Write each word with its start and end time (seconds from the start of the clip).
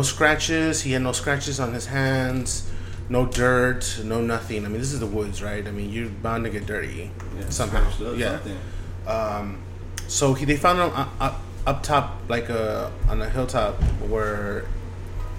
No 0.00 0.04
scratches. 0.04 0.80
He 0.80 0.92
had 0.92 1.02
no 1.02 1.12
scratches 1.12 1.60
on 1.60 1.74
his 1.74 1.84
hands. 1.84 2.66
No 3.10 3.26
dirt. 3.26 4.00
No 4.02 4.22
nothing. 4.22 4.64
I 4.64 4.68
mean, 4.70 4.80
this 4.80 4.94
is 4.94 5.00
the 5.00 5.06
woods, 5.06 5.42
right? 5.42 5.68
I 5.68 5.70
mean, 5.70 5.90
you're 5.90 6.08
bound 6.08 6.44
to 6.44 6.50
get 6.50 6.64
dirty 6.64 7.10
somehow. 7.50 7.84
Yeah. 8.14 8.38
something. 8.38 8.58
Um, 9.06 9.58
so 10.08 10.32
he 10.32 10.46
they 10.46 10.56
found 10.56 10.78
him 10.78 10.98
up, 10.98 11.10
up, 11.20 11.42
up 11.66 11.82
top, 11.82 12.16
like 12.28 12.48
a 12.48 12.90
on 13.10 13.20
a 13.20 13.28
hilltop, 13.28 13.74
where 14.08 14.64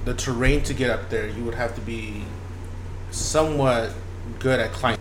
the 0.06 0.14
terrain 0.14 0.62
to 0.66 0.76
get 0.76 0.92
up 0.92 1.10
there, 1.10 1.28
you 1.28 1.44
would 1.44 1.56
have 1.56 1.74
to 1.74 1.82
be 1.82 2.24
somewhat 3.10 3.90
good 4.38 4.60
at 4.60 4.74
climbing. 4.74 5.00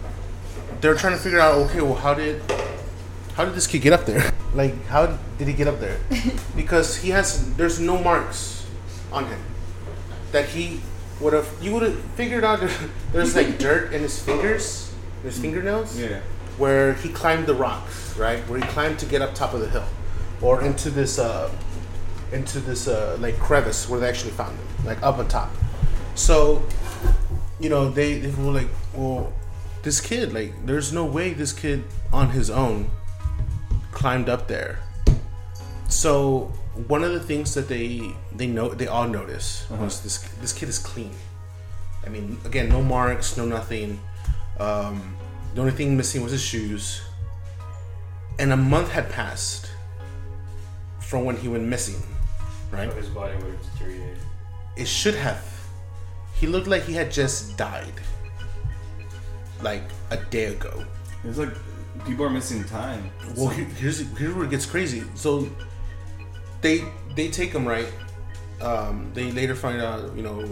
They're 0.80 0.94
trying 0.94 1.12
to 1.12 1.22
figure 1.22 1.38
out, 1.38 1.58
okay, 1.66 1.82
well, 1.82 1.96
how 1.96 2.14
did 2.14 2.40
how 3.34 3.44
did 3.44 3.52
this 3.52 3.66
kid 3.66 3.80
get 3.80 3.92
up 3.92 4.06
there? 4.06 4.32
Like, 4.52 4.84
how 4.86 5.18
did 5.38 5.46
he 5.46 5.52
get 5.52 5.68
up 5.68 5.78
there? 5.80 5.98
Because 6.56 6.96
he 6.96 7.10
has 7.10 7.54
there's 7.56 7.78
no 7.78 8.02
marks 8.02 8.66
on 9.12 9.26
him 9.26 9.38
that 10.32 10.48
he 10.50 10.80
would 11.20 11.32
have. 11.32 11.48
You 11.60 11.72
would 11.74 11.82
have 11.82 11.98
figured 12.16 12.44
out 12.44 12.60
there's 13.12 13.34
like 13.36 13.58
dirt 13.58 13.92
in 13.92 14.02
his 14.02 14.20
fingers, 14.22 14.92
his 15.22 15.38
fingernails 15.38 15.98
Yeah. 15.98 16.20
where 16.58 16.94
he 16.94 17.08
climbed 17.10 17.46
the 17.46 17.54
rocks, 17.54 18.16
right? 18.16 18.40
Where 18.48 18.58
he 18.60 18.66
climbed 18.68 18.98
to 19.00 19.06
get 19.06 19.22
up 19.22 19.34
top 19.34 19.54
of 19.54 19.60
the 19.60 19.68
hill, 19.68 19.84
or 20.40 20.62
into 20.62 20.90
this, 20.90 21.18
uh, 21.18 21.50
into 22.32 22.60
this 22.60 22.88
uh, 22.88 23.16
like 23.20 23.38
crevice 23.38 23.88
where 23.88 24.00
they 24.00 24.08
actually 24.08 24.32
found 24.32 24.56
him, 24.56 24.66
like 24.86 25.02
up 25.02 25.18
on 25.18 25.28
top. 25.28 25.50
So, 26.14 26.62
you 27.58 27.68
know, 27.70 27.90
they 27.90 28.18
they 28.18 28.30
were 28.42 28.52
like, 28.52 28.68
well, 28.94 29.32
this 29.82 30.00
kid, 30.00 30.32
like, 30.32 30.52
there's 30.66 30.92
no 30.92 31.04
way 31.04 31.32
this 31.32 31.52
kid 31.52 31.84
on 32.12 32.30
his 32.30 32.50
own 32.50 32.90
climbed 33.92 34.28
up 34.28 34.46
there. 34.48 34.78
So 35.88 36.52
one 36.86 37.02
of 37.04 37.12
the 37.12 37.20
things 37.20 37.54
that 37.54 37.68
they 37.68 38.12
they 38.34 38.46
know 38.46 38.68
they 38.70 38.86
all 38.86 39.08
notice 39.08 39.68
was 39.70 40.02
this 40.02 40.18
this 40.40 40.52
kid 40.52 40.68
is 40.68 40.78
clean. 40.78 41.12
I 42.06 42.08
mean, 42.08 42.38
again, 42.44 42.68
no 42.68 42.82
marks, 42.82 43.36
no 43.36 43.44
nothing. 43.44 44.00
Um, 44.58 45.16
the 45.54 45.60
only 45.60 45.72
thing 45.72 45.96
missing 45.96 46.22
was 46.22 46.32
his 46.32 46.42
shoes. 46.42 47.02
And 48.38 48.52
a 48.52 48.56
month 48.56 48.90
had 48.90 49.10
passed 49.10 49.70
from 51.00 51.24
when 51.24 51.36
he 51.36 51.48
went 51.48 51.64
missing, 51.64 52.00
right? 52.70 52.90
His 52.94 53.08
body 53.08 53.34
would 53.36 53.52
have 53.52 53.72
deteriorated. 53.74 54.16
It 54.76 54.88
should 54.88 55.14
have. 55.14 55.44
He 56.34 56.46
looked 56.46 56.66
like 56.68 56.84
he 56.84 56.94
had 56.94 57.10
just 57.12 57.58
died, 57.58 57.92
like 59.62 59.82
a 60.10 60.16
day 60.16 60.46
ago. 60.46 60.84
It's 61.24 61.36
like 61.36 61.50
people 62.06 62.24
are 62.24 62.30
missing 62.30 62.64
time. 62.64 63.10
Well, 63.36 63.48
here- 63.48 63.66
here's 63.76 63.98
here's 64.16 64.34
where 64.34 64.44
it 64.46 64.50
gets 64.50 64.64
crazy. 64.64 65.02
So 65.14 65.48
they 66.60 66.84
they 67.16 67.28
take 67.28 67.52
him 67.52 67.66
right. 67.66 67.90
Um, 68.60 69.10
they 69.14 69.30
later 69.32 69.54
find 69.54 69.80
out, 69.80 70.14
you 70.14 70.22
know, 70.22 70.44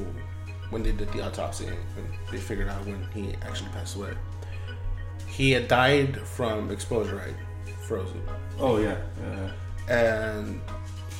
when 0.70 0.82
they 0.82 0.92
did 0.92 1.12
the 1.12 1.22
autopsy, 1.26 1.66
and 1.66 1.76
they 2.30 2.38
figured 2.38 2.68
out 2.68 2.84
when 2.86 3.06
he 3.14 3.34
actually 3.42 3.70
passed 3.70 3.96
away. 3.96 4.12
He 5.26 5.52
had 5.52 5.68
died 5.68 6.18
from 6.26 6.70
exposure, 6.70 7.16
right? 7.16 7.36
Frozen, 7.86 8.20
Oh 8.58 8.78
yeah. 8.78 8.96
yeah. 9.22 9.50
and 9.88 10.60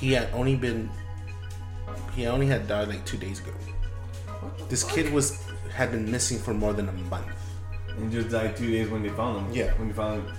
he 0.01 0.13
had 0.13 0.29
only 0.35 0.55
been 0.57 0.91
he 2.15 2.27
only 2.27 2.47
had 2.47 2.67
died 2.69 2.89
like 2.89 3.05
two 3.07 3.17
days 3.17 3.41
ago. 3.41 3.53
This 4.69 4.85
kid 4.85 5.13
was 5.13 5.47
had 5.73 5.93
been 5.93 6.11
missing 6.11 6.39
for 6.39 6.53
more 6.53 6.73
than 6.73 6.89
a 6.89 6.93
month. 6.93 7.27
And 7.89 8.13
just 8.13 8.29
died 8.31 8.57
two 8.57 8.71
days 8.71 8.89
when 8.91 9.03
they 9.03 9.09
found 9.09 9.47
him. 9.47 9.55
Yeah. 9.55 9.73
When 9.79 9.89
they 9.89 9.95
found 9.95 10.23
him. 10.23 10.35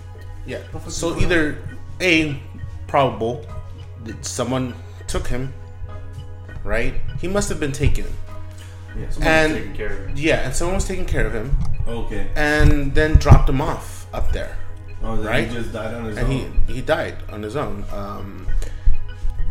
Yeah. 0.46 0.60
So 0.88 1.18
either 1.20 1.58
a 2.00 2.40
probable 2.88 3.46
that 3.46 3.59
someone 4.22 4.74
took 5.08 5.28
him, 5.28 5.54
right? 6.64 6.96
He 7.22 7.28
must 7.28 7.50
have 7.50 7.60
been 7.60 7.72
taken. 7.72 8.06
Yeah. 8.98 9.06
And- 9.22 9.54
was 9.54 9.62
taking 9.62 9.74
care 9.76 9.88
of 9.94 10.08
him. 10.08 10.14
Yeah, 10.16 10.36
and 10.46 10.56
someone 10.56 10.76
was 10.76 10.86
taking 10.88 11.06
care 11.06 11.26
of 11.26 11.34
him, 11.34 11.56
Okay. 11.88 12.28
and 12.36 12.94
then 12.96 13.14
dropped 13.18 13.48
him 13.50 13.62
off 13.62 14.08
up 14.14 14.32
there, 14.32 14.58
Oh, 15.04 15.16
Right? 15.16 15.48
he 15.48 15.54
just 15.54 15.72
died 15.72 15.94
on 15.94 16.06
his 16.06 16.18
and 16.18 16.28
own. 16.28 16.64
he 16.68 16.74
he 16.76 16.82
died 16.82 17.16
on 17.32 17.42
his 17.44 17.56
own. 17.56 17.86
Um, 17.94 18.48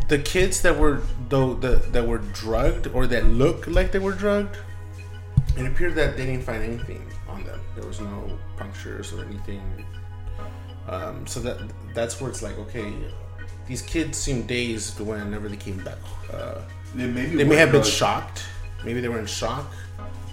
the 0.09 0.17
kids 0.19 0.61
that 0.61 0.77
were 0.77 1.01
though 1.29 1.53
the, 1.53 1.77
that 1.91 2.05
were 2.07 2.17
drugged 2.17 2.87
or 2.87 3.07
that 3.07 3.25
looked 3.25 3.67
like 3.67 3.91
they 3.91 3.99
were 3.99 4.11
drugged, 4.13 4.57
it 5.57 5.65
appeared 5.65 5.95
that 5.95 6.17
they 6.17 6.25
didn't 6.25 6.43
find 6.43 6.63
anything 6.63 7.03
on 7.27 7.43
them. 7.43 7.59
There 7.75 7.85
was 7.87 7.99
no 8.01 8.37
punctures 8.57 9.13
or 9.13 9.23
anything. 9.23 9.61
Um, 10.87 11.25
so 11.27 11.39
that 11.41 11.57
that's 11.93 12.19
where 12.19 12.29
it's 12.29 12.41
like, 12.41 12.57
okay, 12.59 12.91
these 13.69 13.81
kids 13.83 14.17
seem 14.17 14.43
dazed 14.47 14.99
whenever 14.99 15.47
they 15.47 15.55
came 15.55 15.77
back. 15.83 15.99
Uh, 16.33 16.55
They, 16.95 17.05
maybe 17.07 17.35
they 17.37 17.43
may 17.45 17.55
have 17.55 17.71
been 17.71 17.81
drugged. 17.81 17.95
shocked. 18.01 18.43
Maybe 18.83 18.99
they 18.99 19.07
were 19.09 19.19
in 19.19 19.27
shock, 19.27 19.71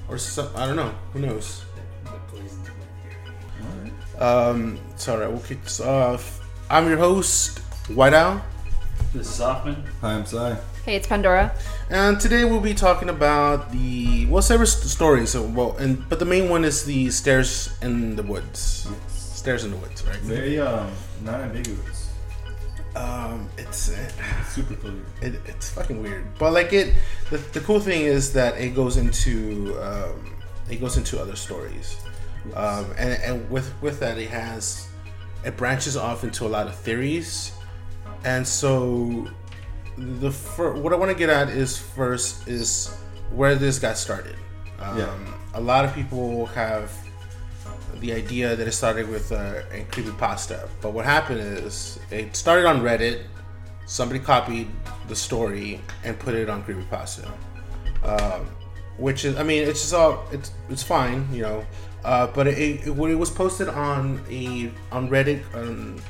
or 0.08 0.16
some, 0.19 0.48
I 0.56 0.66
don't 0.66 0.76
know. 0.76 0.92
Who 1.12 1.20
knows? 1.20 1.64
The 2.04 2.10
poison's. 2.32 2.70
Um, 4.19 4.78
it's 4.94 5.06
all 5.08 5.19
right. 5.19 5.28
We'll 5.30 5.41
kick 5.41 5.62
this 5.62 5.80
off. 5.80 6.41
I'm 6.70 6.88
your 6.88 6.96
host, 6.96 7.58
White 7.92 8.14
Owl. 8.14 8.41
This 9.12 9.28
is 9.28 9.38
Hoffman. 9.38 9.84
Hi, 10.00 10.14
I'm 10.14 10.25
sorry. 10.25 10.56
Hey, 10.86 10.96
it's 10.96 11.06
Pandora. 11.06 11.52
And 11.91 12.19
today 12.19 12.44
we'll 12.44 12.60
be 12.60 12.72
talking 12.75 13.10
about 13.10 13.70
the 13.72 14.25
well, 14.26 14.41
several 14.42 14.66
st- 14.66 14.88
stories. 14.88 15.30
So, 15.30 15.42
well, 15.42 15.76
and 15.76 16.08
but 16.08 16.19
the 16.19 16.25
main 16.25 16.48
one 16.48 16.64
is 16.64 16.84
the 16.84 17.10
stairs 17.10 17.76
in 17.82 18.16
the 18.16 18.22
woods. 18.22 18.88
Stairs 19.08 19.64
in 19.64 19.70
the 19.72 19.76
woods, 19.76 20.06
right? 20.06 20.16
Very 20.25 20.58
um 20.58 20.91
not 21.22 21.41
ambiguous. 21.41 22.06
Um, 22.96 23.48
it's 23.58 23.90
uh, 23.90 24.42
Super 24.44 24.74
clear. 24.74 24.94
it, 25.20 25.34
it's 25.44 25.68
fucking 25.70 26.02
weird, 26.02 26.26
but 26.38 26.52
like 26.52 26.72
it. 26.72 26.94
The, 27.30 27.36
the 27.52 27.60
cool 27.60 27.78
thing 27.80 28.02
is 28.02 28.32
that 28.32 28.58
it 28.58 28.74
goes 28.74 28.96
into 28.96 29.76
um, 29.82 30.34
it 30.70 30.80
goes 30.80 30.96
into 30.96 31.20
other 31.20 31.36
stories, 31.36 31.96
um, 32.54 32.86
and 32.96 33.20
and 33.22 33.50
with 33.50 33.70
with 33.82 34.00
that 34.00 34.16
it 34.18 34.30
has 34.30 34.88
it 35.44 35.56
branches 35.56 35.96
off 35.96 36.25
into 36.25 36.46
a 36.46 36.48
lot 36.48 36.66
of 36.69 36.75
theories, 36.75 37.52
and 38.25 38.46
so 38.46 39.28
the 39.99 40.31
fir- 40.31 40.75
what 40.75 40.92
I 40.92 40.96
want 40.96 41.10
to 41.12 41.16
get 41.19 41.28
at 41.28 41.49
is 41.50 41.76
first 41.78 42.49
is 42.49 42.96
where 43.31 43.54
this 43.56 43.78
got 43.78 43.99
started. 43.99 44.37
Um, 44.81 44.99
Yeah. 44.99 45.16
A 45.54 45.60
lot 45.60 45.84
of 45.84 45.94
people 45.94 46.46
have 46.46 46.92
the 48.00 48.12
idea 48.12 48.56
that 48.56 48.66
it 48.66 48.72
started 48.72 49.08
with 49.08 49.32
uh, 49.32 49.62
a 49.72 49.84
creepypasta, 49.90 50.69
but 50.81 50.93
what 50.93 51.04
happened 51.04 51.40
is 51.40 51.98
it 52.10 52.37
started 52.37 52.66
on 52.66 52.81
Reddit. 52.81 53.25
Somebody 53.87 54.20
copied 54.20 54.69
the 55.08 55.14
story 55.14 55.81
and 56.04 56.19
put 56.19 56.34
it 56.34 56.50
on 56.50 56.64
creepypasta, 56.64 57.31
um, 58.02 58.46
which 58.98 59.25
is, 59.25 59.37
I 59.37 59.43
mean, 59.43 59.62
it's 59.62 59.81
just 59.81 59.94
all 59.94 60.26
it's 60.32 60.50
it's 60.69 60.82
fine, 60.82 61.28
you 61.32 61.43
know. 61.43 61.64
Uh, 62.04 62.26
but 62.28 62.46
it, 62.46 62.87
it 62.87 62.90
when 62.90 63.10
it 63.10 63.14
was 63.14 63.31
posted 63.31 63.69
on 63.69 64.20
a 64.31 64.70
on 64.92 65.08
Reddit 65.08 65.42
on 65.54 66.00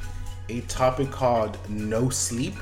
a 0.48 0.60
topic 0.62 1.10
called 1.10 1.58
no 1.68 2.08
sleep, 2.08 2.54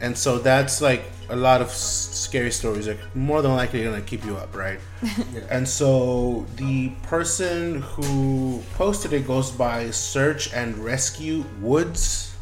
and 0.00 0.16
so 0.16 0.38
that's 0.38 0.80
like 0.80 1.04
a 1.32 1.36
lot 1.36 1.62
of 1.62 1.70
scary 1.70 2.50
stories. 2.50 2.86
are 2.86 2.98
more 3.14 3.40
than 3.40 3.52
likely 3.52 3.82
gonna 3.82 4.02
keep 4.02 4.24
you 4.24 4.36
up, 4.36 4.54
right? 4.54 4.78
And 5.50 5.66
so 5.66 6.46
the 6.56 6.90
person 7.02 7.80
who 7.82 8.62
posted 8.74 9.12
it 9.14 9.26
goes 9.26 9.50
by 9.50 9.90
Search 9.90 10.52
and 10.52 10.76
Rescue 10.78 11.44
Woods, 11.60 12.36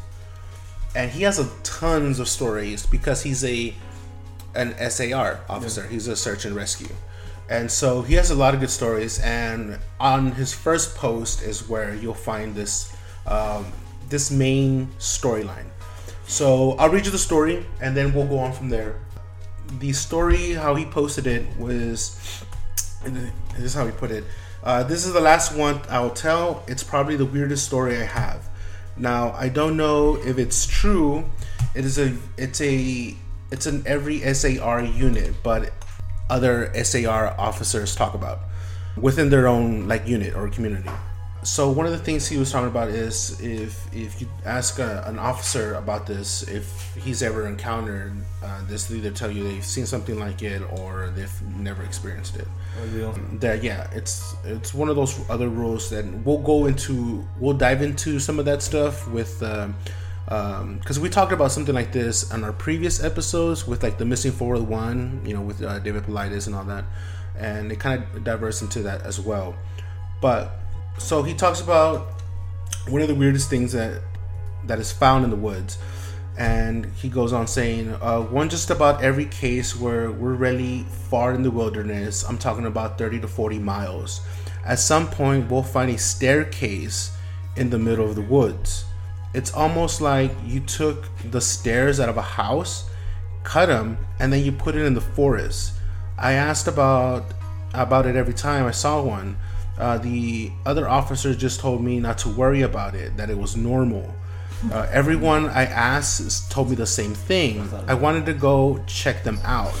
and 0.93 1.09
he 1.09 1.23
has 1.23 1.39
a 1.39 1.49
tons 1.63 2.19
of 2.19 2.27
stories 2.27 2.85
because 2.85 3.23
he's 3.23 3.43
a 3.45 3.73
an 4.53 4.75
SAR 4.89 5.39
officer. 5.47 5.87
He's 5.87 6.07
a 6.09 6.15
search 6.15 6.43
and 6.43 6.53
rescue, 6.53 6.93
and 7.49 7.71
so 7.71 8.01
he 8.01 8.15
has 8.15 8.29
a 8.29 8.35
lot 8.35 8.53
of 8.53 8.59
good 8.59 8.69
stories. 8.69 9.19
And 9.19 9.79
on 10.01 10.33
his 10.33 10.53
first 10.53 10.95
post 10.95 11.41
is 11.41 11.69
where 11.69 11.95
you'll 11.95 12.13
find 12.13 12.53
this 12.53 12.93
um, 13.25 13.71
this 14.09 14.29
main 14.29 14.87
storyline. 14.99 15.70
So 16.31 16.77
I'll 16.79 16.87
read 16.87 17.05
you 17.05 17.11
the 17.11 17.19
story, 17.19 17.65
and 17.81 17.95
then 17.95 18.13
we'll 18.13 18.25
go 18.25 18.39
on 18.39 18.53
from 18.53 18.69
there. 18.69 18.95
The 19.79 19.91
story, 19.91 20.53
how 20.53 20.75
he 20.75 20.85
posted 20.85 21.27
it, 21.27 21.45
was 21.57 22.45
this 23.03 23.63
is 23.65 23.73
how 23.73 23.85
he 23.85 23.91
put 23.91 24.11
it. 24.11 24.23
Uh, 24.63 24.81
this 24.83 25.05
is 25.05 25.11
the 25.11 25.19
last 25.19 25.53
one 25.53 25.81
I 25.89 25.99
will 25.99 26.09
tell. 26.09 26.63
It's 26.67 26.83
probably 26.83 27.17
the 27.17 27.25
weirdest 27.25 27.65
story 27.65 27.97
I 27.97 28.05
have. 28.05 28.47
Now 28.95 29.33
I 29.33 29.49
don't 29.49 29.75
know 29.75 30.15
if 30.15 30.37
it's 30.37 30.65
true. 30.65 31.25
It 31.75 31.83
is 31.83 31.99
a 31.99 32.15
it's 32.37 32.61
a 32.61 33.13
it's 33.51 33.65
an 33.65 33.83
every 33.85 34.21
SAR 34.33 34.85
unit, 34.85 35.35
but 35.43 35.73
other 36.29 36.71
SAR 36.85 37.35
officers 37.37 37.93
talk 37.93 38.13
about 38.13 38.39
within 38.95 39.29
their 39.29 39.49
own 39.49 39.85
like 39.89 40.07
unit 40.07 40.33
or 40.33 40.47
community. 40.47 40.91
So 41.43 41.71
one 41.71 41.87
of 41.87 41.91
the 41.91 41.97
things 41.97 42.27
he 42.27 42.37
was 42.37 42.51
talking 42.51 42.67
about 42.67 42.89
is 42.89 43.41
if 43.41 43.91
if 43.93 44.21
you 44.21 44.27
ask 44.45 44.77
a, 44.77 45.03
an 45.07 45.17
officer 45.17 45.73
about 45.73 46.05
this, 46.05 46.43
if 46.47 46.95
he's 46.95 47.23
ever 47.23 47.47
encountered 47.47 48.13
uh, 48.43 48.61
this, 48.67 48.85
they 48.85 48.97
either 48.97 49.09
tell 49.09 49.31
you 49.31 49.43
they've 49.43 49.65
seen 49.65 49.87
something 49.87 50.19
like 50.19 50.43
it 50.43 50.61
or 50.79 51.11
they've 51.15 51.41
never 51.57 51.81
experienced 51.81 52.35
it. 52.35 52.47
That 53.39 53.63
yeah 53.63 53.89
it's 53.91 54.35
it's 54.45 54.71
one 54.71 54.87
of 54.89 54.95
those 54.95 55.19
other 55.31 55.49
rules 55.49 55.89
that 55.89 56.05
we'll 56.23 56.37
go 56.43 56.67
into 56.67 57.27
we'll 57.39 57.57
dive 57.57 57.81
into 57.81 58.19
some 58.19 58.37
of 58.37 58.45
that 58.45 58.61
stuff 58.61 59.07
with 59.09 59.41
um 59.41 60.77
because 60.77 60.99
we 60.99 61.09
talked 61.09 61.33
about 61.33 61.51
something 61.51 61.73
like 61.75 61.91
this 61.91 62.31
on 62.31 62.43
our 62.43 62.53
previous 62.53 63.03
episodes 63.03 63.67
with 63.67 63.81
like 63.81 63.97
the 63.97 64.05
missing 64.05 64.31
401 64.31 65.23
you 65.25 65.33
know 65.33 65.41
with 65.41 65.61
uh, 65.61 65.79
david 65.79 66.03
paulides 66.03 66.45
and 66.45 66.55
all 66.55 66.65
that. 66.65 66.85
And 67.37 67.71
it 67.71 67.79
kind 67.79 68.03
of 68.03 68.23
diverts 68.23 68.61
into 68.61 68.83
that 68.83 69.01
as 69.01 69.19
well. 69.19 69.55
But 70.21 70.60
so 70.97 71.23
he 71.23 71.33
talks 71.33 71.61
about 71.61 72.21
one 72.87 73.01
of 73.01 73.07
the 73.07 73.15
weirdest 73.15 73.49
things 73.49 73.71
that 73.73 74.01
that 74.65 74.79
is 74.79 74.91
found 74.91 75.23
in 75.23 75.29
the 75.29 75.35
woods. 75.35 75.77
And 76.37 76.85
he 76.95 77.09
goes 77.09 77.33
on 77.33 77.45
saying 77.45 77.95
uh, 78.01 78.21
one 78.21 78.49
just 78.49 78.69
about 78.69 79.03
every 79.03 79.25
case 79.25 79.75
where 79.75 80.11
we're 80.11 80.33
really 80.33 80.83
far 81.09 81.33
in 81.33 81.43
the 81.43 81.51
wilderness 81.51 82.23
i'm 82.23 82.37
talking 82.37 82.65
about 82.65 82.97
30 82.97 83.19
to 83.21 83.27
40 83.27 83.59
miles. 83.59 84.21
At 84.65 84.79
some 84.79 85.07
point 85.07 85.49
we'll 85.49 85.63
find 85.63 85.91
a 85.91 85.97
staircase 85.97 87.15
in 87.57 87.69
the 87.69 87.79
middle 87.79 88.07
of 88.07 88.15
the 88.15 88.21
woods. 88.21 88.85
It's 89.33 89.53
almost 89.53 90.01
like 90.01 90.31
you 90.45 90.59
took 90.61 91.05
the 91.29 91.41
stairs 91.41 91.99
out 91.99 92.09
of 92.09 92.17
a 92.17 92.21
house 92.21 92.89
cut 93.43 93.67
them 93.67 93.97
and 94.19 94.31
then 94.31 94.43
you 94.43 94.51
put 94.51 94.75
it 94.75 94.85
in 94.85 94.93
the 94.93 95.01
forest. 95.01 95.73
I 96.17 96.33
asked 96.33 96.67
about 96.67 97.25
about 97.73 98.05
it 98.05 98.17
every 98.17 98.33
time 98.33 98.65
i 98.65 98.71
saw 98.71 99.01
one 99.01 99.37
uh, 99.81 99.97
the 99.97 100.51
other 100.65 100.87
officers 100.87 101.35
just 101.35 101.59
told 101.59 101.83
me 101.83 101.99
not 101.99 102.17
to 102.19 102.29
worry 102.29 102.61
about 102.61 102.95
it 102.95 103.17
that 103.17 103.29
it 103.29 103.37
was 103.37 103.57
normal 103.57 104.15
uh, 104.69 104.87
everyone 104.91 105.49
I 105.49 105.63
asked 105.65 106.51
told 106.51 106.69
me 106.69 106.75
the 106.75 106.85
same 106.85 107.15
thing. 107.15 107.67
I 107.87 107.95
wanted 107.95 108.25
to 108.27 108.33
go 108.33 108.83
check 108.85 109.23
them 109.23 109.39
out. 109.43 109.73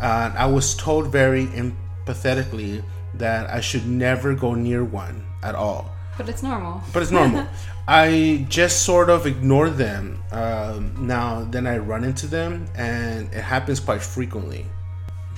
Uh, 0.00 0.32
I 0.34 0.46
was 0.46 0.74
told 0.74 1.12
very 1.12 1.46
empathetically 1.48 2.82
that 3.14 3.50
I 3.50 3.60
should 3.60 3.86
never 3.86 4.34
go 4.34 4.54
near 4.54 4.84
one 4.84 5.26
at 5.42 5.54
all. 5.54 5.90
But 6.16 6.28
it's 6.28 6.42
normal. 6.42 6.82
But 6.92 7.02
it's 7.02 7.12
normal. 7.12 7.46
I 7.86 8.46
just 8.48 8.84
sort 8.84 9.10
of 9.10 9.26
ignore 9.26 9.68
them. 9.68 10.22
Um, 10.32 11.06
now, 11.06 11.44
then 11.44 11.66
I 11.66 11.78
run 11.78 12.02
into 12.02 12.26
them, 12.26 12.66
and 12.74 13.32
it 13.32 13.42
happens 13.42 13.80
quite 13.80 14.02
frequently. 14.02 14.64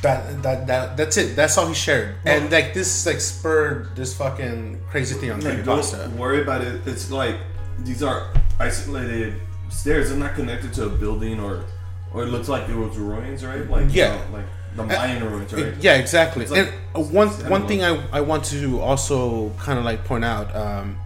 That, 0.03 0.43
that 0.45 0.67
that 0.69 0.97
that's 0.97 1.17
it. 1.17 1.35
That's 1.35 1.59
all 1.59 1.67
he 1.67 1.75
shared, 1.75 2.15
and 2.25 2.53
like 2.53 2.73
this 2.73 3.05
like 3.05 3.21
spurred 3.21 3.97
this 3.97 4.17
fucking 4.17 4.81
crazy 4.91 5.17
thing 5.17 5.33
on 5.33 5.41
Like, 5.41 5.65
don't 5.65 6.17
worry 6.17 6.41
about 6.41 6.61
it. 6.61 6.87
It's 6.87 7.11
like 7.11 7.35
these 7.81 8.03
are 8.05 8.29
isolated 8.61 9.35
stairs. 9.71 10.11
They're 10.11 10.19
not 10.19 10.35
connected 10.37 10.73
to 10.75 10.87
a 10.87 10.89
building 10.89 11.41
or 11.41 11.65
or 12.12 12.23
it 12.23 12.27
looks 12.27 12.49
like 12.49 12.69
it 12.69 12.77
was 12.77 12.97
ruins, 12.97 13.45
right? 13.45 13.69
Like 13.69 13.87
you 13.87 14.03
Yeah. 14.03 14.15
know, 14.15 14.23
like 14.35 14.45
the 14.77 14.85
Mayan 14.85 15.25
ruins, 15.25 15.53
right? 15.53 15.75
Yeah, 15.81 15.97
exactly. 15.97 16.47
Like- 16.47 16.69
and 16.69 16.73
uh, 16.94 17.01
one 17.01 17.29
one 17.51 17.67
thing 17.67 17.83
I, 17.83 18.01
I 18.12 18.21
want 18.21 18.44
to 18.47 18.81
also 18.81 19.51
kind 19.59 19.81
of 19.81 19.85
like 19.85 20.05
point 20.05 20.25
out. 20.25 20.55
Um, 20.55 20.97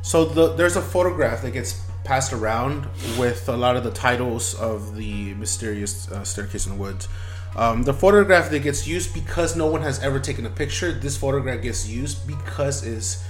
so 0.00 0.24
the, 0.24 0.54
there's 0.54 0.76
a 0.76 0.82
photograph 0.82 1.42
that 1.42 1.50
gets 1.52 1.80
passed 2.04 2.32
around 2.32 2.86
with 3.18 3.48
a 3.48 3.56
lot 3.56 3.76
of 3.76 3.84
the 3.84 3.90
titles 3.92 4.54
of 4.54 4.96
the 4.96 5.34
mysterious 5.34 6.10
uh, 6.10 6.24
staircase 6.24 6.66
in 6.66 6.72
the 6.72 6.78
woods. 6.78 7.08
Um, 7.56 7.82
the 7.82 7.92
photograph 7.92 8.50
that 8.50 8.60
gets 8.60 8.86
used 8.86 9.12
because 9.12 9.56
no 9.56 9.66
one 9.66 9.82
has 9.82 10.02
ever 10.02 10.18
taken 10.18 10.46
a 10.46 10.50
picture. 10.50 10.92
This 10.92 11.16
photograph 11.16 11.62
gets 11.62 11.86
used 11.86 12.26
because 12.26 12.84
it's 12.86 13.22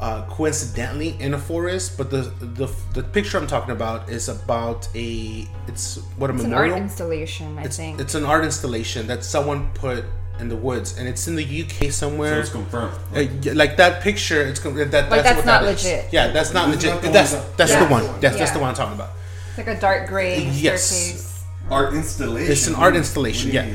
uh, 0.00 0.22
coincidentally 0.28 1.16
in 1.20 1.34
a 1.34 1.38
forest, 1.38 1.96
but 1.96 2.10
the, 2.10 2.22
the 2.40 2.68
the 2.94 3.02
picture 3.04 3.38
I'm 3.38 3.46
talking 3.46 3.70
about 3.70 4.08
is 4.10 4.28
about 4.28 4.88
a 4.96 5.46
it's 5.68 5.98
what 6.18 6.30
a 6.30 6.34
It's 6.34 6.42
an 6.44 6.52
art 6.52 6.72
installation, 6.72 7.56
I 7.58 7.62
It's, 7.64 7.76
think. 7.76 8.00
it's 8.00 8.16
an 8.16 8.24
art 8.24 8.44
installation 8.44 9.06
that 9.06 9.22
someone 9.22 9.70
put 9.74 10.04
in 10.40 10.48
the 10.48 10.56
woods, 10.56 10.98
and 10.98 11.06
it's 11.06 11.28
in 11.28 11.36
the 11.36 11.44
UK 11.62 11.92
somewhere. 11.92 12.34
So 12.34 12.40
it's 12.40 12.50
confirmed. 12.50 12.98
Uh, 13.14 13.20
yeah, 13.40 13.52
like 13.54 13.76
that 13.76 14.02
picture, 14.02 14.42
it's 14.42 14.58
com- 14.58 14.74
that. 14.74 14.90
That's, 14.90 15.08
that's 15.08 15.36
what 15.36 15.46
not 15.46 15.62
that 15.62 15.74
is. 15.78 15.84
legit. 15.84 16.12
Yeah, 16.12 16.28
that's 16.32 16.52
not 16.52 16.66
This 16.66 16.76
legit. 16.82 16.90
not 16.94 17.02
the 17.02 17.08
that's 17.10 17.32
one 17.34 17.44
that's 17.56 17.70
Yeah. 17.70 17.84
the 17.84 17.90
one. 17.92 18.02
Yes, 18.02 18.20
that's 18.20 18.38
Yeah. 18.40 18.52
the 18.52 18.58
one 18.58 18.68
I'm 18.70 18.74
talking 18.74 18.94
about. 18.94 19.10
It's 19.50 19.58
like 19.58 19.68
a 19.68 19.80
dark 19.80 20.08
gray 20.08 20.42
Yes. 20.44 20.82
staircase. 20.82 21.30
Art 21.70 21.94
installation. 21.94 22.52
It's 22.52 22.66
an 22.66 22.74
art 22.74 22.94
installation. 22.96 23.50
Yeah, 23.50 23.68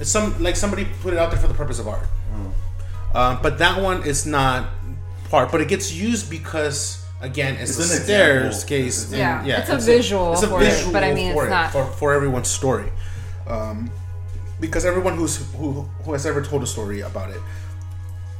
it's 0.00 0.10
some 0.10 0.42
like 0.42 0.56
somebody 0.56 0.86
put 1.02 1.12
it 1.12 1.18
out 1.18 1.30
there 1.30 1.38
for 1.40 1.48
the 1.48 1.54
purpose 1.54 1.78
of 1.78 1.86
art. 1.88 2.06
Oh. 2.34 3.18
Um, 3.20 3.38
but 3.42 3.58
that 3.58 3.80
one 3.82 4.02
is 4.04 4.26
not 4.26 4.68
part. 5.30 5.52
But 5.52 5.60
it 5.60 5.68
gets 5.68 5.92
used 5.92 6.30
because 6.30 7.04
again, 7.20 7.54
it's, 7.56 7.78
It's 7.78 7.90
a 7.92 7.94
an 7.96 8.02
stairs 8.02 8.46
example. 8.64 8.68
case. 8.68 9.04
and, 9.12 9.18
Yeah, 9.46 9.60
it's 9.60 9.70
a 9.70 9.78
visual 9.78 10.32
it's 10.32 10.42
a 10.42 10.48
for 10.48 10.60
it, 10.62 10.64
visual 10.70 10.92
but 10.92 11.04
I 11.04 11.14
mean, 11.14 11.32
for 11.32 11.44
it's 11.44 11.48
it, 11.48 11.54
not- 11.54 11.70
for, 11.72 11.84
for 11.86 12.12
everyone's 12.14 12.48
story. 12.48 12.90
Um, 13.46 13.90
because 14.60 14.84
everyone 14.84 15.16
who's 15.16 15.36
who 15.54 15.82
who 16.04 16.12
has 16.12 16.24
ever 16.26 16.40
told 16.42 16.62
a 16.62 16.66
story 16.66 17.00
about 17.02 17.30
it, 17.30 17.40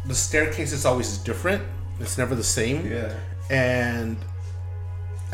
the 0.06 0.14
staircase 0.14 0.72
is 0.72 0.84
always 0.86 1.18
different. 1.18 1.62
It's 2.00 2.16
never 2.18 2.34
the 2.34 2.42
same. 2.44 2.90
Yeah. 2.90 3.12
And 3.50 4.16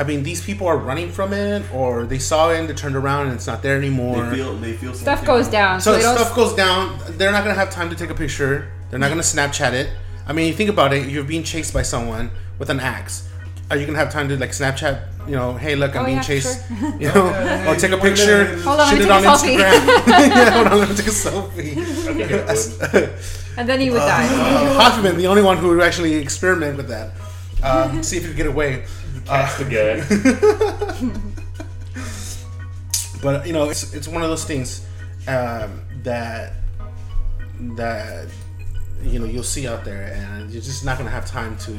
I 0.01 0.05
mean, 0.05 0.23
these 0.23 0.43
people 0.43 0.67
are 0.67 0.79
running 0.79 1.11
from 1.13 1.33
it, 1.35 1.63
or 1.75 2.05
they 2.13 2.19
saw 2.19 2.51
it 2.51 2.59
and 2.59 2.67
they 2.69 2.73
turned 2.75 2.97
around 2.97 3.27
and 3.27 3.35
it's 3.37 3.47
not 3.47 3.61
there 3.63 3.77
anymore. 3.77 4.25
They 4.31 4.37
feel 4.37 4.57
they 4.57 4.73
feel 4.73 4.95
Stuff 4.95 5.25
goes 5.27 5.45
wrong. 5.45 5.53
down, 5.53 5.81
so, 5.81 5.93
So 5.93 5.97
they 5.99 6.03
don't. 6.03 6.17
stuff 6.17 6.35
goes 6.35 6.55
down. 6.55 6.99
They're 7.19 7.33
not 7.37 7.43
gonna 7.45 7.55
have 7.63 7.71
time 7.71 7.91
to 7.91 7.97
take 7.97 8.09
a 8.11 8.15
picture. 8.15 8.71
They're 8.89 8.99
not 8.99 9.11
gonna 9.11 9.21
Snapchat 9.37 9.73
it. 9.75 9.89
I 10.27 10.33
mean, 10.33 10.47
you 10.49 10.55
think 10.55 10.71
about 10.71 10.93
it. 10.95 11.09
You're 11.09 11.25
being 11.35 11.43
chased 11.43 11.75
by 11.75 11.83
someone 11.83 12.31
with 12.59 12.71
an 12.71 12.81
axe. 12.81 13.29
Are 13.71 13.77
you 13.77 13.85
gonna 13.87 13.99
have 13.99 14.11
time 14.11 14.29
to 14.31 14.37
like 14.39 14.53
Snapchat? 14.53 15.03
You 15.29 15.37
know, 15.37 15.53
hey, 15.65 15.77
look, 15.77 15.95
I'm 15.95 16.03
Oh, 16.03 16.07
being 16.07 16.17
yeah, 16.17 16.23
chased. 16.23 16.67
sure. 16.67 16.93
You 17.03 17.09
know, 17.13 17.27
Okay, 17.29 17.67
or 17.69 17.77
take 17.77 17.93
a 17.93 17.99
picture, 17.99 18.57
Hold 18.63 18.81
on, 18.81 18.87
let 18.89 18.97
shoot 18.97 19.05
it 19.05 19.11
on 19.11 19.21
take 19.23 19.31
a 19.31 19.35
selfie. 19.37 19.57
Instagram. 19.59 20.07
yeah, 20.37 20.51
hold 20.57 20.67
on, 20.69 20.79
let 20.81 20.89
me 20.89 20.97
take 20.97 21.07
a 21.07 21.17
selfie. 21.27 21.77
I 21.77 21.85
think 21.85 22.21
it 22.21 22.93
would. 22.95 23.13
and 23.59 23.69
then 23.69 23.79
he 23.81 23.91
would 23.91 23.99
die. 23.99 24.27
Uh, 24.27 24.81
Hoffman, 24.81 25.19
the 25.19 25.27
only 25.27 25.43
one 25.43 25.59
who 25.59 25.69
would 25.69 25.83
actually 25.83 26.15
experiment 26.15 26.79
with 26.79 26.89
that, 26.89 27.13
um, 27.63 28.03
see 28.03 28.17
if 28.17 28.23
he 28.23 28.29
could 28.29 28.37
get 28.39 28.47
away. 28.47 28.85
Catch 29.27 29.59
the 29.59 29.65
guy. 29.65 30.01
but 33.23 33.47
you 33.47 33.53
know 33.53 33.69
it's 33.69 33.93
it's 33.95 34.09
one 34.09 34.23
of 34.23 34.29
those 34.29 34.45
things 34.45 34.87
um, 35.29 35.81
that 36.03 36.55
that 37.77 38.29
you 39.03 39.19
know 39.19 39.27
you'll 39.27 39.43
see 39.43 39.67
out 39.69 39.85
there 39.85 40.13
and 40.15 40.51
you're 40.51 40.63
just 40.63 40.85
not 40.85 40.99
gonna 40.99 41.11
have 41.11 41.27
time 41.27 41.57
to 41.59 41.79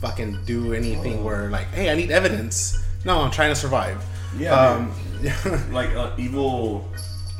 fucking 0.00 0.38
do 0.44 0.72
anything 0.74 1.22
where 1.24 1.48
like 1.50 1.66
hey 1.68 1.90
i 1.90 1.94
need 1.94 2.10
evidence 2.10 2.84
no 3.04 3.20
i'm 3.20 3.30
trying 3.30 3.50
to 3.50 3.54
survive 3.56 4.04
Yeah, 4.38 4.52
um, 4.52 4.92
like 5.72 5.90
uh, 5.90 6.10
evil 6.18 6.88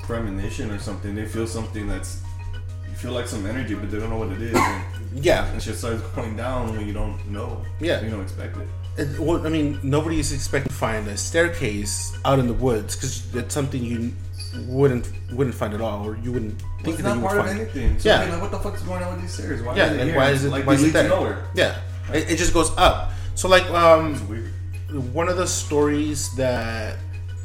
premonition 0.04 0.70
or 0.70 0.78
something. 0.78 1.14
They 1.14 1.26
feel 1.26 1.46
something 1.46 1.88
that's 1.88 2.22
you 2.88 2.94
feel 2.94 3.12
like 3.12 3.26
some 3.26 3.44
energy, 3.46 3.74
but 3.74 3.90
they 3.90 3.98
don't 3.98 4.10
know 4.10 4.18
what 4.18 4.30
it 4.32 4.40
is. 4.42 4.56
And 5.14 5.24
yeah 5.24 5.46
and 5.52 5.62
shit 5.62 5.76
starts 5.76 6.02
going 6.14 6.36
down 6.36 6.70
when 6.76 6.86
you 6.86 6.92
don't 6.92 7.18
know. 7.30 7.64
Yeah. 7.80 8.00
you 8.02 8.10
don't 8.10 8.22
expect 8.22 8.56
it. 8.56 8.68
It, 8.96 9.18
well, 9.18 9.44
i 9.46 9.48
mean 9.50 9.78
nobody 9.82 10.18
is 10.20 10.32
expecting 10.32 10.68
to 10.70 10.74
find 10.74 11.06
a 11.08 11.16
staircase 11.16 12.16
out 12.24 12.38
in 12.38 12.46
the 12.46 12.52
woods 12.54 12.94
because 12.96 13.34
it's 13.34 13.54
something 13.54 13.82
you 13.84 14.12
wouldn't 14.66 15.10
wouldn't 15.32 15.54
find 15.54 15.74
at 15.74 15.80
all 15.80 16.06
or 16.06 16.16
you 16.18 16.30
wouldn't 16.32 16.60
think 16.82 16.94
It's 16.94 17.02
that 17.02 17.08
not 17.08 17.16
you 17.16 17.20
would 17.22 17.28
part 17.28 17.38
of 17.40 17.46
find 17.46 17.60
anything. 17.60 17.98
So 17.98 18.08
Yeah. 18.08 18.30
like, 18.30 18.40
what 18.40 18.50
the 18.52 18.58
fuck's 18.60 18.82
going 18.82 19.02
on 19.02 19.12
with 19.14 19.22
these 19.22 19.32
stairs? 19.32 19.60
Why 19.62 19.74
yeah 19.76 19.86
are 19.86 19.88
they 19.90 19.98
like 19.98 20.06
here? 20.06 20.16
why 20.16 20.30
is 20.30 20.44
it 20.44 20.50
like 20.50 20.66
why 20.66 20.74
is 20.74 20.84
it 20.84 20.92
there 20.92 21.08
nowhere? 21.08 21.44
yeah 21.54 21.80
it, 22.12 22.30
it 22.30 22.36
just 22.38 22.52
goes 22.54 22.70
up 22.76 23.10
so 23.34 23.48
like 23.48 23.64
um 23.70 24.14
one 25.12 25.28
of 25.28 25.36
the 25.36 25.46
stories 25.46 26.32
that 26.36 26.98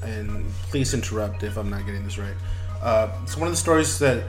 and 0.03 0.45
please 0.69 0.93
interrupt 0.93 1.41
if 1.43 1.57
I'm 1.57 1.69
not 1.69 1.85
getting 1.85 2.03
this 2.05 2.17
right. 2.17 2.35
Uh, 2.81 3.09
so 3.25 3.39
one 3.39 3.47
of 3.47 3.53
the 3.53 3.57
stories 3.57 3.99
that 3.99 4.23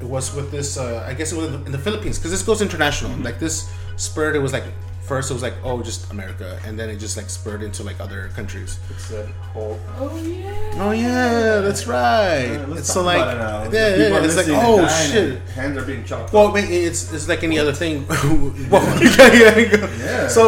it 0.00 0.06
was 0.06 0.32
with 0.34 0.52
this, 0.52 0.76
uh, 0.78 1.04
I 1.04 1.12
guess 1.14 1.32
it 1.32 1.36
was 1.36 1.48
in 1.66 1.72
the 1.72 1.78
Philippines 1.78 2.18
because 2.18 2.30
this 2.30 2.42
goes 2.42 2.62
international. 2.62 3.16
Like 3.18 3.40
this 3.40 3.68
spurred, 3.96 4.36
it 4.36 4.38
was 4.38 4.52
like 4.52 4.62
first 5.08 5.30
it 5.30 5.34
was 5.34 5.42
like 5.42 5.54
oh 5.64 5.82
just 5.82 6.10
America, 6.12 6.60
and 6.64 6.78
then 6.78 6.90
it 6.90 6.98
just 6.98 7.16
like 7.16 7.30
spurred 7.30 7.62
into 7.62 7.82
like 7.82 7.98
other 8.00 8.28
countries. 8.36 8.78
It's 8.90 9.08
that 9.08 9.26
whole. 9.52 9.80
Oh 9.98 10.92
yeah, 10.92 11.58
oh, 11.58 11.62
that's 11.62 11.86
right. 11.86 12.44
Yeah, 12.44 12.66
let's 12.66 12.80
it's 12.80 12.88
talk 12.88 12.94
so 12.94 13.02
like 13.02 13.22
about 13.22 13.34
it 13.34 13.72
now. 13.72 13.78
yeah, 13.78 13.96
People 13.96 14.18
yeah, 14.18 14.24
it's 14.24 14.36
like 14.36 14.46
oh 14.50 15.10
shit. 15.10 15.40
Hands 15.58 15.76
are 15.76 15.84
being 15.84 16.04
chopped. 16.04 16.32
Well, 16.32 16.48
off. 16.48 16.56
I 16.56 16.60
it's 16.60 17.12
it's 17.12 17.28
like 17.28 17.42
any 17.42 17.58
other 17.58 17.72
thing. 17.72 18.06
well, 18.70 18.84
yeah, 19.02 19.32
yeah, 19.32 19.58
yeah. 19.72 19.98
Yeah. 19.98 20.28
So 20.28 20.42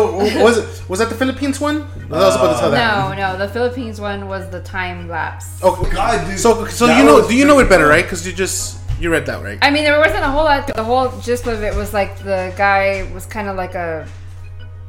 was 0.45 0.59
it 0.59 0.89
was 0.89 0.99
that 1.01 1.09
the 1.09 1.17
Philippines 1.17 1.61
one? 1.61 1.83
I 2.11 2.27
was 2.29 2.37
about 2.37 2.55
to 2.55 2.61
tell 2.61 2.71
that. 2.71 3.17
No, 3.17 3.17
no, 3.23 3.39
the 3.39 3.49
Philippines 3.49 4.01
one 4.01 4.29
was 4.29 4.51
the 4.51 4.61
time 4.61 5.09
lapse. 5.09 5.59
Oh, 5.63 5.75
God, 5.93 6.27
dude. 6.27 6.39
So 6.39 6.67
so 6.67 6.87
that 6.87 6.99
you 6.99 7.05
know 7.05 7.27
do 7.27 7.35
you 7.35 7.47
know 7.47 7.59
it 7.61 7.69
better, 7.69 7.87
right? 7.87 8.05
Because 8.05 8.27
you 8.27 8.33
just 8.33 8.79
you 9.01 9.11
read 9.11 9.27
that, 9.27 9.43
right? 9.43 9.59
I 9.63 9.71
mean, 9.71 9.85
there 9.85 9.99
wasn't 9.99 10.25
a 10.25 10.31
whole 10.31 10.45
lot. 10.45 10.67
The 10.67 10.85
whole 10.85 11.09
gist 11.21 11.47
of 11.47 11.63
it 11.63 11.75
was 11.75 11.95
like 11.95 12.19
the 12.19 12.53
guy 12.57 13.11
was 13.15 13.25
kind 13.25 13.49
of 13.49 13.57
like 13.57 13.75
a 13.75 14.07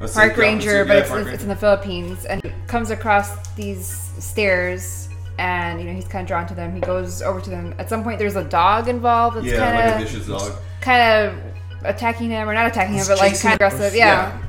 A 0.02 0.08
park 0.08 0.38
ranger, 0.38 0.84
but 0.84 0.94
yeah, 0.94 1.00
it's, 1.02 1.10
park 1.10 1.22
it's, 1.22 1.34
it's 1.36 1.44
in 1.44 1.50
the 1.50 1.56
Philippines, 1.56 2.26
and 2.26 2.44
he 2.44 2.52
comes 2.68 2.90
across 2.90 3.48
these 3.54 3.88
stairs, 4.20 5.10
and 5.38 5.80
you 5.80 5.86
know 5.86 5.94
he's 5.94 6.08
kind 6.08 6.24
of 6.24 6.28
drawn 6.28 6.48
to 6.48 6.56
them. 6.56 6.74
He 6.74 6.82
goes 6.82 7.22
over 7.22 7.40
to 7.40 7.50
them. 7.50 7.76
At 7.78 7.88
some 7.88 8.04
point, 8.04 8.18
there's 8.18 8.36
a 8.36 8.44
dog 8.44 8.88
involved 8.88 9.38
that's 9.38 9.46
yeah, 9.46 9.60
like 9.60 9.86
a 9.86 9.92
kind 9.92 10.04
vicious 10.04 10.28
dog. 10.28 10.42
of 10.42 10.60
kind 10.82 11.28
of 11.28 11.86
attacking 11.86 12.30
him, 12.32 12.50
or 12.50 12.54
not 12.54 12.68
attacking 12.68 12.96
him, 12.96 13.06
but 13.08 13.20
like 13.20 13.40
kind 13.40 13.54
of 13.54 13.56
aggressive. 13.56 13.96
Yeah. 13.96 14.42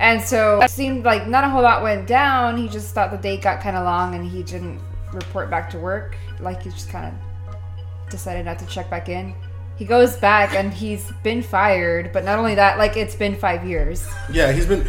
And 0.00 0.22
so 0.22 0.60
it 0.62 0.70
seemed 0.70 1.04
like 1.04 1.26
not 1.26 1.44
a 1.44 1.48
whole 1.48 1.62
lot 1.62 1.82
went 1.82 2.06
down. 2.06 2.56
He 2.56 2.68
just 2.68 2.94
thought 2.94 3.10
the 3.10 3.18
date 3.18 3.42
got 3.42 3.60
kind 3.60 3.76
of 3.76 3.84
long, 3.84 4.14
and 4.14 4.24
he 4.28 4.42
didn't 4.42 4.80
report 5.12 5.50
back 5.50 5.70
to 5.70 5.78
work. 5.78 6.16
Like 6.40 6.62
he 6.62 6.70
just 6.70 6.88
kind 6.88 7.06
of 7.06 8.10
decided 8.10 8.44
not 8.46 8.58
to 8.58 8.66
check 8.66 8.90
back 8.90 9.08
in. 9.08 9.34
He 9.78 9.84
goes 9.84 10.16
back 10.16 10.54
and 10.54 10.74
he's 10.74 11.08
been 11.22 11.40
fired, 11.40 12.12
but 12.12 12.24
not 12.24 12.36
only 12.40 12.56
that, 12.56 12.78
like 12.78 12.96
it's 12.96 13.14
been 13.14 13.36
five 13.36 13.64
years. 13.64 14.04
Yeah, 14.32 14.50
he's 14.52 14.66
been. 14.66 14.80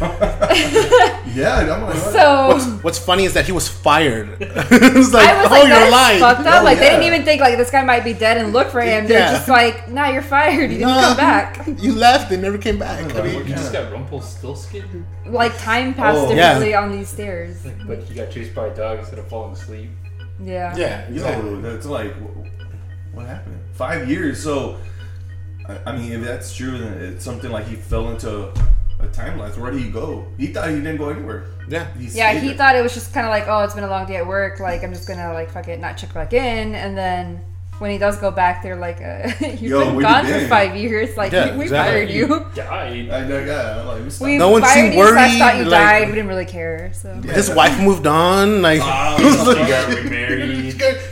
Yeah, 1.32 1.58
I'm 1.60 1.82
like. 1.84 1.96
So 1.96 2.48
What's, 2.48 2.66
what's 2.82 2.98
funny 2.98 3.24
is 3.24 3.34
that 3.34 3.46
he 3.46 3.52
was 3.52 3.68
fired. 3.68 4.36
it's 4.40 5.12
like, 5.12 5.28
I 5.28 5.42
was 5.44 5.46
oh, 5.46 5.54
like, 5.60 5.68
you're 5.68 5.90
lying. 5.90 6.18
fucked 6.18 6.44
up. 6.44 6.62
Oh, 6.62 6.64
like 6.64 6.78
they 6.80 6.88
didn't 6.90 7.04
even 7.04 7.24
think 7.24 7.40
like 7.40 7.56
this 7.56 7.70
guy 7.70 7.84
might 7.84 8.02
be 8.02 8.14
dead 8.14 8.36
and 8.38 8.52
look 8.52 8.68
for 8.68 8.80
him. 8.80 9.06
They're 9.06 9.30
just 9.30 9.48
like, 9.48 9.88
nah, 9.88 10.08
you're 10.08 10.22
fired. 10.22 10.72
You 10.72 10.78
didn't 10.78 10.88
Nah, 10.88 11.00
come 11.14 11.16
back. 11.16 11.66
You 11.78 11.92
left 11.94 12.32
and 12.32 12.42
never 12.42 12.58
came 12.58 12.80
back. 12.80 13.14
I 13.14 13.22
mean, 13.22 13.46
You 13.46 13.54
just 13.54 13.72
got 13.72 13.92
Rumpelstiltskin, 13.92 15.06
Like 15.26 15.56
time 15.58 15.94
passed 15.94 16.18
Oh. 16.18 16.34
differently 16.34 16.74
on 16.74 16.90
these 16.90 17.08
stairs. 17.08 17.64
but 17.86 18.00
he 18.02 18.14
got 18.14 18.32
chased 18.32 18.52
by 18.52 18.66
a 18.66 18.74
dog 18.74 18.98
instead 18.98 19.20
of 19.20 19.28
falling 19.28 19.52
asleep. 19.52 19.90
Yeah. 20.42 20.74
yeah, 20.76 21.02
exactly. 21.02 21.50
Yo, 21.50 21.60
that's 21.60 21.86
like, 21.86 22.12
wh- 22.14 23.14
what 23.14 23.26
happened? 23.26 23.59
Five 23.80 24.10
years. 24.10 24.42
So, 24.42 24.76
I, 25.66 25.78
I 25.86 25.96
mean, 25.96 26.12
if 26.12 26.22
that's 26.22 26.54
true, 26.54 26.76
then 26.76 26.92
it's 27.02 27.24
something 27.24 27.50
like 27.50 27.66
he 27.66 27.76
fell 27.76 28.10
into 28.10 28.52
a 28.98 29.06
time 29.10 29.38
lapse. 29.38 29.56
Where 29.56 29.70
did 29.70 29.80
he 29.80 29.88
go? 29.90 30.26
He 30.36 30.48
thought 30.48 30.68
he 30.68 30.76
didn't 30.76 30.98
go 30.98 31.08
anywhere. 31.08 31.46
Yeah. 31.66 31.86
He 31.96 32.08
Yeah, 32.08 32.34
he 32.34 32.48
there. 32.48 32.56
thought 32.58 32.76
it 32.76 32.82
was 32.82 32.92
just 32.92 33.14
kind 33.14 33.24
of 33.26 33.30
like, 33.30 33.44
oh, 33.48 33.60
it's 33.64 33.74
been 33.74 33.84
a 33.84 33.88
long 33.88 34.04
day 34.06 34.16
at 34.16 34.26
work. 34.26 34.60
Like, 34.60 34.84
I'm 34.84 34.92
just 34.92 35.08
gonna 35.08 35.32
like 35.32 35.50
fuck 35.50 35.66
it, 35.68 35.80
not 35.80 35.96
check 35.96 36.12
back 36.12 36.34
in. 36.34 36.74
And 36.74 36.94
then 36.98 37.40
when 37.78 37.90
he 37.90 37.96
does 37.96 38.18
go 38.18 38.30
back, 38.30 38.62
they're 38.62 38.76
like, 38.76 39.00
uh, 39.00 39.32
you've 39.46 39.62
Yo, 39.62 39.78
been 39.80 39.94
where 39.96 40.04
you 40.04 40.12
gone 40.12 40.26
for 40.26 40.46
five 40.48 40.76
years. 40.76 41.16
Like, 41.16 41.32
Yeah, 41.32 41.56
we 41.56 41.62
exactly. 41.62 41.92
fired 41.94 42.10
you. 42.10 42.26
Died. 42.54 43.08
I 43.08 43.26
know, 43.26 43.38
yeah. 43.42 43.80
I'm 43.80 43.86
like, 43.86 44.20
we. 44.20 44.26
We 44.32 44.36
No 44.36 44.50
one 44.50 44.62
seemed 44.66 44.92
you 44.92 45.08
slash 45.08 45.30
worried, 45.30 45.38
thought 45.38 45.56
you 45.56 45.62
like- 45.64 45.70
died. 45.70 46.08
We 46.08 46.14
didn't 46.16 46.28
really 46.28 46.44
care. 46.44 46.92
So 46.92 47.14
His 47.22 47.48
wife 47.48 47.80
moved 47.80 48.06
on. 48.06 48.60
Like, 48.60 48.82
Ah, 48.82 49.16
He 49.16 49.24
got 49.70 49.88
remarried. 49.96 50.49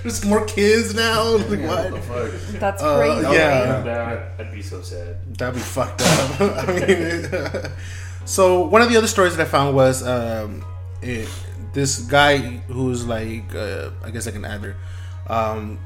There's 0.03 0.25
more 0.25 0.45
kids 0.47 0.95
now. 0.95 1.37
Like, 1.37 1.61
what 1.61 1.91
the 1.91 1.93
what? 1.97 2.03
fuck? 2.05 2.61
that's 2.61 2.83
Uh, 2.83 2.99
crazy. 2.99 3.35
yeah. 3.37 3.81
That, 3.83 4.33
I'd 4.41 4.53
be 4.53 4.63
so 4.63 4.83
sad. 4.83 5.17
That'd 5.37 5.55
be 5.55 5.61
fucked 5.61 6.03
up. 6.03 6.41
I 6.69 6.87
mean, 6.87 7.73
so 8.25 8.67
one 8.67 8.83
of 8.83 8.89
the 8.91 8.97
other 8.97 9.07
stories 9.07 9.37
that 9.37 9.47
I 9.47 9.51
found 9.51 9.75
was 9.77 10.07
um, 10.07 10.65
it, 11.03 11.29
this 11.73 11.99
guy 12.01 12.39
who's 12.69 13.07
like, 13.07 13.55
uh, 13.55 13.91
I 14.05 14.11
guess 14.11 14.27
like 14.27 14.35
an 14.35 14.45
adder, 14.45 14.77
um, 15.29 15.79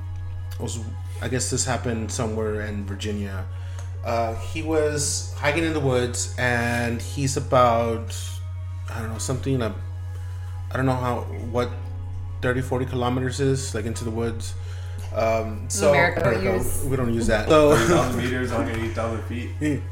was 0.58 0.78
I 1.20 1.28
guess 1.28 1.50
this 1.50 1.64
happened 1.64 2.10
somewhere 2.10 2.62
in 2.62 2.84
Virginia. 2.86 3.44
Uh, 4.04 4.34
he 4.50 4.62
was 4.62 5.32
hiking 5.38 5.62
in 5.64 5.72
the 5.72 5.80
woods, 5.80 6.34
and 6.38 7.00
he's 7.00 7.36
about 7.36 8.16
I 8.90 8.98
don't 9.00 9.12
know 9.12 9.18
something. 9.18 9.62
Uh, 9.62 9.72
I 10.72 10.76
don't 10.76 10.86
know 10.86 10.96
how 10.96 11.20
what 11.54 11.70
30, 12.42 12.60
40 12.60 12.86
kilometers 12.86 13.40
is 13.40 13.74
like 13.74 13.86
into 13.86 14.04
the 14.04 14.10
woods. 14.10 14.54
Um, 15.14 15.64
so 15.68 15.90
America 15.90 16.20
don't 16.24 16.42
use. 16.42 16.84
we 16.84 16.96
don't 16.96 17.12
use 17.14 17.26
that. 17.28 17.48
So 17.48 17.76
30,000 17.76 18.16
meters, 18.22 18.50
180,000 18.50 19.22
feet. 19.24 19.50
he- 19.60 19.82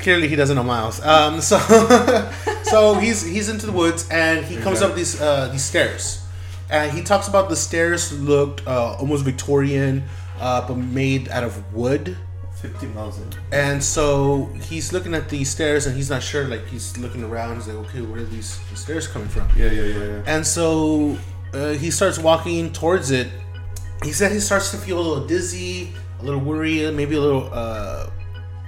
clearly 0.00 0.28
he 0.28 0.36
doesn't 0.36 0.56
know 0.56 0.62
miles. 0.64 1.00
Um, 1.04 1.40
so 1.40 1.58
so 2.62 2.94
he's 2.94 3.22
he's 3.22 3.48
into 3.48 3.66
the 3.66 3.72
woods 3.72 4.08
and 4.10 4.44
he 4.44 4.56
comes 4.56 4.82
up 4.82 4.94
these 4.94 5.20
uh, 5.20 5.48
these 5.48 5.64
stairs, 5.64 6.24
and 6.70 6.90
he 6.92 7.02
talks 7.02 7.28
about 7.28 7.48
the 7.50 7.56
stairs 7.56 8.12
looked 8.18 8.66
uh, 8.66 8.94
almost 8.98 9.24
Victorian, 9.24 10.04
uh, 10.40 10.66
but 10.66 10.76
made 10.76 11.28
out 11.28 11.44
of 11.44 11.72
wood. 11.74 12.16
50,000. 12.62 13.36
And 13.50 13.82
so 13.82 14.44
he's 14.70 14.92
looking 14.92 15.14
at 15.14 15.28
these 15.28 15.50
stairs 15.50 15.84
and 15.86 15.96
he's 15.96 16.08
not 16.08 16.22
sure. 16.22 16.46
Like 16.46 16.64
he's 16.68 16.96
looking 16.96 17.24
around. 17.24 17.56
He's 17.56 17.66
like, 17.66 17.76
okay, 17.88 18.00
where 18.02 18.20
are 18.20 18.24
these 18.24 18.60
stairs 18.74 19.08
coming 19.08 19.26
from? 19.26 19.48
Yeah, 19.56 19.66
yeah, 19.66 19.82
yeah, 19.82 20.04
yeah. 20.04 20.22
And 20.26 20.46
so 20.46 21.18
uh, 21.52 21.70
he 21.72 21.90
starts 21.90 22.18
walking 22.18 22.72
towards 22.72 23.10
it. 23.10 23.28
He 24.02 24.12
said 24.12 24.32
he 24.32 24.40
starts 24.40 24.70
to 24.72 24.76
feel 24.76 24.98
a 24.98 25.02
little 25.02 25.26
dizzy, 25.26 25.92
a 26.20 26.24
little 26.24 26.40
worried, 26.40 26.92
maybe 26.94 27.14
a 27.14 27.20
little 27.20 27.50
uh, 27.52 28.10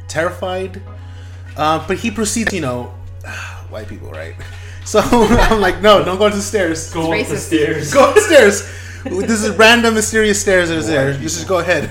terrified. 0.08 0.82
Uh, 1.56 1.86
but 1.86 1.98
he 1.98 2.10
proceeds, 2.10 2.52
you 2.52 2.60
know, 2.60 2.94
white 3.68 3.88
people, 3.88 4.10
right? 4.10 4.34
So 4.84 5.00
I'm 5.02 5.62
like, 5.62 5.80
no, 5.80 6.04
don't 6.04 6.18
go 6.18 6.26
up 6.26 6.34
the 6.34 6.42
stairs. 6.42 6.92
Go 6.92 7.10
up 7.10 7.26
the 7.26 7.38
stairs. 7.38 7.94
Go 7.94 8.10
upstairs. 8.10 8.70
this 9.04 9.42
is 9.42 9.56
random, 9.56 9.94
mysterious 9.94 10.38
stairs 10.42 10.68
that 10.68 10.76
is 10.76 10.86
there. 10.86 11.12
White 11.12 11.20
Just 11.22 11.48
go 11.48 11.60
ahead. 11.60 11.88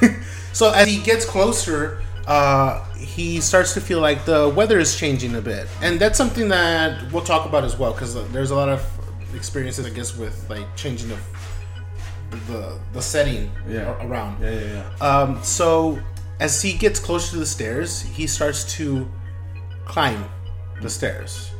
so 0.53 0.71
as 0.71 0.87
he 0.87 1.01
gets 1.01 1.25
closer, 1.25 2.03
uh, 2.27 2.85
he 2.93 3.41
starts 3.41 3.73
to 3.73 3.81
feel 3.81 3.99
like 3.99 4.25
the 4.25 4.47
weather 4.55 4.77
is 4.77 4.95
changing 4.95 5.33
a 5.33 5.41
bit, 5.41 5.67
and 5.81 5.99
that's 5.99 6.17
something 6.17 6.49
that 6.49 7.11
we'll 7.11 7.23
talk 7.23 7.47
about 7.47 7.63
as 7.63 7.77
well 7.77 7.93
because 7.93 8.13
there's 8.31 8.51
a 8.51 8.55
lot 8.55 8.69
of 8.69 8.85
experiences, 9.35 9.85
I 9.85 9.89
guess, 9.89 10.15
with 10.17 10.49
like 10.49 10.75
changing 10.75 11.09
the 11.09 11.17
the, 12.47 12.79
the 12.93 13.01
setting 13.01 13.51
Yeah. 13.67 13.95
around. 14.05 14.41
Yeah, 14.41 14.49
yeah, 14.51 14.83
yeah. 14.99 15.07
Um, 15.07 15.43
so 15.43 15.99
as 16.39 16.61
he 16.61 16.73
gets 16.73 16.99
closer 16.99 17.31
to 17.33 17.37
the 17.37 17.45
stairs, 17.45 18.01
he 18.01 18.25
starts 18.27 18.75
to 18.77 19.07
climb 19.85 20.25
the 20.81 20.89
stairs. 20.89 21.51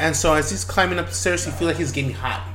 And 0.00 0.16
so 0.16 0.32
as 0.34 0.50
he's 0.50 0.64
climbing 0.64 0.98
up 0.98 1.06
the 1.08 1.14
stairs, 1.14 1.44
he 1.44 1.50
feels 1.50 1.68
like 1.68 1.76
he's 1.76 1.92
getting 1.92 2.12
hot. 2.14 2.46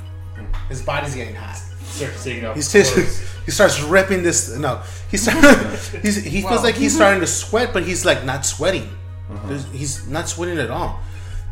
His 0.69 0.81
body's 0.81 1.13
getting 1.15 1.35
hot. 1.35 1.57
Start 1.83 2.13
taking 2.23 2.45
off 2.45 2.55
He's 2.55 2.71
just, 2.71 2.95
he 3.45 3.51
starts 3.51 3.81
ripping 3.83 4.23
this. 4.23 4.49
No, 4.57 4.81
he 5.11 5.17
starts. 5.17 5.89
he's, 6.01 6.15
he 6.23 6.41
feels 6.41 6.51
Wow. 6.57 6.63
like 6.63 6.75
he's 6.75 6.95
starting 6.95 7.19
to 7.21 7.27
sweat, 7.27 7.73
but 7.73 7.83
he's 7.83 8.05
like 8.05 8.23
not 8.25 8.43
sweating. 8.45 8.89
Uh-huh. 9.29 9.57
He's 9.71 10.07
not 10.07 10.27
sweating 10.29 10.57
at 10.57 10.69
all, 10.71 10.99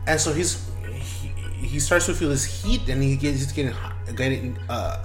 and 0.07 0.19
so 0.19 0.33
he's 0.33 0.67
he, 1.61 1.79
starts 1.79 2.05
to 2.07 2.13
feel 2.13 2.29
this 2.29 2.45
heat, 2.63 2.87
and 2.89 3.01
he 3.01 3.15
gets 3.15 3.39
he's 3.39 3.51
getting 3.51 3.73
getting 4.15 4.57
uh, 4.69 5.03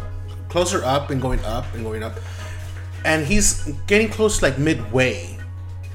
closer 0.49 0.85
up 0.85 1.11
and 1.11 1.21
going 1.21 1.41
up 1.45 1.65
and 1.75 1.85
going 1.85 2.03
up, 2.03 2.15
and 3.05 3.27
he's 3.27 3.65
getting 3.87 4.09
close 4.09 4.43
like 4.43 4.59
midway, 4.59 5.39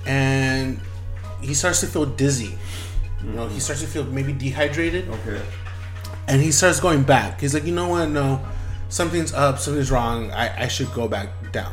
and 0.06 0.80
he 1.42 1.54
starts 1.54 1.80
to 1.82 1.88
feel 1.88 2.06
dizzy. 2.06 2.58
You 3.24 3.32
know, 3.34 3.48
he 3.48 3.60
starts 3.60 3.82
to 3.82 3.88
feel 3.88 4.04
maybe 4.06 4.34
dehydrated 4.34 5.08
Okay. 5.10 5.42
and 6.28 6.42
he 6.42 6.52
starts 6.52 6.80
going 6.80 7.04
back. 7.04 7.40
He's 7.42 7.54
like, 7.54 7.66
you 7.66 7.74
know 7.74 7.88
what? 7.90 8.10
No, 8.10 8.42
something's 8.90 9.32
up, 9.34 9.60
something's 9.60 9.92
wrong. 9.92 10.32
I, 10.32 10.64
I 10.64 10.68
should 10.68 10.92
go 10.94 11.08
back 11.08 11.30
down. 11.52 11.72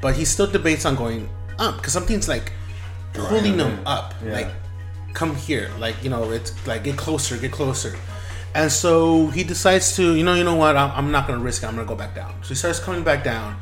But 0.00 0.14
he 0.14 0.24
still 0.24 0.46
debates 0.46 0.84
on 0.84 0.94
going 0.94 1.28
up 1.58 1.78
because 1.78 1.92
something's 1.92 2.28
like 2.28 2.52
pulling 3.14 3.58
him 3.58 3.80
up. 3.86 4.14
Yeah. 4.24 4.32
Like, 4.32 4.48
come 5.12 5.34
here. 5.34 5.70
Like, 5.78 5.96
you 6.04 6.10
know, 6.10 6.30
it's 6.30 6.54
like 6.66 6.84
get 6.84 6.96
closer, 6.96 7.36
get 7.36 7.50
closer. 7.50 7.96
And 8.56 8.72
so 8.72 9.26
he 9.26 9.44
decides 9.44 9.94
to, 9.96 10.14
you 10.14 10.24
know, 10.24 10.32
you 10.32 10.42
know 10.42 10.54
what? 10.54 10.78
I'm, 10.78 10.90
I'm 10.92 11.10
not 11.12 11.26
gonna 11.26 11.42
risk 11.42 11.62
it. 11.62 11.66
I'm 11.66 11.74
gonna 11.74 11.86
go 11.86 11.94
back 11.94 12.14
down. 12.14 12.42
So 12.42 12.48
he 12.48 12.54
starts 12.54 12.80
coming 12.80 13.04
back 13.04 13.22
down, 13.22 13.54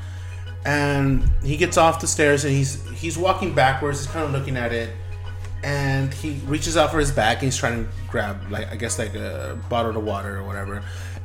and 0.65 1.29
he 1.43 1.57
gets 1.57 1.77
off 1.77 2.01
the 2.01 2.07
stairs 2.07 2.45
and 2.45 2.55
he's 2.55 2.89
he's 2.91 3.19
walking 3.19 3.53
backwards. 3.53 4.05
He's 4.05 4.13
kind 4.13 4.25
of 4.25 4.31
looking 4.31 4.57
at 4.57 4.73
it, 4.73 4.95
and 5.65 6.15
he 6.15 6.39
reaches 6.47 6.77
out 6.77 6.93
for 6.93 7.01
his 7.01 7.11
bag 7.11 7.39
and 7.39 7.47
he's 7.47 7.57
trying 7.57 7.85
to 7.85 7.91
grab 8.09 8.49
like 8.53 8.71
I 8.71 8.77
guess 8.77 8.97
like 8.97 9.17
a 9.17 9.59
bottle 9.69 9.97
of 9.97 10.05
water 10.05 10.39
or 10.39 10.45
whatever. 10.45 10.81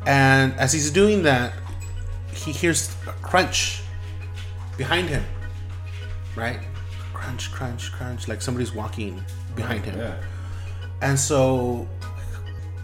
And 0.08 0.52
as 0.54 0.74
he's 0.74 0.90
doing 0.90 1.22
that, 1.24 1.54
he 2.34 2.52
hears 2.52 2.96
a 3.06 3.12
crunch 3.22 3.84
behind 4.78 5.10
him. 5.10 5.24
Right? 6.36 6.60
Crunch, 7.14 7.52
crunch, 7.52 7.92
crunch, 7.92 8.28
like 8.28 8.42
somebody's 8.42 8.74
walking 8.74 9.24
behind 9.56 9.82
oh, 9.82 9.92
him. 9.92 10.00
Yeah. 10.00 10.16
And 11.04 11.20
so 11.20 11.88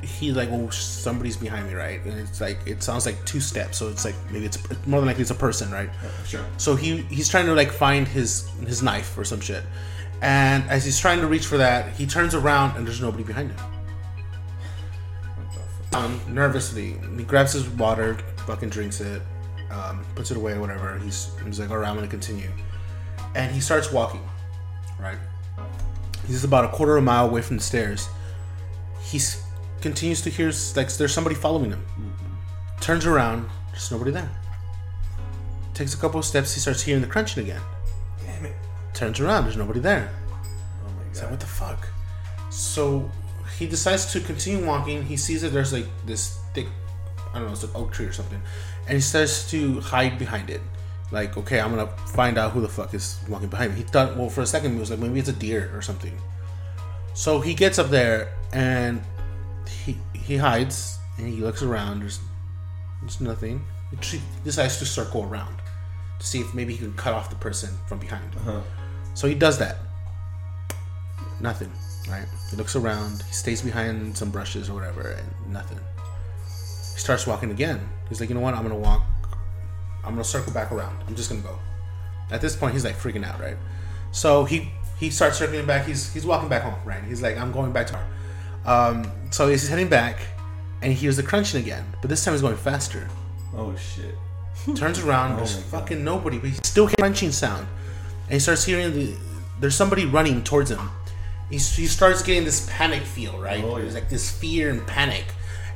he 0.06 0.32
like, 0.32 0.50
oh, 0.52 0.70
somebody's 0.70 1.36
behind 1.36 1.68
me, 1.68 1.74
right? 1.74 2.04
And 2.06 2.20
it's 2.20 2.40
like 2.40 2.60
it 2.66 2.84
sounds 2.84 3.06
like 3.06 3.24
two 3.26 3.40
steps, 3.40 3.78
so 3.78 3.90
it's 3.90 4.06
like 4.06 4.16
maybe 4.32 4.46
it's 4.46 4.58
more 4.86 5.00
than 5.00 5.08
likely 5.08 5.22
it's 5.22 5.32
a 5.32 5.36
person, 5.36 5.72
right? 5.72 5.90
Sure. 6.26 6.46
So 6.58 6.76
he 6.76 6.98
he's 7.04 7.28
trying 7.28 7.46
to 7.48 7.54
like 7.54 7.72
find 7.72 8.08
his 8.08 8.50
his 8.66 8.82
knife 8.84 9.18
or 9.18 9.26
some 9.26 9.42
shit, 9.42 9.64
and 10.22 10.64
as 10.70 10.86
he's 10.86 11.00
trying 11.00 11.22
to 11.22 11.28
reach 11.28 11.46
for 11.46 11.58
that, 11.58 11.94
he 11.94 12.06
turns 12.06 12.36
around 12.36 12.78
and 12.78 12.86
there's 12.86 13.02
nobody 13.02 13.24
behind 13.24 13.52
him. 13.52 13.60
Um, 15.94 16.20
nervously, 16.28 16.98
he 17.18 17.24
grabs 17.24 17.54
his 17.54 17.68
water, 17.70 18.18
fucking 18.46 18.70
drinks 18.70 19.00
it, 19.00 19.22
um, 19.72 20.06
puts 20.14 20.30
it 20.30 20.38
away, 20.38 20.54
or 20.54 20.62
whatever. 20.62 20.98
He's 21.00 21.32
he's 21.46 21.60
like, 21.60 21.72
all 21.72 21.78
right, 21.78 21.90
I'm 21.90 21.96
gonna 21.96 22.08
continue, 22.08 22.50
and 23.34 23.52
he 23.52 23.62
starts 23.62 23.92
walking, 23.92 24.22
right? 25.00 25.18
He's 26.28 26.44
about 26.44 26.66
a 26.66 26.70
quarter 26.70 26.98
of 26.98 27.04
a 27.04 27.06
mile 27.06 27.28
away 27.28 27.42
from 27.42 27.58
the 27.58 27.64
stairs. 27.64 28.10
He 29.02 29.20
continues 29.86 30.20
to 30.20 30.32
hear 30.32 30.52
like 30.76 30.92
there's 30.98 31.14
somebody 31.14 31.36
following 31.36 31.70
him. 31.70 31.86
Turns 32.82 33.06
around, 33.06 33.48
there's 33.70 33.92
nobody 33.92 34.10
there. 34.10 34.32
Takes 35.76 35.94
a 35.94 35.98
couple 35.98 36.18
of 36.20 36.26
steps, 36.26 36.56
he 36.56 36.60
starts 36.60 36.82
hearing 36.82 37.04
the 37.04 37.08
crunching 37.08 37.44
again. 37.44 37.62
Damn 38.26 38.46
it. 38.46 38.56
Turns 38.96 39.20
around, 39.20 39.44
there's 39.44 39.58
nobody 39.58 39.80
there. 39.80 40.10
Oh 40.34 40.90
my 40.98 41.04
He's 41.08 41.18
like, 41.18 41.26
god. 41.26 41.32
what 41.34 41.40
the 41.40 41.46
fuck? 41.46 41.88
So 42.50 43.12
he 43.60 43.68
decides 43.68 44.12
to 44.14 44.22
continue 44.22 44.66
walking. 44.66 45.04
He 45.04 45.18
sees 45.18 45.44
that 45.44 45.50
there's 45.50 45.72
like 45.72 45.86
this 46.08 46.40
thick, 46.56 46.66
I 47.32 47.38
don't 47.38 47.46
know, 47.46 47.52
it's 47.54 47.64
an 47.64 47.70
oak 47.76 47.92
tree 47.92 48.08
or 48.08 48.12
something, 48.12 48.42
and 48.88 48.96
he 48.96 49.02
starts 49.02 49.48
to 49.52 49.82
hide 49.82 50.18
behind 50.18 50.50
it. 50.50 50.62
Like, 51.12 51.38
okay, 51.38 51.60
I'm 51.60 51.70
gonna 51.70 51.96
find 52.20 52.40
out 52.40 52.54
who 52.54 52.62
the 52.62 52.70
fuck 52.70 52.96
is 52.96 53.20
walking 53.30 53.50
behind 53.50 53.74
me. 53.74 53.78
He 53.82 53.84
thought, 53.84 54.18
well, 54.18 54.30
for 54.30 54.42
a 54.42 54.48
second, 54.48 54.74
he 54.74 54.80
was 54.80 54.90
like, 54.90 55.00
maybe 55.00 55.20
it's 55.20 55.30
a 55.30 55.34
deer 55.48 55.70
or 55.76 55.84
something. 55.84 56.18
So 57.14 57.40
he 57.40 57.54
gets 57.54 57.78
up 57.78 57.90
there 57.90 58.34
and 58.52 59.04
he 59.70 59.98
he 60.14 60.38
hides 60.38 60.98
and 61.18 61.28
he 61.28 61.42
looks 61.42 61.62
around. 61.62 62.02
There's 62.02 62.20
there's 63.02 63.22
nothing. 63.22 63.64
He 64.02 64.22
decides 64.44 64.78
to 64.80 64.86
circle 64.86 65.24
around 65.24 65.62
to 66.20 66.26
see 66.26 66.42
if 66.42 66.54
maybe 66.54 66.74
he 66.74 66.80
can 66.80 66.94
cut 66.94 67.14
off 67.14 67.30
the 67.30 67.36
person 67.36 67.70
from 67.88 68.00
behind. 68.00 68.36
Uh-huh. 68.36 68.62
So 69.14 69.28
he 69.28 69.36
does 69.36 69.58
that. 69.60 69.78
Nothing, 71.40 71.72
right? 72.10 72.26
He 72.50 72.58
looks 72.58 72.76
around, 72.76 73.24
he 73.24 73.34
stays 73.34 73.62
behind 73.62 74.18
some 74.18 74.32
brushes 74.32 74.70
or 74.70 74.74
whatever, 74.74 75.02
and 75.02 75.54
nothing. 75.54 75.80
He 76.46 77.00
starts 77.00 77.28
walking 77.28 77.52
again. 77.52 77.88
He's 78.10 78.20
like, 78.20 78.30
you 78.30 78.36
know 78.36 78.42
what? 78.42 78.54
I'm 78.54 78.64
gonna 78.64 78.76
walk. 78.76 79.04
I'm 80.04 80.12
gonna 80.12 80.24
circle 80.24 80.54
back 80.54 80.72
around. 80.72 80.98
I'm 81.08 81.16
just 81.16 81.30
gonna 81.30 81.42
go. 81.42 81.58
At 82.32 82.42
this 82.42 82.56
point, 82.56 82.74
he's 82.74 82.86
like 82.86 82.96
freaking 82.96 83.26
out, 83.26 83.40
right? 83.40 83.58
So 84.12 84.46
he 84.46 84.72
he 84.98 85.10
starts 85.10 85.38
circling 85.38 85.66
back. 85.66 85.86
He's 85.86 86.14
he's 86.14 86.26
walking 86.26 86.50
back 86.50 86.64
home, 86.64 86.76
right? 86.86 87.04
He's 87.04 87.22
like, 87.22 87.38
I'm 87.38 87.52
going 87.52 87.72
back 87.72 87.88
to 87.88 87.96
our. 87.96 88.08
Um, 88.66 89.10
so 89.32 89.48
he's 89.48 89.68
heading 89.68 89.90
back, 89.90 90.20
and 90.82 90.92
he 90.92 90.98
hears 90.98 91.18
the 91.18 91.24
crunching 91.24 91.62
again, 91.62 91.86
but 92.02 92.10
this 92.10 92.24
time 92.24 92.34
he's 92.34 92.42
going 92.42 92.58
faster. 92.58 93.08
Oh 93.56 93.76
shit. 93.76 94.16
Turns 94.76 95.00
around, 95.00 95.38
there's 95.38 95.56
my 95.58 95.62
God. 95.62 95.70
fucking 95.82 96.04
nobody, 96.04 96.40
but 96.40 96.50
he 96.50 96.56
still 96.64 96.88
hears 96.88 96.96
crunching 96.98 97.32
sound. 97.32 97.68
And 98.26 98.34
he 98.34 98.40
starts 98.40 98.66
hearing 98.66 98.94
the 98.94 99.16
there's 99.60 99.76
somebody 99.76 100.06
running 100.06 100.44
towards 100.44 100.72
him. 100.72 100.90
He, 101.50 101.58
he 101.58 101.86
starts 101.86 102.24
getting 102.24 102.44
this 102.44 102.68
panic 102.72 103.04
feel, 103.04 103.38
right? 103.40 103.64
Oh, 103.64 103.76
yeah. 103.78 103.84
There's 103.84 103.94
like 103.94 104.10
this 104.10 104.32
fear 104.32 104.70
and 104.72 104.86
panic. 104.88 105.26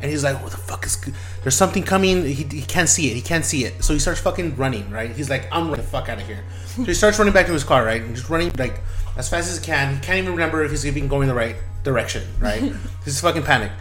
And 0.02 0.10
he's 0.10 0.24
like, 0.24 0.42
what 0.42 0.52
the 0.52 0.58
fuck 0.58 0.86
is, 0.86 0.96
g- 0.98 1.12
there's 1.44 1.56
something 1.56 1.84
coming. 1.84 2.26
He, 2.26 2.44
he 2.44 2.62
can't 2.64 2.90
see 2.90 3.12
it. 3.12 3.14
He 3.14 3.22
can't 3.22 3.46
see 3.46 3.66
it. 3.66 3.84
So 3.84 3.94
he 3.94 4.00
starts 4.00 4.20
fucking 4.22 4.56
running, 4.56 4.90
right? 4.90 5.12
He's 5.12 5.30
like, 5.30 5.48
I'm 5.52 5.66
running 5.70 5.86
the 5.86 5.92
fuck 5.92 6.10
out 6.10 6.20
of 6.20 6.26
here. 6.26 6.44
So 6.76 6.84
he 6.86 6.94
starts 6.94 7.20
running 7.20 7.34
back 7.34 7.46
to 7.46 7.54
his 7.54 7.64
car, 7.64 7.86
right? 7.86 8.02
And 8.02 8.16
just 8.16 8.30
running 8.30 8.52
like 8.58 8.80
as 9.18 9.30
fast 9.30 9.50
as 9.50 9.60
he 9.60 9.66
can. 9.66 9.94
He 9.94 10.00
can't 10.02 10.18
even 10.18 10.32
remember 10.32 10.64
if 10.64 10.72
he's 10.72 10.86
even 10.86 11.08
going 11.08 11.28
the 11.28 11.36
right 11.36 11.56
direction, 11.84 12.24
right? 12.40 12.74
he's 13.06 13.22
fucking 13.22 13.44
panic. 13.44 13.72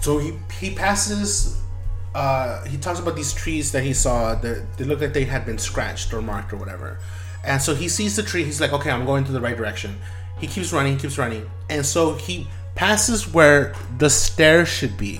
So 0.00 0.18
he 0.18 0.34
he 0.60 0.74
passes. 0.74 1.60
Uh, 2.14 2.64
he 2.66 2.76
talks 2.76 3.00
about 3.00 3.16
these 3.16 3.32
trees 3.32 3.72
that 3.72 3.82
he 3.82 3.92
saw. 3.92 4.34
That 4.34 4.76
they 4.76 4.84
look 4.84 5.00
like 5.00 5.12
they 5.12 5.24
had 5.24 5.46
been 5.46 5.58
scratched 5.58 6.12
or 6.12 6.22
marked 6.22 6.52
or 6.52 6.56
whatever. 6.56 6.98
And 7.44 7.60
so 7.60 7.74
he 7.74 7.88
sees 7.88 8.16
the 8.16 8.22
tree. 8.22 8.44
He's 8.44 8.60
like, 8.60 8.72
okay, 8.72 8.90
I'm 8.90 9.04
going 9.04 9.24
to 9.24 9.32
the 9.32 9.40
right 9.40 9.56
direction. 9.56 9.98
He 10.38 10.46
keeps 10.46 10.72
running, 10.72 10.96
keeps 10.98 11.18
running, 11.18 11.50
and 11.68 11.84
so 11.84 12.14
he 12.14 12.48
passes 12.74 13.32
where 13.32 13.74
the 13.98 14.10
stairs 14.10 14.68
should 14.68 14.96
be. 14.96 15.18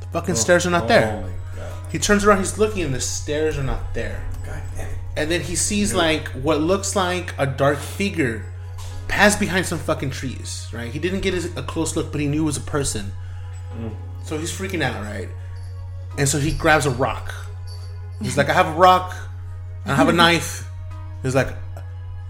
The 0.00 0.06
fucking 0.12 0.36
stairs 0.36 0.66
are 0.66 0.70
not 0.70 0.84
Oh 0.84 0.88
there. 0.88 1.24
He 1.90 1.98
turns 1.98 2.24
around. 2.24 2.38
He's 2.38 2.58
looking, 2.58 2.82
and 2.82 2.94
the 2.94 3.00
stairs 3.00 3.58
are 3.58 3.62
not 3.62 3.94
there. 3.94 4.22
God 4.44 4.62
damn 4.76 4.88
it. 4.88 4.98
And 5.16 5.30
then 5.30 5.40
he 5.40 5.56
sees 5.56 5.94
like 5.94 6.28
what 6.28 6.60
looks 6.60 6.94
like 6.94 7.34
a 7.38 7.46
dark 7.46 7.78
figure 7.78 8.44
pass 9.08 9.34
behind 9.36 9.66
some 9.66 9.78
fucking 9.78 10.10
trees, 10.10 10.68
right? 10.72 10.90
He 10.92 10.98
didn't 10.98 11.20
get 11.20 11.34
a 11.56 11.62
close 11.62 11.96
look, 11.96 12.12
but 12.12 12.20
he 12.20 12.26
knew 12.28 12.42
it 12.42 12.46
was 12.46 12.56
a 12.56 12.60
person. 12.62 13.12
Mm. 13.76 13.94
So 14.24 14.38
he's 14.38 14.52
freaking 14.52 14.82
out, 14.82 15.02
right? 15.02 15.28
And 16.18 16.28
so 16.28 16.38
he 16.38 16.52
grabs 16.52 16.86
a 16.86 16.90
rock. 16.90 17.34
He's 18.20 18.36
like, 18.36 18.48
I 18.48 18.52
have 18.52 18.66
a 18.66 18.72
rock, 18.78 19.14
I 19.86 19.94
have 19.94 20.08
a 20.08 20.12
knife. 20.24 20.68
He's 21.22 21.34
like, 21.34 21.48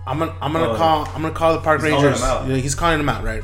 I'm 0.07 0.19
gonna, 0.19 0.35
I'm 0.41 0.53
gonna 0.53 0.71
Oh. 0.71 0.77
call, 0.77 1.07
I'm 1.15 1.23
gonna 1.23 1.35
call 1.35 1.53
the 1.55 1.61
park 1.61 1.81
He's 1.83 1.91
calling 1.91 2.05
rangers. 2.07 2.23
out. 2.23 2.49
Yeah, 2.49 2.57
he's 2.57 2.75
calling 2.75 3.01
him 3.01 3.09
out, 3.09 3.25
right? 3.25 3.43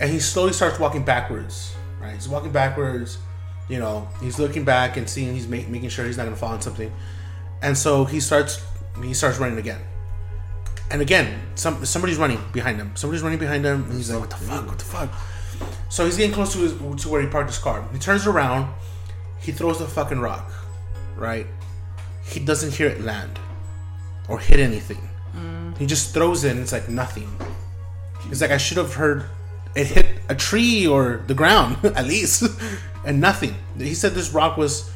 And 0.00 0.10
he 0.10 0.18
slowly 0.18 0.52
starts 0.52 0.78
walking 0.80 1.04
backwards, 1.04 1.74
right? 2.00 2.14
He's 2.14 2.28
walking 2.28 2.50
backwards. 2.52 3.18
You 3.68 3.78
know, 3.78 4.08
he's 4.20 4.38
looking 4.38 4.64
back 4.64 4.96
and 4.96 5.08
seeing 5.08 5.34
he's 5.34 5.46
ma- 5.46 5.68
making 5.68 5.88
sure 5.90 6.04
he's 6.04 6.16
not 6.16 6.24
gonna 6.24 6.36
fall 6.36 6.50
on 6.52 6.60
something. 6.60 6.92
And 7.62 7.78
so 7.78 8.04
he 8.04 8.18
starts, 8.20 8.64
he 9.02 9.14
starts 9.14 9.38
running 9.38 9.58
again. 9.58 9.80
And 10.92 11.00
again, 11.00 11.40
some 11.54 11.84
somebody's 11.86 12.18
running 12.18 12.38
behind 12.52 12.78
him. 12.78 12.94
Somebody's 12.94 13.22
running 13.22 13.38
behind 13.38 13.64
him, 13.64 13.84
and 13.84 13.94
he's 13.94 14.10
like, 14.10 14.20
"What 14.20 14.30
the 14.30 14.36
fuck? 14.36 14.66
What 14.66 14.78
the 14.78 14.84
fuck?" 14.84 15.10
So 15.88 16.04
he's 16.04 16.18
getting 16.18 16.34
close 16.34 16.52
to 16.52 16.58
his, 16.58 17.02
to 17.02 17.08
where 17.08 17.22
he 17.22 17.28
parked 17.28 17.48
his 17.48 17.58
car. 17.58 17.86
He 17.92 17.98
turns 17.98 18.26
around, 18.26 18.72
he 19.40 19.52
throws 19.52 19.78
the 19.78 19.86
fucking 19.86 20.20
rock, 20.20 20.52
right? 21.16 21.46
He 22.24 22.40
doesn't 22.40 22.74
hear 22.74 22.88
it 22.88 23.00
land 23.00 23.38
or 24.28 24.38
hit 24.38 24.60
anything. 24.60 25.08
Mm. 25.34 25.76
He 25.78 25.86
just 25.86 26.12
throws 26.14 26.44
it, 26.44 26.52
and 26.52 26.60
it's 26.60 26.72
like 26.72 26.88
nothing. 26.88 27.28
He's 28.28 28.40
like, 28.42 28.50
I 28.50 28.58
should 28.58 28.76
have 28.76 28.94
heard 28.94 29.24
it 29.74 29.86
hit 29.86 30.06
a 30.28 30.34
tree 30.34 30.86
or 30.86 31.24
the 31.26 31.34
ground 31.34 31.78
at 31.96 32.06
least, 32.06 32.44
and 33.06 33.20
nothing. 33.20 33.54
He 33.78 33.94
said 33.94 34.12
this 34.12 34.30
rock 34.30 34.56
was 34.56 34.90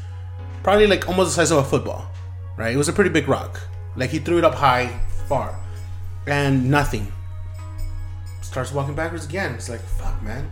probably 0.62 0.86
like 0.86 1.08
almost 1.08 1.30
the 1.30 1.34
size 1.36 1.50
of 1.50 1.58
a 1.58 1.64
football, 1.64 2.10
right? 2.56 2.74
It 2.74 2.76
was 2.76 2.88
a 2.88 2.92
pretty 2.92 3.10
big 3.10 3.28
rock. 3.28 3.60
Like 3.96 4.10
he 4.10 4.18
threw 4.18 4.38
it 4.38 4.44
up 4.44 4.54
high, 4.54 5.00
far, 5.26 5.58
and 6.26 6.70
nothing. 6.70 7.12
Starts 8.42 8.72
walking 8.72 8.94
backwards 8.94 9.26
again. 9.26 9.54
It's 9.54 9.68
like, 9.68 9.80
fuck, 9.80 10.22
man. 10.22 10.48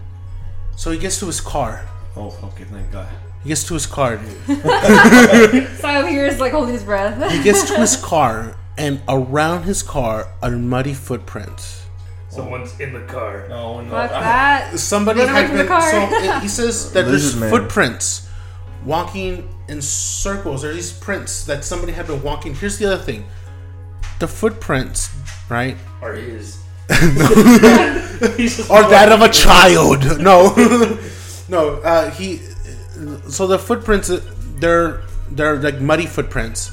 So 0.77 0.91
he 0.91 0.99
gets 0.99 1.19
to 1.21 1.27
his 1.27 1.41
car. 1.41 1.87
Oh, 2.17 2.37
okay, 2.45 2.65
thank 2.65 2.91
God. 2.93 3.09
He 3.43 3.49
gets 3.49 3.65
to 3.65 3.75
his 3.75 3.87
car, 3.87 4.17
dude. 4.17 4.39
So 4.47 6.07
here's 6.07 6.41
like 6.41 6.53
holding 6.53 6.75
his 6.75 6.83
breath. 6.83 7.31
He 7.33 7.43
gets 7.43 7.69
to 7.71 7.79
his 7.79 7.97
car, 8.03 8.57
and 8.79 9.01
around 9.09 9.65
his 9.65 9.83
car 9.83 10.29
are 10.43 10.51
muddy 10.51 10.95
footprints. 10.95 11.87
Someone's 12.31 12.79
in 12.81 12.93
the 12.93 13.03
car. 13.03 13.47
Oh 13.51 13.81
no. 13.81 13.91
Fuck 13.91 14.11
that. 14.11 14.79
Somebody 14.79 15.21
Run 15.21 15.29
away 15.29 15.41
had 15.41 15.49
from 15.49 15.59
the 15.59 15.63
been. 15.65 15.69
car. 15.69 15.91
So 15.91 16.09
it- 16.17 16.43
he 16.43 16.49
says 16.49 16.93
that 16.95 17.03
there's 17.03 17.35
Lizard 17.37 17.41
man. 17.41 17.51
footprints 17.51 18.29
walking 18.85 19.49
in 19.69 19.81
circles. 19.83 20.63
There 20.63 20.71
are 20.71 20.75
these 20.75 20.93
prints 20.93 21.45
that 21.45 21.65
somebody 21.65 21.93
had 21.93 22.07
been 22.07 22.23
walking. 22.23 22.55
Here's 22.55 22.79
the 22.79 22.87
other 22.87 23.03
thing: 23.03 23.25
the 24.19 24.27
footprints, 24.29 25.11
right, 25.49 25.77
Or 26.03 26.13
his. 26.15 26.59
or 28.71 28.83
that 28.91 29.11
of 29.13 29.23
a 29.23 29.29
child. 29.29 30.05
No, 30.21 30.55
no. 31.49 31.81
Uh, 31.83 32.11
he. 32.11 32.39
So 33.29 33.47
the 33.47 33.59
footprints, 33.59 34.11
uh, 34.11 34.21
they're 34.57 35.03
they're 35.31 35.57
like 35.57 35.81
muddy 35.81 36.07
footprints, 36.07 36.73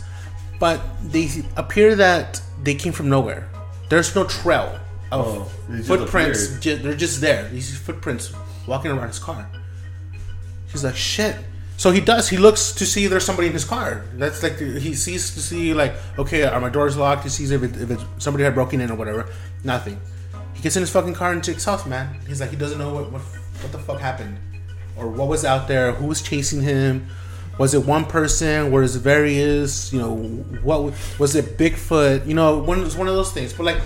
but 0.60 0.80
they 1.04 1.30
appear 1.58 1.96
that 1.96 2.42
they 2.64 2.76
came 2.76 2.94
from 2.94 3.10
nowhere. 3.10 3.50
There's 3.90 4.16
no 4.16 4.24
trail 4.26 4.80
of 5.12 5.28
Oh, 5.28 5.52
just 5.76 5.88
footprints. 5.88 6.60
Ju- 6.60 6.78
they're 6.78 6.96
just 6.96 7.20
there. 7.22 7.50
These 7.50 7.78
footprints 7.78 8.34
walking 8.68 8.92
around 8.92 9.08
his 9.08 9.20
car. 9.20 9.50
He's 10.72 10.84
like, 10.86 10.96
shit. 10.96 11.36
So 11.82 11.90
he 11.90 12.00
does. 12.00 12.30
He 12.30 12.38
looks 12.38 12.74
to 12.74 12.86
see 12.86 13.08
there's 13.08 13.26
somebody 13.26 13.48
in 13.48 13.54
his 13.54 13.66
car. 13.66 14.06
That's 14.14 14.44
like 14.44 14.60
he 14.60 14.94
sees 14.94 15.34
to 15.34 15.40
see 15.40 15.74
like, 15.74 15.96
okay, 16.20 16.44
are 16.44 16.62
my 16.62 16.70
doors 16.70 16.96
locked? 16.96 17.24
He 17.24 17.30
sees 17.30 17.50
if, 17.50 17.64
it, 17.64 17.76
if 17.76 17.90
it's, 17.90 18.06
somebody 18.20 18.44
had 18.44 18.54
broken 18.54 18.82
in 18.82 18.92
or 18.92 18.96
whatever. 18.96 19.28
Nothing. 19.64 20.00
He 20.54 20.62
gets 20.62 20.76
in 20.76 20.82
his 20.82 20.92
fucking 20.92 21.16
car 21.16 21.32
and 21.32 21.44
takes 21.44 21.68
off, 21.68 21.88
man. 21.88 22.20
He's 22.28 22.40
like, 22.40 22.52
he 22.52 22.56
doesn't 22.56 22.78
know 22.78 22.94
what 22.94 23.12
what, 23.12 23.22
what 23.24 23.72
the 23.72 23.80
fuck 23.80 24.00
happened, 24.00 24.38
or 24.96 25.08
what 25.08 25.28
was 25.28 25.44
out 25.44 25.68
there, 25.68 25.92
who 25.94 26.06
was 26.06 26.22
chasing 26.22 26.62
him. 26.62 27.08
Was 27.58 27.74
it 27.74 27.84
one 27.84 28.06
person? 28.06 28.72
Was 28.72 28.96
it 28.96 29.00
various? 29.00 29.92
You 29.92 30.02
know, 30.02 30.18
what 30.62 30.94
was 31.18 31.36
it? 31.36 31.58
Bigfoot? 31.58 32.28
You 32.28 32.36
know, 32.36 32.60
one 32.60 32.82
it 32.82 32.84
was 32.84 32.96
one 32.96 33.08
of 33.08 33.16
those 33.16 33.34
things. 33.34 33.54
But 33.54 33.64
like, 33.64 33.82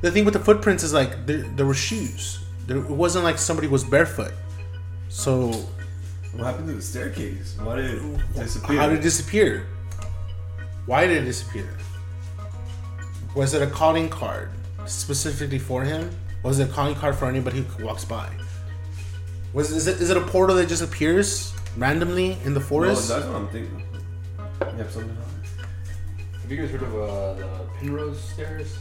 the 0.00 0.10
thing 0.10 0.24
with 0.24 0.34
the 0.34 0.40
footprints 0.40 0.82
is 0.82 0.92
like 0.92 1.26
there, 1.26 1.42
there 1.54 1.66
were 1.66 1.74
shoes. 1.74 2.40
There, 2.66 2.78
it 2.78 2.90
wasn't 2.90 3.22
like 3.22 3.38
somebody 3.38 3.68
was 3.68 3.84
barefoot. 3.84 4.32
So 5.08 5.64
What 6.36 6.44
happened 6.44 6.68
to 6.68 6.74
the 6.74 6.82
staircase? 6.82 7.56
Why 7.62 7.76
did 7.76 7.86
it 7.94 8.34
disappear? 8.34 8.76
how 8.76 8.88
did 8.88 8.98
it 8.98 9.02
disappear? 9.02 9.66
Why 10.84 11.06
did 11.06 11.22
it 11.22 11.24
disappear? 11.24 11.68
Was 13.34 13.54
it 13.54 13.62
a 13.62 13.66
calling 13.66 14.08
card 14.10 14.50
specifically 14.84 15.58
for 15.58 15.82
him? 15.82 16.10
Was 16.42 16.58
it 16.58 16.68
a 16.68 16.72
calling 16.72 16.94
card 16.94 17.16
for 17.16 17.26
anybody 17.26 17.62
who 17.62 17.84
walks 17.86 18.04
by? 18.04 18.28
Was 19.54 19.70
is 19.72 19.86
it 19.86 20.00
is 20.00 20.10
it 20.10 20.16
a 20.18 20.20
portal 20.20 20.56
that 20.56 20.68
just 20.68 20.82
appears 20.82 21.54
randomly 21.78 22.36
in 22.44 22.52
the 22.52 22.60
Well, 22.60 22.68
forest? 22.68 23.08
that's 23.08 23.24
what 23.24 23.34
I'm 23.36 23.48
thinking. 23.48 23.82
You 24.60 24.66
have 24.82 24.90
something 24.90 25.10
on? 25.10 26.36
Have 26.42 26.50
you 26.52 26.58
guys 26.58 26.70
heard 26.70 26.82
of 26.82 26.94
uh, 26.94 27.34
the 27.34 27.48
Penrose 27.80 28.20
stairs? 28.22 28.76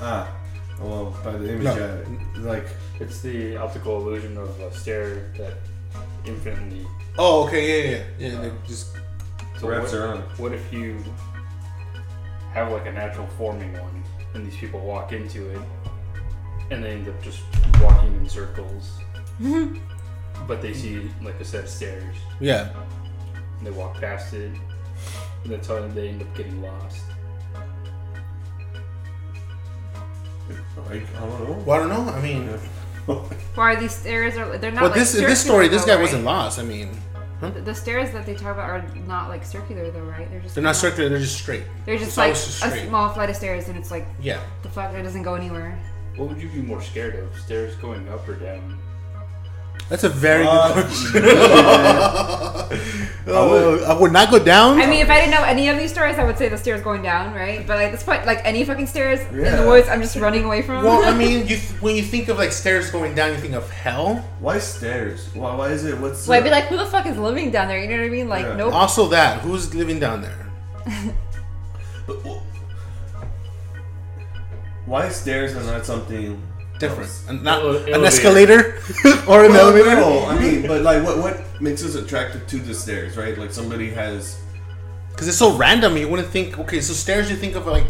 Ah, 0.00 0.34
well, 0.80 1.14
by 1.22 1.32
the 1.32 1.52
image, 1.52 1.64
No. 1.64 1.76
yeah, 1.76 2.40
like 2.50 2.66
It's 2.98 3.20
the 3.20 3.56
optical 3.56 3.98
illusion 4.00 4.36
of 4.38 4.58
a 4.60 4.72
stair 4.74 5.30
that 5.36 5.54
infinitely. 6.24 6.86
oh, 7.18 7.46
okay, 7.46 7.92
yeah, 7.92 8.04
yeah, 8.18 8.28
yeah. 8.28 8.40
They 8.42 8.48
uh, 8.48 8.52
just 8.66 8.96
So 9.58 9.68
wraps 9.68 9.92
what, 9.92 10.00
around. 10.00 10.20
what 10.38 10.52
if 10.52 10.72
you 10.72 11.02
have 12.52 12.70
like 12.72 12.86
a 12.86 12.92
natural 12.92 13.26
forming 13.38 13.72
one, 13.74 14.02
and 14.34 14.46
these 14.46 14.56
people 14.56 14.80
walk 14.80 15.12
into 15.12 15.50
it, 15.50 15.60
and 16.70 16.82
they 16.82 16.92
end 16.92 17.08
up 17.08 17.22
just 17.22 17.42
walking 17.80 18.12
in 18.14 18.28
circles, 18.28 18.98
but 20.46 20.62
they 20.62 20.72
see 20.74 21.10
like 21.22 21.38
a 21.40 21.44
set 21.44 21.64
of 21.64 21.70
stairs, 21.70 22.16
yeah. 22.40 22.68
and 23.58 23.66
they 23.66 23.70
walk 23.70 24.00
past 24.00 24.32
it, 24.34 24.52
and 25.44 25.52
that's 25.52 25.68
how 25.68 25.86
they 25.88 26.08
end 26.08 26.22
up 26.22 26.34
getting 26.36 26.62
lost. 26.62 27.02
Like, 30.88 31.02
I 31.16 31.20
don't 31.20 31.48
know. 31.48 31.62
Well, 31.64 31.76
I 31.76 31.78
don't 31.88 32.06
know. 32.06 32.12
I 32.12 32.20
mean, 32.20 32.48
Why 33.54 33.72
are 33.74 33.76
these 33.80 33.92
stairs? 33.94 34.36
Are 34.36 34.58
they're 34.58 34.70
not? 34.70 34.82
well, 34.82 34.90
like, 34.90 34.98
this 34.98 35.12
this 35.12 35.40
story, 35.40 35.68
this 35.68 35.84
guy 35.84 35.94
right? 35.94 36.02
wasn't 36.02 36.24
lost. 36.24 36.58
I 36.58 36.62
mean, 36.62 36.90
The, 37.40 37.50
the 37.50 37.74
stairs 37.74 38.12
that 38.12 38.24
they 38.26 38.34
talk 38.34 38.52
about 38.54 38.70
are 38.70 38.84
not 39.06 39.28
like 39.28 39.44
circular 39.44 39.90
though, 39.90 40.00
right? 40.04 40.30
They're 40.30 40.40
just 40.40 40.54
they're 40.54 40.62
not 40.64 40.76
circular. 40.76 41.08
They're 41.08 41.18
just 41.18 41.36
straight. 41.36 41.64
They're 41.84 41.96
just 41.96 42.08
It's 42.10 42.16
like 42.16 42.34
just 42.34 42.64
a 42.64 42.86
small 42.86 43.08
flight 43.10 43.30
of 43.30 43.36
stairs, 43.36 43.68
and 43.68 43.76
it's 43.76 43.90
like 43.90 44.06
Yeah. 44.20 44.40
the 44.62 44.68
fuck, 44.68 44.94
it 44.94 45.02
doesn't 45.02 45.22
go 45.24 45.34
anywhere. 45.34 45.78
What 46.16 46.28
would 46.28 46.40
you 46.40 46.48
be 46.48 46.60
more 46.62 46.82
scared 46.82 47.14
of? 47.16 47.34
Stairs 47.40 47.74
going 47.76 48.08
up 48.08 48.28
or 48.28 48.34
down? 48.34 48.78
That's 49.92 50.04
a 50.04 50.08
very 50.08 50.46
Uh, 50.48 50.72
good 50.72 50.84
question. 50.86 51.22
Uh, 53.24 53.78
I 53.86 53.94
would 53.98 54.10
not 54.12 54.30
go 54.32 54.38
down. 54.38 54.80
I 54.80 54.86
mean, 54.86 55.00
if 55.00 55.08
I 55.08 55.20
didn't 55.20 55.30
know 55.30 55.44
any 55.44 55.68
of 55.68 55.78
these 55.78 55.92
stories, 55.92 56.18
I 56.18 56.24
would 56.24 56.36
say 56.36 56.48
the 56.48 56.58
stairs 56.58 56.82
going 56.82 57.02
down, 57.02 57.32
right? 57.34 57.64
But 57.64 57.78
at 57.80 57.92
this 57.92 58.02
point, 58.02 58.26
like 58.26 58.40
any 58.44 58.64
fucking 58.64 58.88
stairs 58.88 59.20
in 59.30 59.56
the 59.56 59.64
woods, 59.64 59.88
I'm 59.88 60.02
just 60.02 60.16
running 60.16 60.42
away 60.44 60.60
from. 60.62 60.82
well, 60.84 61.04
I 61.04 61.16
mean, 61.22 61.46
you 61.46 61.56
th- 61.56 61.70
when 61.80 61.94
you 61.94 62.02
think 62.02 62.28
of 62.28 62.36
like 62.38 62.50
stairs 62.50 62.90
going 62.90 63.14
down, 63.14 63.30
you 63.30 63.36
think 63.38 63.54
of 63.54 63.70
hell. 63.70 64.16
Why 64.40 64.58
stairs? 64.58 65.28
Why, 65.34 65.54
why 65.54 65.68
is 65.68 65.84
it? 65.84 65.96
What's 66.00 66.18
so 66.20 66.32
I'd 66.32 66.42
be 66.42 66.50
like, 66.50 66.64
who 66.64 66.76
the 66.76 66.84
fuck 66.86 67.06
is 67.06 67.16
living 67.16 67.52
down 67.52 67.68
there? 67.68 67.78
You 67.80 67.88
know 67.88 67.98
what 67.98 68.06
I 68.06 68.08
mean? 68.08 68.28
Like, 68.28 68.44
Yeah. 68.44 68.56
nope. 68.56 68.74
Also, 68.74 69.06
that 69.10 69.40
who's 69.42 69.72
living 69.72 70.00
down 70.00 70.20
there? 70.22 70.50
But 72.08 72.16
wh- 72.26 72.42
Why 74.88 75.08
stairs 75.10 75.54
and 75.54 75.64
not 75.66 75.86
something 75.86 76.42
Different, 76.82 77.10
else? 77.10 77.24
and 77.28 77.42
not 77.42 77.62
Ele- 77.62 77.94
an 77.94 78.04
escalator 78.04 78.78
or 79.28 79.44
an 79.44 79.52
Well, 79.52 79.68
elevator. 79.68 79.96
no, 79.96 80.24
I 80.26 80.38
mean, 80.38 80.66
but 80.66 80.82
like, 80.82 81.02
what 81.04 81.18
what 81.18 81.40
makes 81.60 81.82
us 81.84 81.94
attracted 81.94 82.46
to 82.48 82.56
the 82.58 82.74
stairs, 82.74 83.16
right? 83.16 83.36
Like 83.38 83.52
somebody 83.52 83.90
has. 83.90 84.38
Because 85.10 85.28
it's 85.28 85.36
so 85.38 85.56
random. 85.56 85.96
You 85.96 86.08
wouldn't 86.08 86.28
think. 86.28 86.58
Okay, 86.58 86.80
so 86.80 86.92
stairs. 86.92 87.30
You 87.30 87.36
think 87.36 87.54
of 87.56 87.66
like 87.66 87.86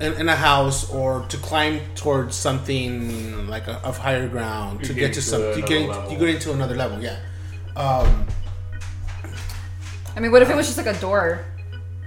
in, 0.00 0.12
in 0.14 0.28
a 0.28 0.36
house 0.36 0.90
or 0.90 1.24
to 1.28 1.36
climb 1.38 1.80
towards 1.94 2.36
something 2.36 3.46
like 3.48 3.66
a, 3.68 3.76
of 3.86 3.96
higher 3.98 4.28
ground 4.28 4.80
to 4.84 4.92
You're 4.92 5.08
get 5.08 5.14
to 5.14 5.20
to 5.20 5.26
some. 5.26 5.42
You 5.42 5.62
get 5.66 5.88
level. 5.88 6.12
you 6.12 6.18
get 6.18 6.28
into 6.30 6.52
another 6.52 6.74
level. 6.76 7.00
Yeah. 7.02 7.16
Um, 7.76 8.26
I 10.16 10.20
mean, 10.20 10.32
what 10.32 10.42
if 10.42 10.50
it 10.50 10.56
was 10.56 10.66
just 10.66 10.76
like 10.78 10.86
a 10.94 10.98
door, 11.00 11.46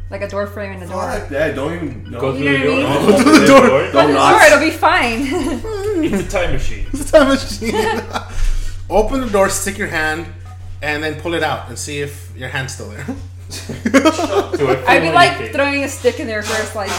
like 0.10 0.22
a 0.22 0.28
door 0.28 0.46
frame 0.48 0.74
and 0.74 0.84
a 0.84 0.88
door? 0.88 1.02
Fuck 1.02 1.30
that! 1.30 1.56
Don't 1.56 1.74
even. 1.74 2.04
Go 2.12 2.20
Don't, 2.20 2.38
through 2.38 2.46
You 2.52 2.58
know 2.60 2.76
the 2.78 2.84
what 2.84 2.86
I 2.86 2.94
door. 2.94 3.18
mean? 3.18 3.22
Open 3.22 3.34
the 3.42 3.48
door. 3.48 3.68
door. 3.68 3.82
Open 3.82 3.92
Don't 3.94 4.08
the 4.08 4.14
knock. 4.14 4.32
door, 4.32 4.42
it'll 4.48 4.60
be 4.60 4.72
fine. 4.72 5.20
It's 6.04 6.28
a 6.28 6.38
time 6.38 6.52
machine. 6.52 6.86
it's 6.92 7.10
a 7.10 7.12
time 7.14 7.28
machine. 7.30 7.76
Open 8.90 9.22
the 9.22 9.30
door, 9.30 9.50
stick 9.50 9.78
your 9.78 9.88
hand, 9.88 10.28
and 10.82 11.02
then 11.04 11.20
pull 11.22 11.34
it 11.34 11.44
out 11.44 11.70
and 11.70 11.78
see 11.80 12.02
if 12.02 12.36
your 12.36 12.50
hand's 12.50 12.74
still 12.74 12.90
there. 12.90 13.06
So 13.50 14.68
I 14.68 14.84
I'd 14.88 15.00
be 15.02 15.06
feel 15.08 15.14
like 15.14 15.32
anything. 15.34 15.54
throwing 15.54 15.84
a 15.84 15.88
stick 15.90 16.20
in 16.20 16.28
there 16.28 16.42
first, 16.44 16.76
like 16.76 16.90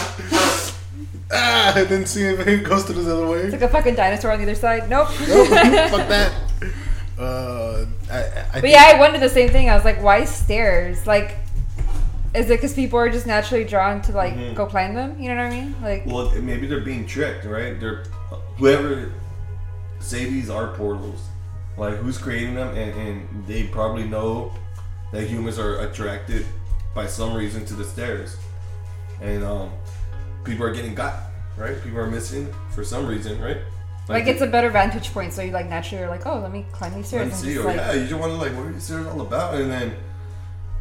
ah, 1.31 1.73
and 1.77 1.87
then 1.87 2.05
see 2.05 2.23
if 2.23 2.47
it 2.47 2.63
goes 2.63 2.85
to 2.85 2.93
the 2.93 3.01
other 3.13 3.27
way. 3.27 3.39
it's 3.41 3.51
like 3.53 3.61
a 3.61 3.67
fucking 3.67 3.95
dinosaur 3.95 4.31
on 4.31 4.37
the 4.39 4.43
other 4.45 4.55
side. 4.55 4.89
Nope. 4.89 5.09
Nope, 5.27 5.47
fuck 5.91 6.07
that. 6.09 6.31
Uh, 7.19 7.85
I, 8.11 8.17
I 8.53 8.61
But 8.61 8.69
yeah, 8.69 8.91
I 8.95 8.99
wondered 8.99 9.21
the 9.21 9.29
same 9.29 9.49
thing. 9.49 9.69
I 9.69 9.75
was 9.75 9.85
like, 9.85 10.01
why 10.01 10.25
stairs? 10.25 11.05
Like, 11.07 11.37
is 12.35 12.49
it 12.49 12.57
because 12.57 12.73
people 12.73 12.99
are 12.99 13.09
just 13.09 13.25
naturally 13.25 13.63
drawn 13.63 14.01
to 14.03 14.11
like 14.11 14.33
Mhm. 14.35 14.55
go 14.55 14.65
climb 14.65 14.93
them? 14.93 15.15
You 15.19 15.29
know 15.29 15.35
what 15.43 15.51
I 15.53 15.55
mean? 15.57 15.75
Like, 15.81 16.03
Well, 16.05 16.31
maybe 16.41 16.67
they're 16.67 16.81
being 16.81 17.05
tricked, 17.05 17.45
right? 17.45 17.79
They're 17.79 18.03
whoever 18.57 19.11
say 19.99 20.25
these 20.25 20.49
are 20.49 20.67
portals, 20.75 21.21
like 21.77 21.95
who's 21.95 22.17
creating 22.17 22.55
them, 22.55 22.69
and, 22.75 22.91
and 22.99 23.47
they 23.47 23.63
probably 23.63 24.03
know 24.03 24.51
that 25.11 25.23
humans 25.23 25.57
are 25.59 25.79
attracted 25.79 26.45
by 26.93 27.07
some 27.07 27.33
reason 27.33 27.65
to 27.65 27.73
the 27.73 27.83
stairs, 27.83 28.37
and 29.21 29.43
um, 29.43 29.71
people 30.43 30.65
are 30.65 30.73
getting 30.73 30.95
got, 30.95 31.15
right? 31.57 31.81
People 31.83 31.99
are 31.99 32.07
missing 32.07 32.53
for 32.69 32.83
some 32.83 33.07
reason, 33.07 33.41
right? 33.41 33.57
like 34.07 34.27
it's 34.27 34.41
a 34.41 34.47
better 34.47 34.69
vantage 34.69 35.11
point. 35.11 35.33
So 35.33 35.41
you 35.41 35.51
like 35.51 35.67
naturally 35.67 36.03
are 36.03 36.09
like, 36.09 36.27
oh, 36.27 36.37
let 36.39 36.51
me 36.51 36.63
climb 36.71 36.93
these 36.93 37.07
stairs. 37.07 37.23
and 37.23 37.31
And 37.31 37.41
see, 37.41 37.57
or 37.57 37.63
like, 37.63 37.77
yeah, 37.77 37.93
you 37.93 38.05
just 38.05 38.19
want 38.21 38.31
to 38.33 38.37
like, 38.37 38.53
what 38.55 38.67
are 38.67 38.71
these 38.71 38.83
stairs 38.83 39.07
all 39.07 39.21
about? 39.21 39.55
And 39.55 39.71
then 39.71 39.95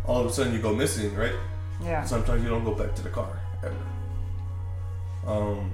all 0.07 0.21
of 0.21 0.27
a 0.27 0.33
sudden 0.33 0.53
you 0.53 0.61
go 0.61 0.75
missing, 0.75 1.15
right? 1.15 1.35
yeah. 1.83 2.05
Sometimes 2.05 2.43
you 2.43 2.49
don't 2.49 2.65
go 2.65 2.75
back 2.75 2.95
to 2.95 3.03
the 3.03 3.11
car 3.11 3.41
ever. 3.63 3.75
Um. 5.27 5.71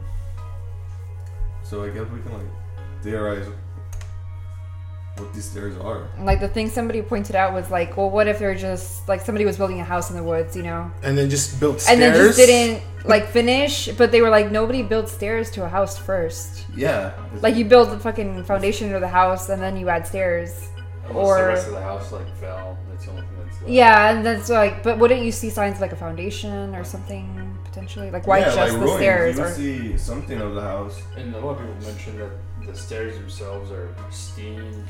So 1.63 1.85
I 1.85 1.91
guess 1.91 2.09
we 2.11 2.21
can 2.21 2.33
like 2.33 2.47
theorize 3.03 3.47
what 5.17 5.33
these 5.35 5.45
stairs 5.45 5.77
are. 5.79 6.09
Like 6.21 6.41
the 6.41 6.49
thing 6.49 6.69
somebody 6.69 7.03
pointed 7.03 7.37
out 7.37 7.53
was 7.53 7.71
like, 7.71 7.97
well, 7.97 8.11
what 8.11 8.27
if 8.27 8.39
they're 8.39 8.55
just 8.55 9.07
like 9.09 9.21
somebody 9.21 9.45
was 9.45 9.57
building 9.57 9.81
a 9.81 9.85
house 9.85 10.11
in 10.11 10.17
the 10.17 10.23
woods, 10.23 10.57
you 10.57 10.63
know, 10.63 10.91
and 11.03 11.17
then 11.17 11.29
just 11.31 11.61
built 11.61 11.81
stairs. 11.81 11.93
and 11.93 12.03
then 12.03 12.15
just 12.15 12.39
didn't 12.39 12.83
like 13.05 13.29
finish, 13.29 13.89
but 13.89 14.11
they 14.11 14.21
were 14.23 14.31
like, 14.31 14.51
nobody 14.51 14.83
builds 14.83 15.13
stairs 15.13 15.51
to 15.53 15.65
a 15.65 15.69
house 15.69 15.99
first. 15.99 16.65
Yeah. 16.75 17.13
Like 17.43 17.55
you 17.57 17.65
build 17.65 17.91
the 17.91 17.99
fucking 17.99 18.45
foundation 18.45 18.93
of 18.95 19.01
the 19.01 19.09
house 19.09 19.49
and 19.49 19.61
then 19.63 19.77
you 19.77 19.89
add 19.89 20.07
stairs. 20.07 20.69
Unless 21.09 21.17
or- 21.17 21.39
the 21.39 21.47
rest 21.49 21.67
of 21.69 21.75
the 21.75 21.83
house 21.83 22.13
like 22.13 22.37
fell. 22.39 22.79
That's 22.91 23.05
the 23.05 23.11
only 23.11 23.23
thing 23.23 23.31
that's 23.39 23.39
left. 23.39 23.40
Yeah, 23.67 24.11
and 24.11 24.25
that's 24.25 24.49
like, 24.49 24.83
but 24.83 24.99
wouldn't 24.99 25.23
you 25.23 25.33
see 25.33 25.51
signs 25.51 25.77
of 25.77 25.81
like 25.83 25.93
a 25.93 25.97
foundation 25.97 26.75
or 26.75 26.83
something 26.85 27.57
potentially? 27.65 28.11
Like 28.11 28.27
why 28.27 28.39
yeah, 28.39 28.45
just 28.47 28.57
like 28.59 28.73
the 28.73 28.79
ruins. 28.79 28.97
stairs? 28.97 29.37
You 29.37 29.45
Or 29.45 29.51
see 29.51 29.99
something 29.99 30.41
of 30.41 30.55
the 30.55 30.63
house. 30.63 31.01
And 31.17 31.35
a 31.35 31.39
lot 31.39 31.53
of 31.53 31.59
people 31.59 31.75
mention 31.93 32.19
that 32.19 32.31
the 32.67 32.75
stairs 32.77 33.17
themselves 33.19 33.71
are 33.71 33.95
steamed. 34.11 34.87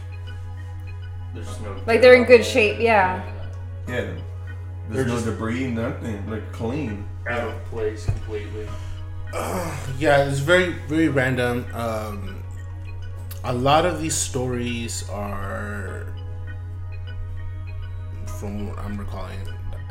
There's 1.34 1.60
no 1.60 1.76
Like, 1.86 2.00
they're 2.00 2.14
in 2.14 2.24
good 2.24 2.40
on 2.40 2.46
shape, 2.46 2.76
them. 2.76 2.86
yeah. 2.86 3.22
Yeah. 3.88 3.94
They're 3.94 4.14
There's 4.88 5.06
no 5.06 5.14
just- 5.14 5.26
debris, 5.26 5.70
nothing. 5.70 6.28
Like 6.30 6.52
clean. 6.52 7.06
Out 7.28 7.48
of 7.48 7.64
place 7.66 8.06
completely. 8.06 8.66
yeah, 9.98 10.24
it's 10.24 10.40
very 10.40 10.72
very 10.88 11.08
random. 11.08 11.66
Um, 11.74 12.42
a 13.44 13.52
lot 13.52 13.86
of 13.86 14.00
these 14.02 14.14
stories 14.16 15.08
are, 15.10 16.09
from 18.40 18.68
what 18.68 18.78
I'm 18.78 18.96
recalling, 18.98 19.38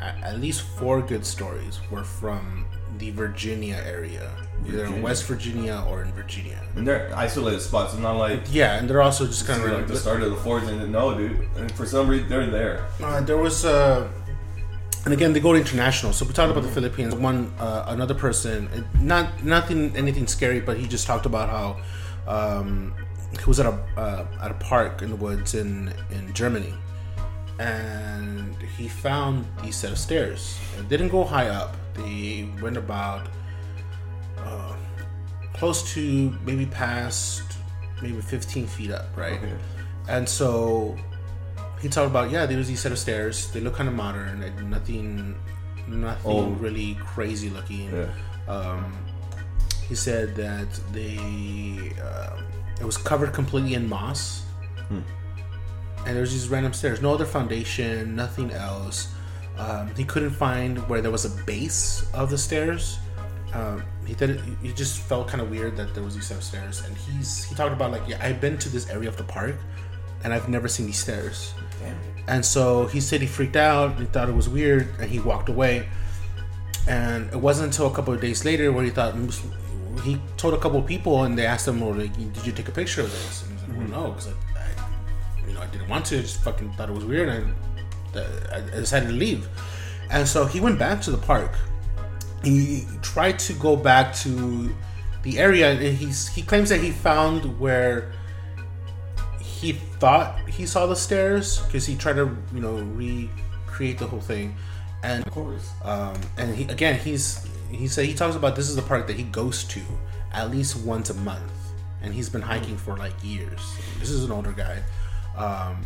at, 0.00 0.20
at 0.22 0.40
least 0.40 0.62
four 0.62 1.00
good 1.00 1.24
stories 1.24 1.80
were 1.90 2.04
from 2.04 2.66
the 2.98 3.10
Virginia 3.12 3.80
area, 3.86 4.30
either 4.66 4.84
in 4.84 5.00
West 5.00 5.24
Virginia 5.24 5.84
or 5.88 6.02
in 6.02 6.12
Virginia. 6.12 6.60
And 6.74 6.86
they're 6.86 7.10
isolated 7.14 7.60
spots. 7.60 7.94
It's 7.94 8.02
not 8.02 8.16
like 8.16 8.42
Yeah, 8.50 8.76
and 8.76 8.90
they're 8.90 9.00
also 9.00 9.26
just 9.26 9.46
kind 9.46 9.62
of 9.62 9.70
like 9.70 9.86
the 9.86 9.96
start 9.96 10.22
of 10.22 10.30
the 10.30 10.36
forest. 10.36 10.68
And 10.68 10.92
no, 10.92 11.16
dude. 11.16 11.48
And 11.56 11.70
for 11.72 11.86
some 11.86 12.08
reason, 12.08 12.28
they're 12.28 12.46
there. 12.46 12.86
Uh, 13.00 13.20
there 13.20 13.38
was 13.38 13.64
uh, 13.64 14.08
and 15.04 15.14
again 15.14 15.32
they 15.32 15.40
go 15.40 15.54
international. 15.54 16.12
So 16.12 16.24
we 16.26 16.32
talked 16.32 16.50
about 16.50 16.64
the 16.64 16.74
Philippines. 16.78 17.14
One 17.14 17.52
uh, 17.58 17.84
another 17.88 18.14
person, 18.14 18.68
not 19.00 19.44
nothing 19.44 19.96
anything 19.96 20.26
scary, 20.26 20.60
but 20.60 20.76
he 20.76 20.86
just 20.86 21.06
talked 21.06 21.26
about 21.26 21.48
how 21.48 21.68
um, 22.26 22.94
he 23.38 23.44
was 23.46 23.60
at 23.60 23.66
a 23.66 23.74
uh, 23.96 24.26
at 24.42 24.50
a 24.50 24.54
park 24.54 25.02
in 25.02 25.10
the 25.10 25.16
woods 25.16 25.54
in 25.54 25.92
in 26.10 26.32
Germany, 26.34 26.74
and 27.60 28.56
he 28.76 28.88
found 28.88 29.44
these 29.62 29.76
set 29.76 29.92
of 29.92 29.98
stairs. 29.98 30.58
It 30.78 30.88
didn't 30.88 31.08
go 31.08 31.24
high 31.24 31.48
up. 31.48 31.76
They 31.94 32.48
went 32.62 32.78
about 32.78 33.28
uh, 34.38 34.74
close 35.52 35.92
to 35.92 36.34
maybe 36.44 36.64
past 36.64 37.42
maybe 38.00 38.18
15 38.20 38.66
feet 38.66 38.90
up, 38.90 39.14
right? 39.14 39.34
Okay. 39.34 39.52
And 40.08 40.26
so 40.26 40.96
he 41.82 41.88
talked 41.88 42.10
about 42.10 42.30
yeah, 42.30 42.46
there 42.46 42.56
was 42.56 42.68
these 42.68 42.80
set 42.80 42.92
of 42.92 42.98
stairs. 42.98 43.50
They 43.50 43.60
look 43.60 43.74
kind 43.74 43.88
of 43.88 43.94
modern, 43.94 44.40
like 44.40 44.56
nothing, 44.62 45.36
nothing 45.86 46.58
really 46.58 46.94
crazy 46.94 47.50
looking. 47.50 47.92
Yeah. 47.94 48.08
Um, 48.48 48.90
he 49.86 49.94
said 49.94 50.34
that 50.36 50.68
they 50.92 51.92
uh, 52.02 52.40
it 52.80 52.84
was 52.86 52.96
covered 52.96 53.34
completely 53.34 53.74
in 53.74 53.86
moss, 53.86 54.46
Hmm. 54.88 55.00
And 56.06 56.16
there's 56.16 56.32
these 56.32 56.48
random 56.48 56.72
stairs, 56.72 57.00
no 57.02 57.14
other 57.14 57.26
foundation, 57.26 58.16
nothing 58.16 58.50
else. 58.52 59.12
Um, 59.58 59.94
he 59.94 60.04
couldn't 60.04 60.30
find 60.30 60.78
where 60.88 61.02
there 61.02 61.10
was 61.10 61.24
a 61.24 61.44
base 61.44 62.10
of 62.14 62.30
the 62.30 62.38
stairs, 62.38 62.98
um, 63.52 63.82
he 64.06 64.14
did 64.14 64.40
he 64.62 64.72
just 64.72 65.00
felt 65.00 65.28
kind 65.28 65.40
of 65.40 65.50
weird 65.50 65.76
that 65.76 65.94
there 65.94 66.04
was 66.04 66.14
these 66.14 66.26
set 66.26 66.36
of 66.36 66.44
stairs, 66.44 66.84
and 66.84 66.96
he's 66.96 67.44
he 67.44 67.54
talked 67.54 67.72
about 67.72 67.90
like 67.90 68.02
yeah 68.06 68.18
I've 68.20 68.40
been 68.40 68.58
to 68.58 68.68
this 68.68 68.88
area 68.88 69.08
of 69.08 69.16
the 69.16 69.24
park, 69.24 69.56
and 70.22 70.32
I've 70.32 70.48
never 70.48 70.68
seen 70.68 70.86
these 70.86 70.98
stairs, 70.98 71.54
Damn. 71.80 71.96
and 72.28 72.44
so 72.44 72.86
he 72.86 73.00
said 73.00 73.20
he 73.20 73.26
freaked 73.26 73.56
out, 73.56 73.98
he 73.98 74.04
thought 74.04 74.28
it 74.28 74.34
was 74.34 74.48
weird, 74.48 74.88
and 75.00 75.10
he 75.10 75.18
walked 75.18 75.48
away. 75.48 75.88
And 76.88 77.30
it 77.30 77.36
wasn't 77.36 77.66
until 77.66 77.88
a 77.88 77.94
couple 77.94 78.14
of 78.14 78.20
days 78.20 78.44
later 78.44 78.72
where 78.72 78.82
he 78.84 78.90
thought 78.90 79.14
he 80.02 80.18
told 80.36 80.54
a 80.54 80.58
couple 80.58 80.78
of 80.78 80.86
people, 80.86 81.24
and 81.24 81.36
they 81.36 81.44
asked 81.44 81.66
him, 81.68 81.80
"Well, 81.80 81.94
like, 81.94 82.14
did 82.16 82.46
you 82.46 82.52
take 82.52 82.68
a 82.68 82.72
picture 82.72 83.02
of 83.02 83.10
this?" 83.10 83.42
And 83.42 83.50
he 83.50 83.54
was 83.54 83.68
like, 83.68 83.78
"Well, 83.78 84.02
no, 84.04 84.10
because 84.12 84.28
you 85.50 85.56
know, 85.56 85.62
I 85.62 85.66
didn't 85.66 85.88
want 85.88 86.06
to. 86.06 86.18
I 86.18 86.22
just 86.22 86.40
fucking 86.42 86.72
thought 86.74 86.88
it 86.88 86.94
was 86.94 87.04
weird, 87.04 87.28
and 87.28 87.54
I, 88.14 88.56
I 88.56 88.60
decided 88.80 89.08
to 89.08 89.14
leave." 89.14 89.48
And 90.10 90.26
so 90.26 90.46
he 90.46 90.60
went 90.60 90.78
back 90.78 91.02
to 91.02 91.10
the 91.10 91.18
park. 91.18 91.52
He 92.44 92.86
tried 93.02 93.38
to 93.40 93.52
go 93.54 93.74
back 93.76 94.14
to 94.24 94.72
the 95.22 95.38
area, 95.38 95.72
and 95.72 95.82
he's 95.96 96.28
he 96.28 96.42
claims 96.42 96.68
that 96.70 96.80
he 96.80 96.90
found 96.90 97.58
where 97.58 98.12
he 99.40 99.72
thought 99.72 100.38
he 100.48 100.64
saw 100.66 100.86
the 100.86 100.96
stairs 100.96 101.58
because 101.66 101.84
he 101.84 101.96
tried 101.96 102.14
to 102.14 102.34
you 102.54 102.60
know 102.60 102.76
recreate 102.94 103.98
the 103.98 104.06
whole 104.06 104.20
thing, 104.20 104.54
and 105.02 105.26
Of 105.26 105.32
course. 105.32 105.70
um, 105.84 106.14
and 106.38 106.54
he 106.54 106.64
again 106.64 106.98
he's 106.98 107.46
he 107.70 107.86
said 107.88 108.06
he 108.06 108.14
talks 108.14 108.36
about 108.36 108.56
this 108.56 108.68
is 108.70 108.76
the 108.76 108.82
park 108.82 109.06
that 109.08 109.16
he 109.16 109.24
goes 109.24 109.64
to 109.64 109.80
at 110.32 110.50
least 110.50 110.76
once 110.84 111.10
a 111.10 111.14
month, 111.14 111.52
and 112.02 112.14
he's 112.14 112.28
been 112.30 112.42
hiking 112.42 112.76
for 112.78 112.96
like 112.96 113.12
years. 113.22 113.60
This 113.98 114.10
is 114.10 114.24
an 114.24 114.32
older 114.32 114.52
guy, 114.52 114.82
um, 115.36 115.76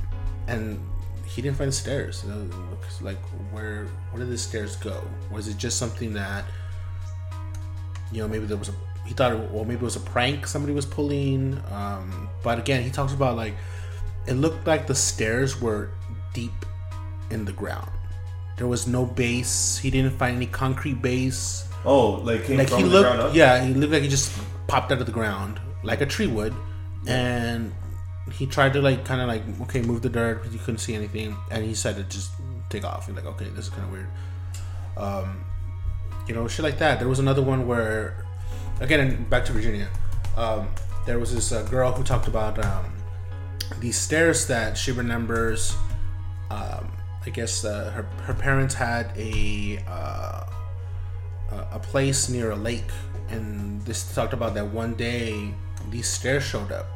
and 0.47 0.79
he 1.27 1.43
didn't 1.43 1.57
find 1.57 1.69
the 1.69 1.73
stairs. 1.75 2.23
It 2.25 2.29
looks 2.29 3.01
like 3.03 3.19
where 3.53 3.87
where 4.11 4.21
did 4.23 4.31
the 4.31 4.39
stairs 4.39 4.77
go? 4.77 5.03
Was 5.31 5.49
it 5.49 5.57
just 5.57 5.79
something 5.79 6.13
that 6.15 6.45
you 8.13 8.21
know 8.23 8.29
maybe 8.29 8.47
there 8.47 8.57
was 8.57 8.69
a 8.69 8.75
he 9.07 9.13
thought 9.15 9.33
it, 9.33 9.51
well 9.51 9.65
maybe 9.65 9.81
it 9.81 9.83
was 9.83 9.97
a 9.97 10.01
prank 10.01 10.47
somebody 10.47 10.73
was 10.73 10.87
pulling, 10.87 11.61
um, 11.73 12.29
but 12.43 12.59
again 12.59 12.83
he 12.83 12.91
talks 12.91 13.13
about 13.13 13.37
like 13.37 13.55
it 14.27 14.35
looked 14.35 14.67
like 14.67 14.87
the 14.87 14.95
stairs 14.95 15.61
were 15.61 15.91
deep 16.33 16.53
in 17.31 17.45
the 17.45 17.53
ground. 17.53 17.91
There 18.57 18.67
was 18.69 18.87
no 18.87 19.05
base. 19.05 19.77
He 19.77 19.91
didn't 19.91 20.13
find 20.13 20.37
any 20.37 20.47
concrete 20.47 21.03
base. 21.03 21.69
Oh, 21.85 22.13
like 22.23 22.45
came 22.45 22.57
Like 22.59 22.69
from 22.69 22.79
he 22.79 22.85
the 22.85 22.89
looked, 22.91 23.05
ground 23.11 23.21
up. 23.21 23.35
yeah, 23.35 23.63
he 23.65 23.75
looked 23.75 23.93
like 23.93 24.03
he 24.03 24.09
just 24.09 24.33
popped 24.69 24.91
out 24.93 25.01
of 25.01 25.07
the 25.07 25.13
ground 25.13 25.61
like 25.83 26.01
a 26.01 26.07
tree 26.07 26.27
would, 26.29 26.55
and 27.07 27.75
he 28.39 28.47
tried 28.47 28.73
to 28.73 28.83
like 28.83 29.05
kind 29.05 29.21
of 29.21 29.29
like 29.29 29.43
okay 29.63 29.83
move 29.83 30.03
the 30.03 30.09
dirt, 30.09 30.43
but 30.43 30.53
he 30.53 30.59
couldn't 30.59 30.79
see 30.79 30.95
anything, 30.95 31.37
and 31.51 31.65
he 31.65 31.75
said 31.75 31.97
to 31.97 32.03
just 32.05 32.33
take 32.69 32.85
off. 32.85 33.07
He's 33.07 33.15
like, 33.15 33.27
okay, 33.27 33.49
this 33.51 33.67
is 33.67 33.71
kind 33.71 33.85
of 33.85 33.93
weird. 33.93 34.09
Um, 34.97 35.45
you 36.27 36.35
know, 36.35 36.49
shit 36.49 36.65
like 36.65 36.79
that. 36.79 36.99
There 36.99 37.09
was 37.09 37.19
another 37.19 37.43
one 37.43 37.67
where, 37.67 38.25
again, 38.81 39.25
back 39.29 39.45
to 39.47 39.53
Virginia. 39.53 39.89
Um, 40.37 40.69
there 41.07 41.19
was 41.19 41.35
this 41.35 41.53
uh, 41.53 41.63
girl 41.65 41.93
who 41.93 42.03
talked 42.03 42.27
about 42.27 42.59
um, 42.65 42.87
these 43.79 43.97
stairs 43.97 44.47
that 44.49 44.77
she 44.77 44.91
remembers. 44.91 45.77
Um, 46.51 46.91
I 47.27 47.31
guess 47.31 47.65
uh, 47.65 47.91
her 47.93 48.03
her 48.25 48.35
parents 48.35 48.75
had 48.75 49.11
a 49.17 49.83
uh, 49.87 50.45
a 51.73 51.79
place 51.79 52.29
near 52.29 52.51
a 52.51 52.57
lake, 52.57 52.91
and 53.29 53.81
this 53.83 54.13
talked 54.15 54.33
about 54.33 54.55
that 54.55 54.67
one 54.67 54.95
day 54.95 55.55
these 55.91 56.09
stairs 56.09 56.43
showed 56.43 56.73
up 56.73 56.94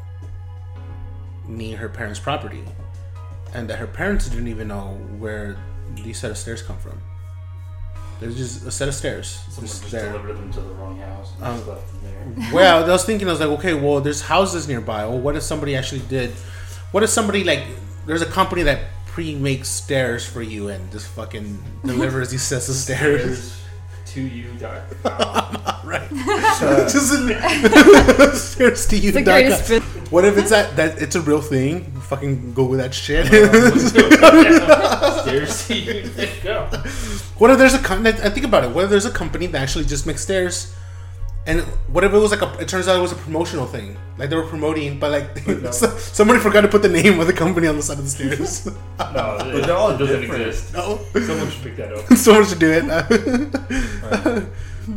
near 1.49 1.77
her 1.79 1.89
parents' 1.89 2.21
property, 2.21 2.63
and 3.55 3.69
that 3.71 3.79
her 3.79 3.87
parents 3.87 4.29
didn't 4.29 4.49
even 4.49 4.69
know 4.69 4.99
where 5.19 5.57
these 5.97 6.19
set 6.19 6.31
of 6.31 6.37
stairs 6.39 6.63
come 6.63 6.77
from. 6.79 7.01
There's 8.21 8.37
just 8.37 8.67
a 8.67 8.71
set 8.71 8.89
of 8.89 8.95
stairs. 8.95 9.29
Someone 9.49 9.67
just 9.69 9.83
just 9.83 9.93
delivered 9.93 10.37
them 10.37 10.53
to 10.53 10.61
the 10.61 10.71
wrong 10.75 10.99
house 10.99 11.33
and 11.41 11.57
just 11.57 11.69
Um, 11.69 11.75
left 11.75 12.03
them 12.03 12.37
there. 12.41 12.51
well, 12.53 12.85
I 12.85 12.89
was 12.89 13.05
thinking, 13.05 13.29
I 13.29 13.31
was 13.31 13.41
like, 13.41 13.49
okay, 13.61 13.75
well, 13.75 14.01
there's 14.01 14.23
houses 14.23 14.67
nearby. 14.67 15.07
Well, 15.07 15.21
what 15.21 15.37
if 15.37 15.43
somebody 15.45 15.77
actually 15.77 16.01
did? 16.09 16.31
What 16.91 17.03
if 17.05 17.11
somebody 17.11 17.45
like 17.45 17.65
there's 18.07 18.23
a 18.23 18.27
company 18.27 18.63
that 18.65 18.81
pre-makes 19.07 19.69
stairs 19.69 20.27
for 20.27 20.43
you 20.43 20.69
and 20.69 20.91
just 20.91 21.07
fucking 21.09 21.63
delivers 21.85 22.31
these 22.31 22.43
sets 22.43 22.69
of 22.69 22.75
stairs? 22.75 23.39
Stairs 23.39 23.61
to 24.07 24.21
you. 24.23 24.51
dot- 24.59 24.83
right. 25.85 26.09
just 26.91 28.53
stairs 28.53 28.87
to 28.89 28.97
you. 28.97 29.13
The 29.13 29.23
dot 29.23 29.43
com. 29.45 29.98
Greatest 30.11 30.11
bit. 30.11 30.13
What 30.13 30.25
if 30.25 30.39
it's 30.39 30.51
that 30.51 30.77
that 30.77 31.03
it's 31.03 31.15
a 31.17 31.21
real 31.21 31.41
thing? 31.41 31.85
Fucking 32.11 32.55
Google 32.55 32.77
that 32.79 32.95
shit. 32.95 33.27
Stairs 35.23 35.67
to 35.69 35.75
you. 35.79 36.03
There 36.09 36.27
you 36.27 36.43
go. 36.43 36.65
what 37.39 37.51
if 37.51 37.59
there's 37.59 37.75
a 37.75 37.79
company? 37.79 38.19
I 38.23 38.31
think 38.31 38.47
about 38.47 38.65
it. 38.65 38.71
What 38.71 38.85
if 38.85 38.91
there's 38.91 39.07
a 39.07 39.11
company 39.11 39.47
that 39.47 39.61
actually 39.63 39.85
just 39.85 40.07
makes 40.07 40.23
stairs? 40.23 40.75
And 41.47 41.63
what 41.93 42.05
if 42.05 42.13
it 42.13 42.19
was 42.19 42.31
like 42.31 42.43
a? 42.43 42.59
It 42.61 42.69
turns 42.69 42.89
out 42.89 42.97
it 42.99 43.01
was 43.01 43.13
a 43.13 43.17
promotional 43.17 43.65
thing. 43.67 43.97
Like 44.19 44.29
they 44.29 44.37
were 44.37 44.47
promoting, 44.47 44.99
but 44.99 45.11
like 45.11 45.47
no. 45.47 45.71
somebody 46.19 46.41
forgot 46.41 46.61
to 46.63 46.69
put 46.69 46.83
the 46.83 46.89
name 46.91 47.19
of 47.21 47.27
the 47.27 47.33
company 47.33 47.67
on 47.67 47.77
the 47.77 47.83
side 47.83 47.99
of 47.99 48.05
the 48.05 48.11
stairs. 48.11 48.67
No, 48.67 48.73
it, 49.41 49.53
But 49.53 49.67
they're 49.67 49.75
all 49.77 49.91
it 49.91 49.99
doesn't 49.99 50.21
different. 50.21 50.47
exist. 50.47 50.75
no, 50.75 50.99
Someone 51.15 51.51
should 51.51 51.63
pick 51.63 51.77
that 51.77 51.93
up. 51.93 52.07
someone 52.17 52.45
should 52.47 52.59
do 52.59 52.71
it. 52.71 52.83
And 52.85 52.93
I 52.93 53.09
mean, 54.35 54.47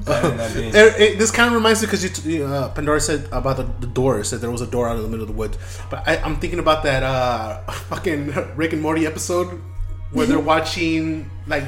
It- 0.08 0.76
it- 1.02 1.18
this 1.20 1.32
kind 1.32 1.48
of 1.48 1.54
reminds 1.54 1.82
me 1.82 1.88
because 1.88 2.04
you, 2.04 2.10
t- 2.10 2.44
uh, 2.44 2.70
Pandora 2.70 3.00
said 3.02 3.28
about 3.32 3.58
the, 3.58 3.64
the 3.80 3.88
door. 3.88 4.24
Said 4.24 4.42
there 4.42 4.52
was 4.52 4.62
a 4.62 4.68
door 4.68 4.88
out 4.90 4.96
in 4.98 5.02
the 5.04 5.10
middle 5.10 5.24
of 5.24 5.28
the 5.30 5.38
woods. 5.38 5.58
But 5.90 6.08
I, 6.08 6.18
I'm 6.18 6.38
thinking 6.40 6.60
about 6.60 6.84
that 6.84 7.04
uh, 7.04 7.62
fucking 7.90 8.34
Rick 8.56 8.74
and 8.74 8.82
Morty 8.82 9.06
episode 9.06 9.62
where 10.12 10.26
they're 10.26 10.40
watching 10.40 11.30
like 11.48 11.64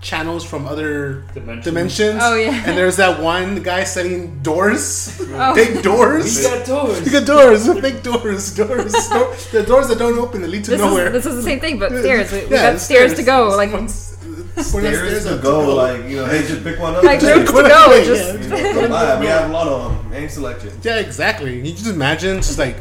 channels 0.00 0.44
from 0.44 0.66
other 0.66 1.24
Dimensions. 1.32 1.64
dimensions. 1.64 2.20
Oh, 2.22 2.34
yeah. 2.36 2.62
And 2.66 2.76
there's 2.76 2.96
that 2.96 3.22
one 3.22 3.62
guy 3.62 3.84
setting 3.84 4.38
doors, 4.42 5.18
Oh. 5.32 5.54
big 5.54 5.82
doors. 5.82 6.36
We 6.36 6.42
got 6.42 6.66
doors. 6.66 7.10
Big 7.10 7.24
doors, 7.26 7.80
big 7.80 8.02
doors, 8.02 8.54
doors, 8.54 8.92
door- 9.08 9.34
the 9.52 9.64
doors 9.66 9.88
that 9.88 9.98
don't 9.98 10.18
open 10.18 10.42
that 10.42 10.48
lead 10.48 10.64
to 10.64 10.72
This 10.72 10.80
nowhere. 10.80 11.06
is 11.06 11.12
this 11.24 11.26
is 11.26 11.36
the 11.36 11.42
same 11.42 11.58
thing, 11.60 11.78
but 11.78 11.88
stairs. 11.90 12.30
We, 12.32 12.40
we 12.44 12.50
got 12.50 12.78
stairs, 12.80 13.14
to 13.14 13.22
go. 13.22 13.48
Like 13.56 13.70
Someone's- 13.70 14.10
putting 14.10 14.13
stairs 14.62 15.24
to 15.24 15.34
up 15.36 15.42
go, 15.42 15.74
like 15.74 16.04
you 16.04 16.16
know, 16.16 16.26
hey, 16.26 16.46
just 16.46 16.62
pick 16.62 16.78
one 16.78 16.94
up. 16.94 17.02
like 17.02 17.20
Hey, 17.20 17.34
rooms 17.34 17.50
to 17.50 17.62
go. 17.62 17.92
a- 17.92 18.04
Just 18.04 18.38
you 18.40 18.48
know, 18.48 18.72
come 18.72 18.90
by, 18.90 19.20
we 19.20 19.26
have 19.26 19.50
a 19.50 19.52
lot 19.52 19.66
of 19.66 19.92
them. 20.02 20.12
Ain't 20.14 20.30
selection. 20.30 20.70
Yeah, 20.82 20.98
exactly. 21.00 21.56
You 21.56 21.72
just 21.72 21.86
imagine 21.86 22.36
just 22.38 22.58
like 22.58 22.76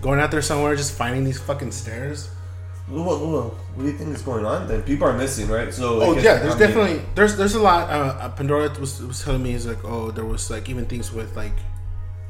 going 0.00 0.18
out 0.20 0.30
there 0.30 0.42
somewhere, 0.42 0.74
just 0.76 0.94
finding 0.96 1.24
these 1.24 1.38
fucking 1.40 1.72
stairs. 1.72 2.30
Well, 2.88 3.04
well, 3.04 3.30
well, 3.30 3.42
what 3.74 3.84
do 3.84 3.90
you 3.90 3.96
think 3.96 4.14
is 4.14 4.22
going 4.22 4.44
on 4.44 4.66
then? 4.66 4.82
People 4.82 5.06
are 5.06 5.12
missing, 5.16 5.48
right? 5.48 5.72
So 5.72 6.02
Oh 6.02 6.12
yeah, 6.14 6.38
there's 6.38 6.40
I 6.40 6.48
mean, 6.48 6.58
definitely 6.58 7.02
there's 7.14 7.36
there's 7.36 7.54
a 7.54 7.60
lot. 7.62 7.88
Uh, 7.88 8.16
uh, 8.20 8.28
Pandora 8.30 8.68
was 8.80 9.00
was 9.00 9.22
telling 9.22 9.42
me 9.42 9.52
is 9.54 9.66
like 9.66 9.84
oh 9.84 10.10
there 10.10 10.24
was 10.24 10.50
like 10.50 10.68
even 10.68 10.84
things 10.86 11.12
with 11.12 11.36
like 11.36 11.54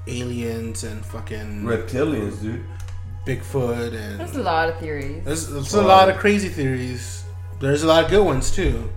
aliens 0.06 0.84
and 0.84 1.04
fucking 1.06 1.62
reptilians, 1.64 2.40
dude. 2.42 2.64
Bigfoot 3.26 3.94
and 3.94 4.18
there's 4.18 4.34
a 4.34 4.42
lot 4.42 4.68
of 4.68 4.78
theories. 4.78 5.24
there's, 5.24 5.48
there's 5.48 5.74
a 5.74 5.82
lot 5.82 6.08
of 6.10 6.16
crazy 6.16 6.48
theories. 6.48 7.21
There's 7.62 7.82
a 7.82 7.86
lot 7.86 8.04
of 8.04 8.10
good 8.10 8.24
ones 8.24 8.50
too. 8.50 8.90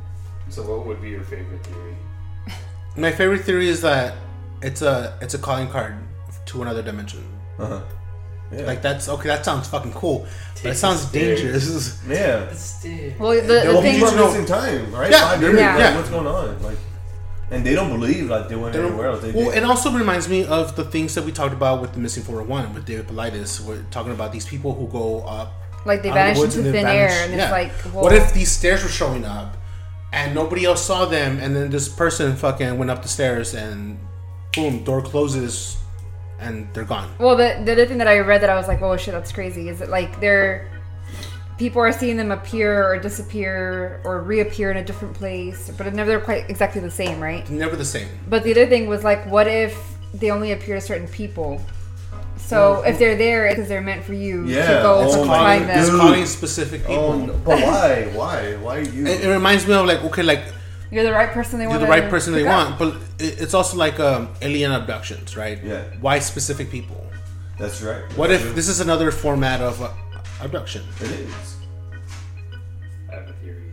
So, 0.50 0.64
what 0.64 0.86
would 0.86 1.02
be 1.02 1.10
your 1.10 1.24
favorite 1.24 1.64
theory? 1.66 1.96
My 2.98 3.12
favorite 3.12 3.44
theory 3.46 3.70
is 3.70 3.82
that 3.82 4.16
it's 4.62 4.82
a 4.82 5.18
it's 5.22 5.34
a 5.34 5.38
calling 5.40 5.70
card 5.70 5.96
to 6.48 6.62
another 6.62 6.82
dimension. 6.82 7.24
Uh 7.60 7.66
huh. 7.68 7.82
Yeah. 8.52 8.62
Like 8.66 8.82
that's 8.82 9.10
okay. 9.10 9.28
That 9.28 9.44
sounds 9.46 9.68
fucking 9.68 9.94
cool, 9.94 10.20
but 10.20 10.56
Take 10.62 10.72
it 10.74 10.76
sounds 10.76 11.02
stairs. 11.02 11.42
dangerous. 11.42 12.04
yeah. 12.08 13.16
Well, 13.20 13.32
the, 13.34 13.48
Well, 13.48 13.66
the 13.66 13.74
Well, 13.74 13.82
thing. 13.82 13.94
people 13.96 14.10
to 14.10 14.14
are 14.14 14.18
know- 14.18 14.28
missing 14.28 14.46
time, 14.46 14.94
right? 14.94 15.12
Yeah, 15.12 15.30
Five 15.30 15.42
years. 15.42 15.60
yeah. 15.60 15.70
Like, 15.76 15.80
yeah. 15.80 15.96
what's 15.98 16.10
going 16.10 16.28
on? 16.28 16.62
Like, 16.64 16.78
and 17.52 17.66
they 17.66 17.74
don't 17.76 17.90
believe 17.90 18.30
like 18.30 18.48
they 18.50 18.56
went 18.56 18.74
They 18.74 18.80
don't- 18.82 18.92
anywhere 18.92 19.08
else. 19.10 19.22
They, 19.24 19.32
well, 19.32 19.50
they, 19.50 19.58
it 19.58 19.64
also 19.64 19.92
reminds 19.92 20.30
me 20.30 20.46
of 20.46 20.76
the 20.76 20.84
things 20.86 21.16
that 21.16 21.24
we 21.26 21.32
talked 21.32 21.54
about 21.54 21.82
with 21.82 21.94
the 21.94 22.00
missing 22.00 22.24
401 22.24 22.74
with 22.76 22.86
David 22.86 23.08
Paulides. 23.08 23.62
We're 23.62 23.84
talking 23.92 24.12
about 24.14 24.32
these 24.32 24.46
people 24.46 24.74
who 24.76 24.88
go 24.88 25.22
up 25.22 25.54
like 25.86 26.04
they 26.04 26.10
out 26.10 26.18
of 26.18 26.36
the 26.36 26.42
vanish 26.42 26.56
into 26.56 26.58
and 26.58 26.66
they 26.68 26.72
thin 26.72 26.88
air, 26.88 27.10
and 27.24 27.34
Yeah. 27.34 27.44
it's 27.44 27.52
like, 27.52 27.94
well, 27.94 28.04
what 28.04 28.14
if 28.14 28.34
these 28.34 28.52
stairs 28.52 28.84
were 28.84 28.90
showing 28.90 29.24
up 29.26 29.56
and 30.12 30.34
nobody 30.34 30.66
else 30.66 30.86
saw 30.86 31.06
them, 31.06 31.40
and 31.40 31.56
then 31.56 31.70
this 31.70 31.88
person 31.88 32.36
fucking 32.36 32.78
went 32.78 32.90
up 32.92 33.02
the 33.02 33.08
stairs 33.08 33.54
and 33.54 33.98
boom, 34.54 34.84
door 34.84 35.02
closes 35.02 35.78
and 36.40 36.68
they're 36.74 36.84
gone. 36.84 37.10
Well, 37.20 37.36
the, 37.36 37.62
the 37.64 37.72
other 37.72 37.86
thing 37.86 37.98
that 38.00 38.08
I 38.08 38.20
read 38.20 38.42
that 38.42 38.50
I 38.50 38.56
was 38.56 38.68
like, 38.68 38.82
oh 38.82 38.98
shit, 38.98 39.14
that's 39.14 39.32
crazy. 39.32 39.70
Is 39.70 39.80
that 39.80 39.90
like 39.90 40.20
they're 40.20 40.70
people 41.58 41.82
are 41.82 41.92
seeing 41.92 42.18
them 42.18 42.32
appear 42.32 42.86
or 42.86 42.98
disappear 43.00 44.02
or 44.04 44.22
reappear 44.22 44.72
in 44.72 44.78
a 44.78 44.84
different 44.84 45.14
place, 45.14 45.72
but 45.78 45.88
it's 45.88 45.96
never 45.96 46.20
quite 46.20 46.50
exactly 46.50 46.82
the 46.82 46.92
same, 46.92 47.22
right? 47.22 47.50
Never 47.50 47.76
the 47.78 47.86
same. 47.86 48.10
But 48.28 48.44
the 48.44 48.52
other 48.52 48.68
thing 48.68 48.88
was 48.88 49.04
like, 49.06 49.26
what 49.28 49.48
if 49.48 49.98
they 50.14 50.32
only 50.32 50.52
appear 50.52 50.76
to 50.76 50.82
certain 50.82 51.08
people? 51.08 51.62
So 52.38 52.84
if 52.84 53.00
they're 53.00 53.16
there, 53.18 53.50
because 53.50 53.68
they're 53.68 53.82
meant 53.82 54.04
for 54.04 54.14
you 54.14 54.46
Yeah, 54.46 54.68
to 54.68 54.74
go 54.84 55.00
oh 55.04 55.26
find 55.26 55.64
It's 55.64 55.74
them. 55.74 55.92
Dude. 55.92 56.00
calling 56.02 56.26
specific 56.26 56.82
people. 56.82 57.30
oh, 57.32 57.42
but 57.44 57.60
why? 57.62 58.10
Why? 58.14 58.56
Why 58.56 58.78
are 58.78 58.82
you? 58.82 59.08
It, 59.08 59.24
it 59.26 59.30
reminds 59.30 59.66
me 59.68 59.74
of 59.74 59.86
like 59.86 60.04
okay, 60.04 60.22
like 60.24 60.44
You're 60.92 61.04
the 61.04 61.12
right 61.14 61.30
person 61.32 61.60
they 61.60 61.66
want. 61.68 61.80
you're 61.80 61.88
the 61.88 61.92
right 62.02 62.10
person 62.10 62.34
they 62.34 62.44
want, 62.44 62.78
but 62.78 62.96
it, 63.20 63.42
it's 63.42 63.54
also 63.54 63.78
like 63.78 64.00
um, 64.00 64.30
alien 64.42 64.72
abductions, 64.72 65.36
right? 65.36 65.60
Yeah. 65.64 65.84
Why 66.02 66.20
specific 66.20 66.70
people? 66.70 67.02
That's 67.58 67.82
right. 67.82 68.04
What 68.18 68.32
if 68.32 68.42
true. 68.42 68.54
this 68.54 68.68
is 68.68 68.80
another 68.82 69.10
format 69.12 69.62
of 69.62 69.82
uh, 69.82 69.90
abduction? 70.42 70.84
It 71.02 71.12
is. 71.12 71.56
I 73.12 73.16
have 73.16 73.30
a 73.30 73.34
theory. 73.42 73.72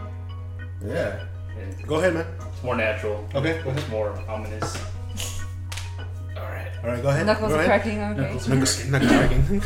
Yeah. 0.87 1.27
And 1.61 1.87
Go 1.87 1.96
ahead, 1.96 2.14
man. 2.14 2.27
It's 2.53 2.62
more 2.62 2.77
natural. 2.77 3.29
Okay. 3.35 3.61
It's 3.66 3.88
more 3.88 4.11
ominous. 4.29 4.79
All 6.83 6.88
right, 6.90 7.03
go 7.03 7.09
ahead. 7.11 7.27
Knuckles 7.27 7.51
go 7.51 7.57
are 7.59 7.62
ahead. 7.62 7.83
cracking. 7.83 8.01
Okay. 8.03 8.21
Knuckles. 8.23 8.49
Knuckles, 8.88 8.88
knuckles 8.88 9.11
cracking. 9.12 9.62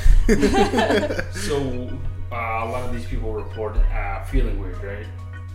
So 1.34 1.98
uh, 2.32 2.34
a 2.36 2.68
lot 2.68 2.82
of 2.84 2.92
these 2.92 3.06
people 3.06 3.32
report 3.32 3.76
uh, 3.76 4.22
feeling 4.24 4.58
weird, 4.60 4.82
right? 4.82 5.06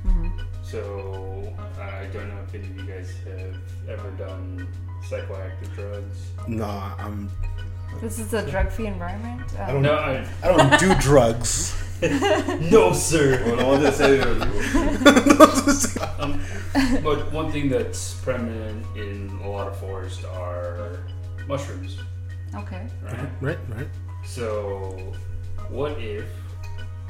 Mhm. 0.06 0.32
So 0.64 1.54
I 1.80 2.06
don't 2.14 2.30
know 2.30 2.40
if 2.48 2.56
any 2.56 2.64
of 2.66 2.76
you 2.78 2.84
guys 2.84 3.12
have 3.26 3.56
ever 3.90 4.10
done 4.12 4.68
psychoactive 5.08 5.74
drugs. 5.76 6.32
no, 6.48 6.66
I'm. 6.98 7.30
This 8.02 8.20
is 8.20 8.34
a 8.34 8.50
drug-free 8.50 8.88
environment. 8.88 9.42
Um, 9.60 9.62
I 9.68 9.72
don't 9.74 9.82
No, 9.82 9.96
I, 9.96 10.26
I 10.44 10.48
don't 10.56 10.80
do 10.80 10.96
drugs. 10.96 11.76
no, 12.72 12.94
sir. 12.94 13.44
Well, 13.46 13.58
the 13.58 13.66
one 13.66 13.84
that 13.84 13.94
said 13.94 14.22
Um, 16.20 16.42
but 17.04 17.32
one 17.34 17.52
thing 17.52 17.68
that's 17.70 18.16
prominent 18.22 18.86
in 18.96 19.30
a 19.44 19.50
lot 19.50 19.68
of 19.68 19.78
forests 19.78 20.24
are 20.24 21.00
mushrooms, 21.56 21.98
Okay. 22.56 22.88
right? 23.04 23.30
right, 23.42 23.60
right. 23.76 23.88
So, 24.24 25.14
what 25.70 26.00
if, 26.00 26.26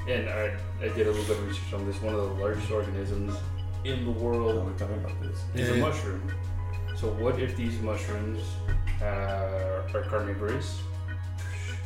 and 0.10 0.28
I, 0.30 0.56
I 0.82 0.88
did 0.98 1.06
a 1.08 1.12
little 1.12 1.24
bit 1.26 1.38
of 1.38 1.48
research 1.48 1.74
on 1.74 1.86
this, 1.86 2.02
one 2.02 2.16
of 2.16 2.22
the 2.22 2.34
largest 2.44 2.72
organisms 2.72 3.36
in 3.84 4.04
the 4.06 4.12
Oh, 4.12 4.24
world 4.26 4.66
we're 4.66 4.78
talking 4.82 4.96
about 5.04 5.22
this. 5.22 5.38
is 5.54 5.68
Yeah, 5.70 5.74
a 5.74 5.78
yeah. 5.78 5.86
mushroom. 5.88 6.24
So, 7.00 7.06
what 7.24 7.40
if 7.40 7.56
these 7.56 7.80
mushrooms 7.82 8.40
uh, 9.02 9.94
are 9.96 10.06
carnivorous? 10.10 10.82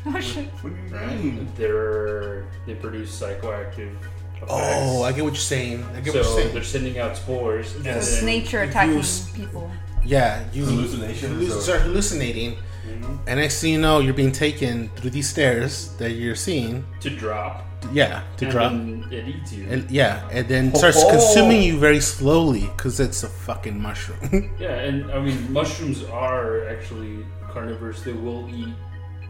Oh 0.08 0.20
shit. 0.20 0.46
What 0.62 0.72
do 0.76 0.80
you 0.84 0.96
Right? 0.96 1.20
mean? 1.24 1.48
They're, 1.58 2.46
they 2.68 2.76
produce 2.76 3.10
psychoactive 3.20 3.90
effects. 4.36 4.50
Oh, 4.50 5.02
I 5.02 5.12
get 5.12 5.24
what 5.24 5.34
you're 5.34 5.50
saying. 5.56 5.84
I 5.96 6.00
get 6.02 6.14
so 6.14 6.20
what 6.20 6.28
you're 6.30 6.38
saying. 6.42 6.54
they're 6.54 6.64
sending 6.76 7.00
out 7.00 7.18
spores. 7.18 7.76
and 7.76 7.84
Yes. 7.86 8.14
It's 8.14 8.22
nature 8.22 8.62
if 8.62 8.70
attacking 8.70 9.02
people. 9.34 9.72
Yeah, 10.06 10.44
you 10.54 10.66
Hallucinations 10.66 11.42
You 11.48 11.54
or- 11.58 11.62
start 11.62 11.82
hallucinating, 11.82 12.58
Mhm. 12.88 13.20
and 13.28 13.40
next 13.40 13.60
thing 13.62 13.72
you 13.74 13.80
know, 13.82 14.00
you're 14.00 14.14
being 14.14 14.32
taken 14.32 14.90
through 14.96 15.10
these 15.12 15.28
stairs 15.28 15.90
that 15.98 16.12
you're 16.12 16.36
seeing. 16.36 16.84
to 17.02 17.10
drop. 17.10 17.64
Yeah, 17.94 18.22
to 18.38 18.46
and 18.46 18.52
drop. 18.52 18.72
then 18.72 19.06
it 19.12 19.28
eats 19.28 19.54
you. 19.54 19.68
And 19.70 19.90
yeah, 19.92 20.28
and 20.32 20.48
then 20.48 20.74
starts 20.74 20.98
Oh. 21.04 21.10
consuming 21.10 21.62
you 21.62 21.78
very 21.78 22.00
slowly 22.02 22.70
because 22.76 23.00
it's 23.00 23.24
a 23.24 23.28
fucking 23.30 23.80
mushroom. 23.80 24.50
Yeah, 24.60 24.74
and 24.88 25.12
I 25.12 25.20
mean, 25.20 25.52
mushrooms 25.52 26.04
are 26.12 26.68
actually 26.70 27.26
carnivores. 27.52 28.02
They 28.04 28.14
will 28.14 28.48
eat 28.50 28.74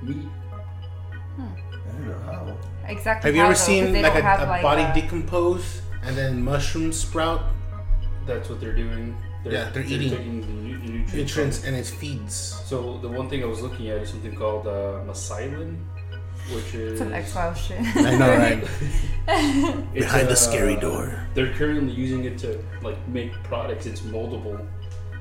meat. 0.03 0.27
I 1.37 1.41
don't 1.97 2.07
know 2.07 2.19
how. 2.25 2.57
Exactly. 2.87 3.27
have 3.29 3.35
you 3.35 3.41
ever 3.41 3.53
though, 3.53 3.57
'cause 3.57 3.65
seen 3.65 3.91
they 3.93 4.01
like 4.03 4.15
a, 4.15 4.21
have, 4.21 4.41
a 4.41 4.45
like, 4.45 4.61
body 4.61 4.83
uh, 4.83 4.93
decompose 4.93 5.81
and 6.05 6.15
then 6.15 6.41
mushrooms 6.43 6.95
sprout 6.97 7.41
That's 8.27 8.49
what 8.49 8.59
they're 8.61 8.75
doing. 8.75 9.15
They're, 9.43 9.53
Yeah, 9.53 9.69
they're 9.71 9.83
eating 9.83 10.09
taking 10.11 10.41
the 10.41 10.47
nu- 10.47 10.64
nutrients. 11.15 11.63
nutrients 11.63 11.65
and 11.65 11.75
it 11.75 11.85
feeds? 11.85 12.35
So 12.65 12.97
the 12.99 13.07
one 13.09 13.29
thing 13.29 13.43
I 13.43 13.47
was 13.47 13.61
looking 13.61 13.89
at 13.89 13.97
is 14.01 14.09
something 14.09 14.35
called 14.35 14.67
uh, 14.67 15.01
mycelium, 15.07 15.77
which 16.53 16.73
is 16.75 16.91
It's 16.93 16.99
some 16.99 17.13
X 17.13 17.33
Files 17.33 17.57
shit. 17.57 17.79
I 17.95 18.15
know, 18.17 18.37
right? 18.37 18.63
it's, 19.27 19.93
Behind 20.05 20.27
the 20.27 20.31
uh, 20.33 20.35
scary 20.35 20.75
door. 20.75 21.27
They're 21.33 21.53
currently 21.53 21.93
using 21.93 22.25
it 22.25 22.37
to 22.39 22.63
like 22.81 22.97
make 23.07 23.31
products. 23.43 23.85
It's 23.85 24.01
moldable, 24.01 24.65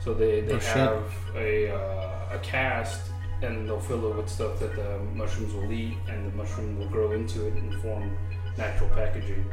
so 0.02 0.12
they 0.14 0.40
they 0.42 0.54
Oh, 0.54 0.58
shit. 0.58 0.76
have 0.76 1.02
a 1.36 1.70
uh, 1.74 2.36
a 2.36 2.38
cast 2.42 3.10
and 3.42 3.68
they'll 3.68 3.80
fill 3.80 4.10
it 4.10 4.16
with 4.16 4.28
stuff 4.28 4.58
that 4.60 4.74
the 4.74 4.98
mushrooms 5.14 5.52
will 5.54 5.70
eat, 5.72 5.96
and 6.08 6.30
the 6.32 6.36
mushroom 6.36 6.78
will 6.78 6.88
grow 6.88 7.12
into 7.12 7.46
it 7.46 7.52
and 7.54 7.74
form 7.82 8.16
natural 8.56 8.88
packaging. 8.90 9.44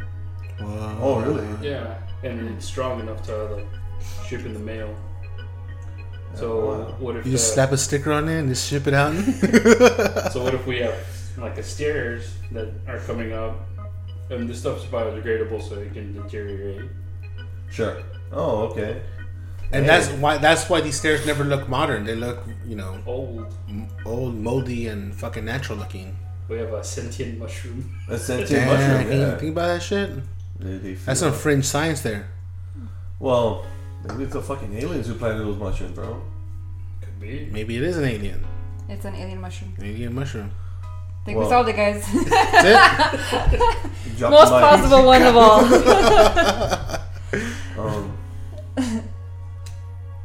Whoa. 0.60 0.98
Oh, 1.02 1.20
really? 1.22 1.46
Yeah, 1.70 1.98
and 2.24 2.48
it's 2.50 2.66
strong 2.66 3.00
enough 3.00 3.22
to 3.24 3.36
like 3.56 3.68
ship 4.26 4.46
in 4.46 4.54
the 4.54 4.60
mail. 4.60 4.96
So 6.36 6.66
wow. 6.66 6.96
what 7.00 7.16
if 7.18 7.26
You 7.26 7.32
just 7.34 7.52
uh, 7.52 7.56
slap 7.56 7.72
a 7.72 7.78
sticker 7.78 8.12
on 8.12 8.28
it 8.30 8.40
and 8.40 8.50
just 8.50 8.68
ship 8.68 8.88
it 8.88 8.94
out. 8.94 9.14
So 10.32 10.44
what 10.44 10.54
if 10.54 10.66
we 10.66 10.80
have 10.80 10.96
like 11.38 11.56
the 11.56 11.64
stairs 11.64 12.34
that 12.52 12.70
are 12.88 13.00
coming 13.00 13.34
up, 13.34 13.68
and 14.30 14.48
this 14.50 14.60
stuff's 14.60 14.86
biodegradable, 14.86 15.62
so 15.68 15.76
it 15.76 15.94
can 15.94 16.14
deteriorate. 16.14 16.90
Sure. 17.70 18.02
Oh, 18.32 18.68
okay. 18.72 19.02
and 19.74 19.88
that's 19.88 20.08
why 20.10 20.38
that's 20.38 20.70
why 20.70 20.80
these 20.82 20.98
stairs 20.98 21.26
never 21.26 21.44
look 21.44 21.68
modern. 21.70 22.06
They 22.06 22.16
look, 22.16 22.40
you 22.66 22.76
know, 22.76 22.98
Old. 23.06 23.54
m- 23.70 23.88
old, 24.06 24.36
moldy, 24.36 24.88
and 24.88 25.14
fucking 25.16 25.44
natural 25.46 25.78
looking. 25.78 26.16
We 26.48 26.58
have 26.58 26.74
a 26.74 26.84
sentient 26.84 27.38
mushroom. 27.40 27.94
A 28.10 28.18
sentient 28.18 28.50
Damn, 28.66 28.68
mushroom. 29.02 29.20
Yeah. 29.22 29.38
think 29.38 29.52
about 29.52 29.68
that 29.68 29.82
shit? 29.84 30.10
They, 30.60 30.78
they 30.78 30.94
That's 30.94 31.20
some 31.22 31.34
fringe 31.34 31.66
science 31.66 32.02
there. 32.02 32.28
Well, 33.20 33.66
maybe 34.08 34.24
it's 34.24 34.34
the 34.34 34.42
fucking 34.42 34.74
aliens 34.76 35.08
who 35.08 35.16
planted 35.16 35.44
those 35.46 35.58
mushrooms, 35.58 35.94
bro. 35.96 36.22
Could 37.02 37.20
be. 37.20 37.48
Maybe 37.52 37.78
it 37.78 37.84
is 37.84 37.98
an 37.98 38.06
alien. 38.06 38.44
It's 38.90 39.06
an 39.06 39.16
alien 39.16 39.40
mushroom. 39.42 39.74
Alien 39.82 40.14
mushroom. 40.14 40.52
I 40.84 41.26
think 41.26 41.38
Well- 41.38 41.48
we 41.48 41.52
solved 41.52 41.70
it, 41.70 41.76
guys. 41.76 42.04
That's 42.30 43.30
Drop 44.18 44.32
Most 44.32 44.50
the 44.50 44.60
mic. 44.60 44.70
possible 44.70 45.06
one 45.06 45.22
of 45.24 45.36
all. 45.38 45.62
Um, 47.78 48.12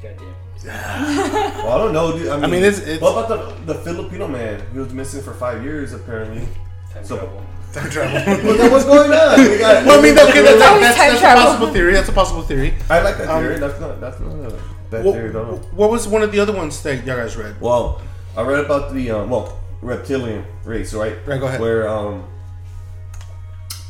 Goddamn. 0.02 0.34
well, 0.66 1.70
I 1.72 1.78
don't 1.78 1.92
know, 1.92 2.16
dude. 2.18 2.28
I 2.28 2.36
mean, 2.40 2.50
mean, 2.50 2.64
it's- 2.64 2.80
it's- 2.82 3.00
what 3.00 3.12
about 3.24 3.28
the 3.66 3.72
the 3.74 3.78
Filipino 3.80 4.26
man? 4.28 4.60
He 4.72 4.78
was 4.78 4.92
missing 4.92 5.22
for 5.22 5.32
five 5.32 5.62
years, 5.62 5.92
apparently. 5.92 6.46
Time 6.92 7.04
So- 7.04 7.18
travel. 7.18 7.42
Time 7.72 7.90
travel. 7.90 8.44
Well, 8.44 8.56
then 8.56 8.70
what's 8.72 8.84
going 8.84 9.10
on? 9.12 9.38
We 9.40 9.58
got, 9.58 9.84
well, 9.86 9.98
I 9.98 10.02
mean, 10.02 10.18
okay, 10.18 10.42
that's, 10.42 10.62
always 10.62 10.80
that's, 10.82 10.98
that's 10.98 11.22
a 11.22 11.34
possible 11.44 11.72
theory. 11.72 11.92
That's 11.94 12.08
a 12.08 12.12
possible 12.12 12.42
theory. 12.42 12.74
I 12.88 13.00
like 13.02 13.18
that 13.18 13.28
Um, 13.28 13.42
theory. 13.42 13.58
that's 13.58 13.80
not 13.80 14.00
that's 14.00 14.20
not 14.20 14.32
a 14.32 14.58
bad 14.90 15.04
What, 15.04 15.12
theory, 15.14 15.30
though. 15.30 15.56
what 15.72 15.90
was 15.90 16.06
one 16.08 16.22
of 16.22 16.32
the 16.32 16.40
other 16.40 16.52
ones 16.54 16.82
that 16.82 17.04
y'all 17.04 17.16
guys 17.16 17.36
read? 17.36 17.60
Well, 17.60 18.00
I 18.36 18.42
read 18.42 18.64
about 18.64 18.92
the 18.94 19.10
um, 19.10 19.30
well 19.30 19.60
reptilian 19.82 20.44
race, 20.64 20.94
right? 20.94 21.16
Right, 21.26 21.38
go 21.40 21.46
ahead. 21.46 21.60
Where 21.60 21.88
um 21.88 22.24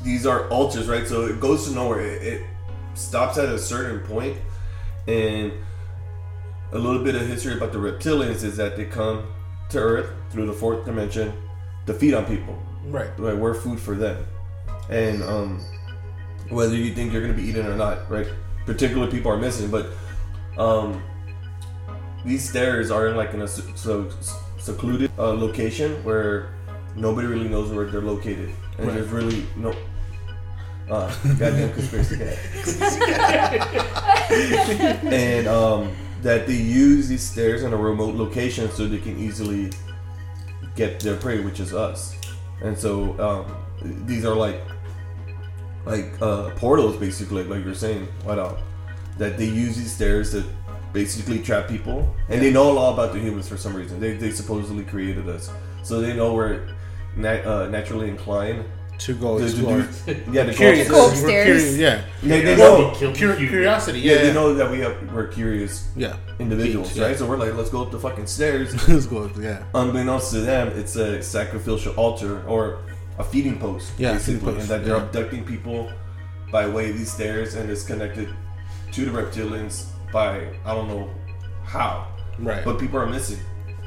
these 0.02 0.26
are 0.26 0.48
altars, 0.50 0.88
right? 0.88 1.06
So 1.06 1.26
it 1.26 1.40
goes 1.40 1.66
to 1.68 1.74
nowhere. 1.74 2.00
It, 2.00 2.22
it 2.22 2.42
stops 2.94 3.38
at 3.38 3.48
a 3.48 3.58
certain 3.58 4.00
point, 4.00 4.36
and 5.08 5.52
a 6.72 6.78
little 6.78 7.02
bit 7.02 7.14
of 7.14 7.26
history 7.26 7.54
about 7.56 7.72
the 7.72 7.78
reptilians 7.78 8.42
is 8.44 8.56
that 8.56 8.76
they 8.76 8.84
come 8.84 9.26
to 9.70 9.78
Earth 9.78 10.10
through 10.30 10.46
the 10.46 10.52
fourth 10.52 10.84
dimension 10.84 11.32
to 11.86 11.94
feed 11.94 12.14
on 12.14 12.24
people. 12.26 12.56
Right. 12.86 13.10
Like 13.18 13.34
we're 13.36 13.54
food 13.54 13.80
for 13.80 13.94
them, 13.94 14.26
and 14.88 15.22
um, 15.22 15.60
whether 16.48 16.74
you 16.76 16.94
think 16.94 17.12
you're 17.12 17.22
gonna 17.22 17.34
be 17.34 17.42
eating 17.44 17.66
or 17.66 17.76
not, 17.76 18.08
right? 18.10 18.26
Particular 18.64 19.06
people 19.10 19.30
are 19.30 19.36
missing, 19.36 19.70
but 19.70 19.86
um, 20.58 21.02
these 22.24 22.48
stairs 22.48 22.90
are 22.90 23.08
in 23.08 23.16
like 23.16 23.34
in 23.34 23.42
a 23.42 23.48
so 23.48 24.08
secluded 24.58 25.10
uh, 25.18 25.32
location 25.32 26.02
where 26.04 26.54
nobody 26.96 27.26
really 27.26 27.48
knows 27.48 27.70
where 27.72 27.86
they're 27.86 28.00
located, 28.00 28.50
and 28.78 28.86
Right. 28.88 28.94
there's 28.96 29.08
really 29.10 29.46
no. 29.56 29.74
Uh, 30.88 31.12
goddamn 31.38 31.72
conspiracy 31.72 32.16
cat. 32.16 32.38
and 35.04 35.48
um, 35.48 35.90
that 36.22 36.46
they 36.46 36.54
use 36.54 37.08
these 37.08 37.22
stairs 37.22 37.64
in 37.64 37.72
a 37.72 37.76
remote 37.76 38.14
location 38.14 38.70
so 38.70 38.86
they 38.86 38.98
can 38.98 39.18
easily 39.18 39.70
get 40.76 41.00
their 41.00 41.16
prey, 41.16 41.40
which 41.40 41.58
is 41.58 41.74
us. 41.74 42.15
And 42.62 42.76
so 42.76 43.18
um, 43.20 44.06
these 44.06 44.24
are 44.24 44.34
like 44.34 44.60
like 45.84 46.20
uh, 46.20 46.50
portals, 46.56 46.96
basically, 46.96 47.44
like 47.44 47.64
you're 47.64 47.74
saying, 47.74 48.06
White 48.24 48.38
Owl, 48.38 48.58
that 49.18 49.38
they 49.38 49.44
use 49.46 49.76
these 49.76 49.94
stairs 49.94 50.32
to 50.32 50.44
basically 50.92 51.40
trap 51.40 51.68
people, 51.68 52.12
and 52.28 52.42
they 52.42 52.52
know 52.52 52.70
a 52.70 52.74
lot 52.74 52.94
about 52.94 53.12
the 53.12 53.20
humans 53.20 53.48
for 53.48 53.56
some 53.56 53.74
reason. 53.74 54.00
They, 54.00 54.14
they 54.14 54.30
supposedly 54.30 54.84
created 54.84 55.28
us, 55.28 55.50
so 55.82 56.00
they 56.00 56.14
know 56.14 56.34
we're 56.34 56.74
nat- 57.16 57.46
uh, 57.46 57.68
naturally 57.68 58.08
inclined 58.08 58.64
To 58.98 59.14
go 59.14 59.38
to, 59.38 59.44
to 59.44 59.50
explore. 59.50 59.82
do. 59.82 60.32
Yeah, 60.32 60.44
to 60.44 60.50
go 60.52 60.56
Curious. 60.56 60.88
Go 60.88 61.08
upstairs. 61.08 61.22
We're 61.22 61.44
curious, 61.44 61.76
Yeah. 61.76 62.02
They, 62.22 62.40
they 62.42 62.56
know. 62.56 62.92
Cur- 62.98 63.12
curiosity. 63.36 64.00
Yeah, 64.00 64.12
Yeah. 64.14 64.22
they 64.22 64.32
know 64.32 64.54
that 64.54 64.70
we 64.70 64.80
have, 64.80 65.12
we're 65.12 65.26
curious 65.28 65.88
Yeah. 65.96 66.16
individuals, 66.38 66.88
Beings, 66.88 66.98
yeah. 66.98 67.06
right? 67.06 67.18
So 67.18 67.26
we're 67.26 67.36
like, 67.36 67.54
let's 67.54 67.70
go 67.70 67.82
up 67.82 67.90
the 67.90 67.98
fucking 68.00 68.26
stairs. 68.26 68.72
Let's 68.88 69.06
go. 69.06 69.24
up. 69.24 69.36
Yeah. 69.38 69.64
Unbeknownst 69.74 70.32
to 70.32 70.40
them, 70.40 70.68
it's 70.68 70.96
a 70.96 71.22
sacrificial 71.22 71.92
altar 71.94 72.42
or 72.46 72.78
a 73.18 73.24
feeding 73.24 73.58
post, 73.58 73.92
Yeah, 73.98 74.12
basically, 74.14 74.34
feeding 74.40 74.54
post, 74.54 74.60
and 74.60 74.68
that 74.70 74.84
they're 74.86 74.96
yeah. 74.96 75.02
abducting 75.04 75.44
people 75.44 75.90
by 76.50 76.66
way 76.66 76.90
of 76.90 76.96
these 76.98 77.12
stairs, 77.12 77.54
and 77.54 77.68
it's 77.70 77.82
connected 77.82 78.28
to 78.92 79.04
the 79.04 79.10
reptilians 79.10 79.86
by 80.12 80.48
I 80.64 80.74
don't 80.74 80.88
know 80.88 81.10
how, 81.64 82.06
Right. 82.38 82.64
but 82.64 82.78
people 82.78 82.98
are 82.98 83.06
missing, 83.06 83.38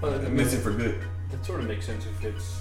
Well, 0.02 0.14
I 0.14 0.18
mean, 0.20 0.36
missing 0.36 0.62
for 0.62 0.72
good. 0.72 1.00
That 1.32 1.44
sort 1.46 1.62
of 1.62 1.68
makes 1.68 1.86
sense 1.86 2.06
if 2.06 2.26
it's 2.26 2.60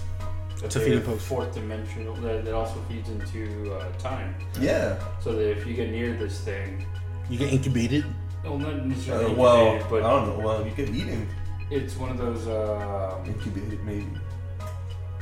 It's 0.63 0.77
a 0.77 0.81
feeding 0.81 1.03
post. 1.03 1.25
fourth 1.27 1.55
dimensional. 1.55 2.15
That, 2.17 2.45
that 2.45 2.55
also 2.55 2.81
feeds 2.89 3.09
into 3.09 3.73
uh, 3.75 3.91
time. 3.99 4.35
Yeah. 4.61 4.99
So 5.21 5.33
that 5.33 5.51
if 5.51 5.67
you 5.67 5.75
get 5.75 5.91
near 5.91 6.15
this 6.15 6.41
thing, 6.41 6.85
you 7.31 7.39
get 7.39 7.53
incubated. 7.53 8.05
well, 8.45 8.59
not 8.59 8.73
Uh, 8.75 9.33
well, 9.35 9.67
incubated, 9.67 9.91
but 9.91 10.03
I 10.05 10.11
don't 10.11 10.27
know. 10.39 10.45
Well, 10.45 10.67
you 10.67 10.73
can 10.73 10.95
eat 10.95 11.07
him 11.07 11.29
it's 11.71 11.97
one 11.97 12.11
of 12.11 12.17
those 12.19 12.47
um, 12.49 13.25
incubated, 13.27 13.85
maybe. 13.85 14.07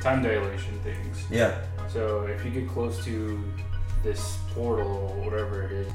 time 0.00 0.22
dilation 0.22 0.78
things. 0.84 1.24
Yeah. 1.30 1.60
So 1.88 2.22
if 2.26 2.44
you 2.44 2.50
get 2.50 2.68
close 2.68 3.04
to 3.04 3.42
this 4.04 4.38
portal 4.54 5.12
or 5.18 5.24
whatever 5.30 5.62
it 5.64 5.72
is, 5.72 5.92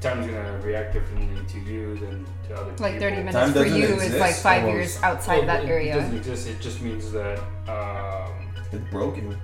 time's 0.00 0.26
gonna 0.26 0.60
react 0.62 0.92
differently 0.92 1.28
to 1.48 1.58
you 1.60 1.96
than 1.96 2.26
to 2.48 2.54
other 2.54 2.70
Like 2.78 2.94
people. 2.94 3.00
30 3.00 3.16
minutes 3.16 3.34
Time 3.36 3.52
for 3.54 3.64
doesn't 3.64 3.78
you 3.80 3.86
is 3.86 4.14
like 4.16 4.34
five 4.34 4.64
almost. 4.64 4.74
years 4.74 5.02
outside 5.02 5.38
Well, 5.38 5.46
that 5.46 5.64
it, 5.64 5.68
area. 5.70 5.96
It 5.96 6.00
doesn't 6.00 6.16
exist. 6.18 6.48
It 6.48 6.60
just 6.60 6.82
means 6.82 7.10
that 7.12 7.38
um, 7.66 8.43
It's 8.74 8.90
broken. 8.90 9.36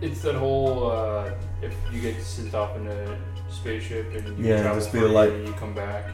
it's 0.00 0.20
that 0.22 0.34
whole 0.34 0.90
uh, 0.90 1.30
if 1.62 1.74
you 1.92 2.00
get 2.00 2.20
sent 2.22 2.54
off 2.54 2.76
in 2.76 2.86
a 2.86 3.18
spaceship 3.50 4.14
and 4.14 4.38
you 4.38 4.44
Yeah, 4.46 4.62
travel 4.62 4.80
just 4.80 4.90
for 4.90 4.98
a 4.98 5.08
like- 5.08 5.30
year 5.30 5.38
and 5.38 5.48
you 5.48 5.54
come 5.54 5.74
back, 5.74 6.04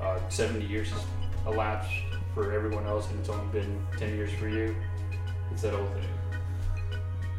uh, 0.00 0.18
70 0.28 0.64
years 0.66 0.90
has 0.90 1.04
elapsed 1.46 1.90
for 2.34 2.52
everyone 2.52 2.86
else, 2.86 3.10
and 3.10 3.18
it's 3.20 3.28
only 3.28 3.46
been 3.60 3.86
10 3.98 4.14
years 4.14 4.30
for 4.32 4.48
you. 4.48 4.74
It's 5.50 5.62
that 5.62 5.74
old 5.74 5.88
thing. 5.94 6.04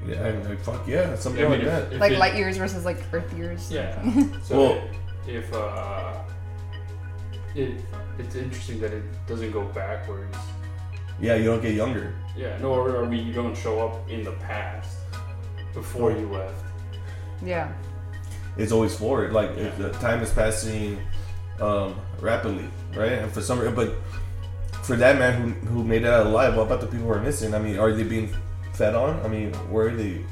Yeah, 0.07 0.25
and 0.25 0.49
like, 0.49 0.59
fuck 0.59 0.85
yeah, 0.87 1.15
something 1.15 1.45
I 1.45 1.49
mean, 1.49 1.59
like 1.59 1.67
if- 1.67 1.89
that. 1.89 1.93
if 1.93 1.99
like 2.01 2.11
it- 2.13 2.17
light 2.19 2.35
years 2.35 2.57
versus 2.57 2.83
like 2.85 2.97
Earth 3.13 3.31
years. 3.37 3.71
Yeah. 3.71 4.01
So 4.43 4.57
Well- 4.57 4.81
if 5.27 5.53
uh, 5.53 6.13
it 7.55 7.79
it's 8.19 8.35
interesting 8.35 8.79
that 8.81 8.91
it 8.91 9.03
doesn't 9.27 9.51
go 9.51 9.63
backwards. 9.65 10.37
Yeah, 11.21 11.35
you 11.35 11.45
don't 11.45 11.61
get 11.61 11.75
younger. 11.75 12.15
Yeah. 12.35 12.57
No, 12.59 12.73
or, 12.73 13.05
I 13.05 13.07
mean 13.07 13.25
you 13.25 13.33
don't 13.33 13.55
show 13.55 13.79
up 13.79 14.09
in 14.09 14.23
the 14.23 14.31
past 14.31 14.97
before 15.73 16.11
you 16.11 16.27
left. 16.27 16.65
Yeah. 17.43 17.71
It's 18.57 18.71
always 18.71 18.97
forward. 18.97 19.31
Like 19.31 19.51
if 19.51 19.77
the 19.77 19.91
time 19.93 20.21
is 20.21 20.31
passing 20.31 20.99
um, 21.59 21.95
rapidly, 22.19 22.67
right? 22.95 23.13
And 23.13 23.31
for 23.31 23.41
some, 23.41 23.59
but 23.75 23.93
for 24.83 24.95
that 24.95 25.19
man 25.19 25.41
who 25.41 25.67
who 25.67 25.83
made 25.83 26.03
it 26.03 26.09
out 26.09 26.25
alive, 26.25 26.55
what 26.55 26.63
about 26.63 26.81
the 26.81 26.87
people 26.87 27.05
who 27.05 27.11
are 27.13 27.21
missing? 27.21 27.53
I 27.53 27.59
mean, 27.59 27.77
are 27.77 27.93
they 27.93 28.03
being 28.03 28.35
fed 28.73 28.95
on? 28.95 29.19
I 29.23 29.27
mean, 29.27 29.53
where 29.69 29.87
are 29.87 29.95
they 29.95 30.25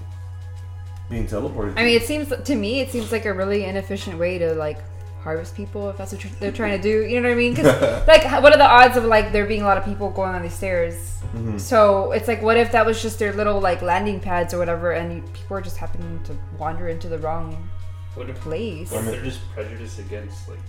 being 1.10 1.28
teleported? 1.28 1.78
I 1.78 1.86
mean, 1.86 1.96
it 1.96 2.04
seems 2.04 2.30
to 2.30 2.56
me 2.56 2.82
it 2.82 2.90
seems 2.90 3.12
like 3.12 3.26
a 3.26 3.34
really 3.34 3.66
inefficient 3.66 4.18
way 4.18 4.40
to 4.40 4.54
like 4.56 4.80
harvest 5.22 5.56
people 5.56 5.90
if 5.90 5.98
that's 5.98 6.12
what 6.12 6.24
you're, 6.24 6.32
they're 6.40 6.52
trying 6.52 6.78
to 6.78 6.82
do. 6.82 7.06
You 7.06 7.22
know 7.22 7.30
what 7.30 7.36
I 7.36 7.38
mean? 7.38 7.54
Because 7.54 8.08
like, 8.08 8.24
what 8.42 8.54
are 8.54 8.58
the 8.58 8.70
odds 8.70 8.98
of 8.98 9.06
like 9.06 9.32
there 9.32 9.46
being 9.46 9.62
a 9.62 9.66
lot 9.66 9.78
of 9.78 9.86
people 9.86 10.10
going 10.10 10.34
on 10.34 10.42
these 10.42 10.54
stairs? 10.54 10.96
Mm-hmm. 11.36 11.58
So 11.58 12.12
it's 12.12 12.28
like, 12.28 12.42
what 12.42 12.58
if 12.58 12.72
that 12.72 12.86
was 12.86 13.02
just 13.02 13.20
their 13.20 13.34
little 13.34 13.60
like 13.60 13.82
landing 13.82 14.20
pads 14.20 14.54
or 14.54 14.58
whatever, 14.58 14.92
and 14.92 15.14
you, 15.14 15.22
people 15.34 15.58
are 15.58 15.62
just 15.62 15.78
happening 15.78 16.20
to 16.24 16.38
wander 16.58 16.88
into 16.88 17.08
the 17.10 17.20
wrong 17.20 17.70
What 18.16 18.30
if, 18.30 18.40
place? 18.40 18.92
what 18.92 19.04
if 19.04 19.12
they're 19.12 19.24
just 19.24 19.42
prejudiced 19.52 20.00
against 20.00 20.48
like 20.48 20.60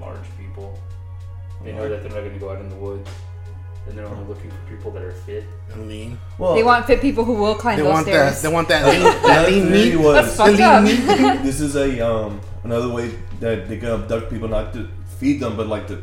large 0.00 0.26
people? 0.38 0.78
They 1.64 1.72
know 1.72 1.88
that 1.88 2.02
they're 2.02 2.12
not 2.12 2.20
going 2.20 2.34
to 2.34 2.38
go 2.38 2.50
out 2.50 2.60
in 2.60 2.68
the 2.68 2.76
woods, 2.76 3.10
and 3.88 3.96
they're 3.98 4.06
only 4.06 4.24
looking 4.24 4.50
for 4.50 4.56
people 4.70 4.90
that 4.92 5.02
are 5.02 5.12
fit. 5.12 5.44
I 5.72 5.76
mean, 5.76 6.18
well, 6.38 6.54
They 6.54 6.62
want 6.62 6.86
fit 6.86 7.00
people 7.00 7.24
who 7.24 7.34
will 7.34 7.54
climb 7.54 7.76
They 7.76 7.82
those 7.82 7.92
want 7.92 8.06
stairs. 8.06 8.42
that. 8.42 8.48
They 8.48 8.54
want 8.54 8.68
that 8.68 8.86
lean. 8.86 9.02
that 9.02 9.24
Another 9.24 9.50
lean 9.50 9.70
meat. 9.72 9.96
was 9.96 10.14
That's 10.14 10.36
fucked 10.36 10.60
up. 10.60 10.84
this 11.42 11.60
is 11.60 11.76
a 11.76 12.00
um 12.06 12.40
another 12.64 12.88
way 12.90 13.10
that 13.40 13.68
they 13.68 13.78
can 13.78 13.88
abduct 13.90 14.30
people, 14.30 14.48
not 14.48 14.72
to 14.74 14.88
feed 15.18 15.40
them, 15.40 15.56
but 15.56 15.66
like 15.66 15.88
the 15.88 16.02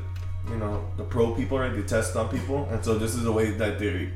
you 0.49 0.57
know 0.57 0.83
the 0.97 1.03
pro 1.03 1.33
people, 1.33 1.57
right? 1.59 1.73
They 1.73 1.81
test 1.83 2.15
on 2.15 2.29
people, 2.29 2.67
and 2.71 2.83
so 2.83 2.97
this 2.97 3.15
is 3.15 3.25
a 3.25 3.31
way 3.31 3.51
that 3.51 3.79
they 3.79 4.09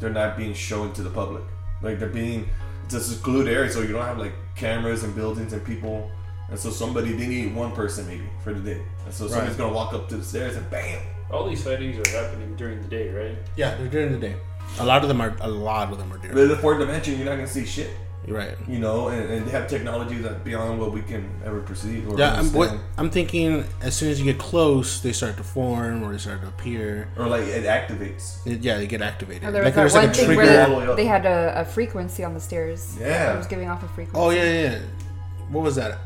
they're 0.00 0.10
not 0.10 0.36
being 0.36 0.54
shown 0.54 0.92
to 0.94 1.02
the 1.02 1.10
public. 1.10 1.42
Like 1.82 1.98
they're 1.98 2.08
being 2.08 2.48
it's 2.84 2.94
a 2.94 3.00
secluded 3.00 3.52
area, 3.52 3.70
so 3.70 3.80
you 3.82 3.92
don't 3.92 4.04
have 4.04 4.18
like 4.18 4.32
cameras 4.56 5.04
and 5.04 5.14
buildings 5.14 5.52
and 5.52 5.64
people. 5.64 6.10
And 6.50 6.58
so 6.58 6.70
somebody 6.70 7.12
they 7.12 7.26
need 7.26 7.54
one 7.54 7.72
person 7.72 8.06
maybe 8.06 8.24
for 8.42 8.54
the 8.54 8.60
day, 8.74 8.80
and 9.04 9.12
so 9.14 9.28
somebody's 9.28 9.50
Right. 9.50 9.58
gonna 9.58 9.74
walk 9.74 9.92
up 9.92 10.08
to 10.08 10.16
the 10.16 10.24
stairs 10.24 10.56
and 10.56 10.68
bam. 10.70 11.00
All 11.30 11.48
these 11.48 11.62
sightings 11.62 11.96
are 11.98 12.10
happening 12.22 12.54
during 12.56 12.80
the 12.80 12.88
day, 12.88 13.10
right? 13.10 13.36
Yeah, 13.56 13.74
they're 13.76 13.88
during 13.88 14.12
the 14.12 14.18
day. 14.18 14.36
A 14.80 14.84
lot 14.84 15.02
of 15.02 15.08
them 15.08 15.20
are. 15.20 15.36
A 15.40 15.48
lot 15.48 15.90
of 15.92 15.98
them 15.98 16.12
are 16.12 16.18
during. 16.18 16.34
But 16.34 16.42
in 16.42 16.48
the 16.48 16.56
fourth 16.56 16.78
dimension, 16.78 17.16
you're 17.16 17.24
not 17.26 17.36
gonna 17.36 17.46
see 17.46 17.64
shit, 17.66 17.90
You're 18.26 18.36
right. 18.36 18.54
you 18.66 18.78
know, 18.78 19.08
and, 19.08 19.30
and 19.30 19.46
they 19.46 19.50
have 19.50 19.66
technology 19.66 20.16
that's 20.18 20.42
beyond 20.44 20.78
what 20.78 20.92
we 20.92 21.00
can 21.02 21.30
ever 21.44 21.60
perceive 21.60 22.08
or 22.08 22.18
Yeah, 22.18 22.34
I'm, 22.38 22.52
what. 22.52 22.74
I'm 22.98 23.08
thinking 23.10 23.64
as 23.80 23.96
soon 23.96 24.10
as 24.10 24.18
you 24.20 24.24
get 24.26 24.38
close, 24.38 25.00
they 25.00 25.12
start 25.12 25.36
to 25.38 25.42
form 25.42 26.02
or 26.02 26.12
they 26.12 26.18
start 26.18 26.42
to 26.42 26.48
appear. 26.48 27.08
or 27.16 27.26
like 27.26 27.44
it 27.44 27.64
activates. 27.64 28.46
It- 28.46 28.60
yeah, 28.60 28.76
they 28.76 28.86
get 28.86 29.00
activated. 29.02 29.44
Or 29.44 29.52
there 29.52 29.64
like 29.64 29.74
was 29.76 29.92
there's 29.92 29.94
like 29.94 30.02
one 30.02 30.10
a 30.10 30.14
thing 30.14 30.36
trigger. 30.36 30.60
all 30.62 30.68
the 30.70 30.76
way 30.76 30.86
where 30.86 30.96
they 30.96 31.06
had 31.06 31.24
a, 31.26 31.60
a 31.60 31.64
frequency 31.64 32.24
on 32.24 32.34
the 32.34 32.40
stairs. 32.40 32.96
Yeah. 33.00 33.34
It 33.34 33.36
was 33.38 33.46
giving 33.46 33.68
off 33.68 33.82
a 33.82 33.88
frequency. 33.88 34.18
Oh 34.20 34.30
yeah, 34.30 34.44
yeah, 34.44 34.60
yeah. 34.72 34.78
What 35.50 35.64
was 35.64 35.76
that? 35.76 35.98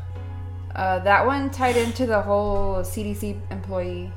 Uh, 0.75 0.99
that 0.99 1.25
one 1.25 1.49
tied 1.51 1.75
into 1.77 2.05
the 2.07 2.21
whole 2.21 2.77
CDC 2.77 3.39
employee. 3.51 4.11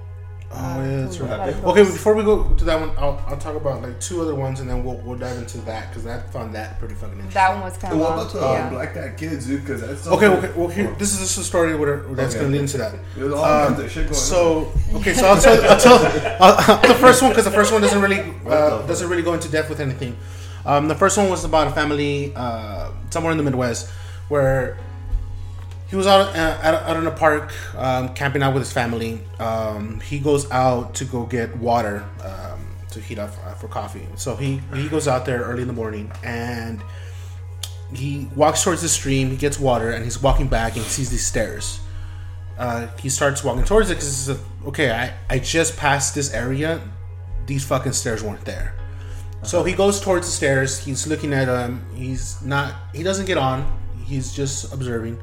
Oh 0.52 0.56
yeah, 0.80 1.02
that's 1.02 1.18
right. 1.18 1.54
Okay, 1.64 1.82
before 1.82 2.14
we 2.14 2.22
go 2.22 2.44
to 2.54 2.64
that 2.64 2.78
one, 2.80 2.90
I'll, 2.98 3.20
I'll 3.26 3.36
talk 3.36 3.56
about 3.56 3.82
like 3.82 4.00
two 4.00 4.22
other 4.22 4.34
ones, 4.34 4.60
and 4.60 4.70
then 4.70 4.84
we'll 4.84 4.96
we'll 4.98 5.18
dive 5.18 5.36
into 5.38 5.58
that 5.62 5.88
because 5.90 6.06
I 6.06 6.20
found 6.20 6.54
that 6.54 6.78
pretty 6.78 6.94
fucking 6.94 7.14
interesting. 7.18 7.34
That 7.34 7.52
one 7.54 7.62
was 7.62 7.76
kind 7.76 7.94
of 7.94 8.00
what 8.00 8.10
long. 8.10 8.18
about 8.20 8.32
the 8.32 8.40
yeah. 8.40 8.70
black 8.70 8.94
guy 8.94 9.12
kids, 9.16 9.46
dude? 9.46 9.62
Because 9.62 9.80
that's 9.80 10.06
Okay, 10.06 10.26
okay. 10.28 10.52
Well, 10.56 10.68
here, 10.68 10.94
this 10.98 11.12
is 11.14 11.18
just 11.18 11.38
a 11.38 11.42
story 11.42 11.74
where, 11.74 11.98
where 11.98 12.14
that's 12.14 12.34
Okay. 12.34 12.42
going 12.42 12.52
to 12.52 12.58
lead 12.58 12.62
into 12.62 12.78
that. 12.78 12.94
There's 13.16 13.32
all 13.32 13.44
Um, 13.44 13.74
of 13.74 13.90
shit 13.90 14.04
going 14.04 14.14
So, 14.14 14.72
okay, 14.94 15.14
so 15.14 15.26
I'll 15.26 15.40
tell, 15.40 15.70
I'll 15.70 15.80
tell 15.80 15.98
I'll, 16.40 16.88
the 16.88 16.94
first 16.94 17.22
one 17.22 17.32
because 17.32 17.44
the 17.44 17.50
first 17.50 17.72
one 17.72 17.82
doesn't 17.82 18.00
really 18.00 18.20
uh, 18.46 18.86
doesn't 18.86 19.08
really 19.10 19.22
go 19.22 19.34
into 19.34 19.48
depth 19.50 19.68
with 19.68 19.80
anything. 19.80 20.16
Um, 20.64 20.86
the 20.88 20.94
first 20.94 21.18
one 21.18 21.28
was 21.28 21.44
about 21.44 21.66
a 21.66 21.70
family 21.72 22.32
uh, 22.36 22.90
somewhere 23.10 23.32
in 23.32 23.36
the 23.38 23.44
Midwest 23.44 23.90
where 24.28 24.78
he 25.88 25.96
was 25.96 26.06
out 26.06 26.34
uh, 26.34 26.82
out, 26.86 26.96
in 26.96 27.06
a 27.06 27.10
park 27.10 27.52
um, 27.76 28.12
camping 28.14 28.42
out 28.42 28.54
with 28.54 28.62
his 28.62 28.72
family. 28.72 29.20
Um, 29.38 30.00
he 30.00 30.18
goes 30.18 30.50
out 30.50 30.94
to 30.96 31.04
go 31.04 31.24
get 31.26 31.56
water 31.58 32.04
um, 32.24 32.66
to 32.90 33.00
heat 33.00 33.18
up 33.18 33.30
uh, 33.44 33.54
for 33.54 33.68
coffee. 33.68 34.06
So 34.16 34.34
he 34.34 34.60
he 34.74 34.88
goes 34.88 35.06
out 35.06 35.26
there 35.26 35.42
early 35.42 35.62
in 35.62 35.68
the 35.68 35.74
morning 35.74 36.10
and 36.24 36.82
he 37.94 38.28
walks 38.34 38.64
towards 38.64 38.82
the 38.82 38.88
stream. 38.88 39.30
He 39.30 39.36
gets 39.36 39.60
water 39.60 39.90
and 39.90 40.02
he's 40.02 40.20
walking 40.20 40.48
back 40.48 40.74
and 40.74 40.82
he 40.82 40.88
sees 40.88 41.10
these 41.10 41.26
stairs. 41.26 41.80
Uh, 42.58 42.88
he 42.98 43.08
starts 43.08 43.44
walking 43.44 43.64
towards 43.64 43.90
it 43.90 43.94
because 43.94 44.08
he 44.08 44.32
says, 44.32 44.40
okay, 44.66 44.90
I 44.90 45.14
I 45.30 45.38
just 45.38 45.76
passed 45.76 46.14
this 46.14 46.32
area. 46.32 46.80
These 47.46 47.64
fucking 47.64 47.92
stairs 47.92 48.24
weren't 48.24 48.44
there. 48.44 48.74
So 49.42 49.62
he 49.62 49.74
goes 49.74 50.00
towards 50.00 50.26
the 50.26 50.32
stairs. 50.32 50.78
He's 50.78 51.06
looking 51.06 51.32
at 51.32 51.44
them. 51.44 51.86
He's 51.94 52.42
not. 52.42 52.74
He 52.92 53.04
doesn't 53.04 53.26
get 53.26 53.38
on. 53.38 53.64
He's 54.04 54.34
just 54.34 54.72
observing. 54.72 55.20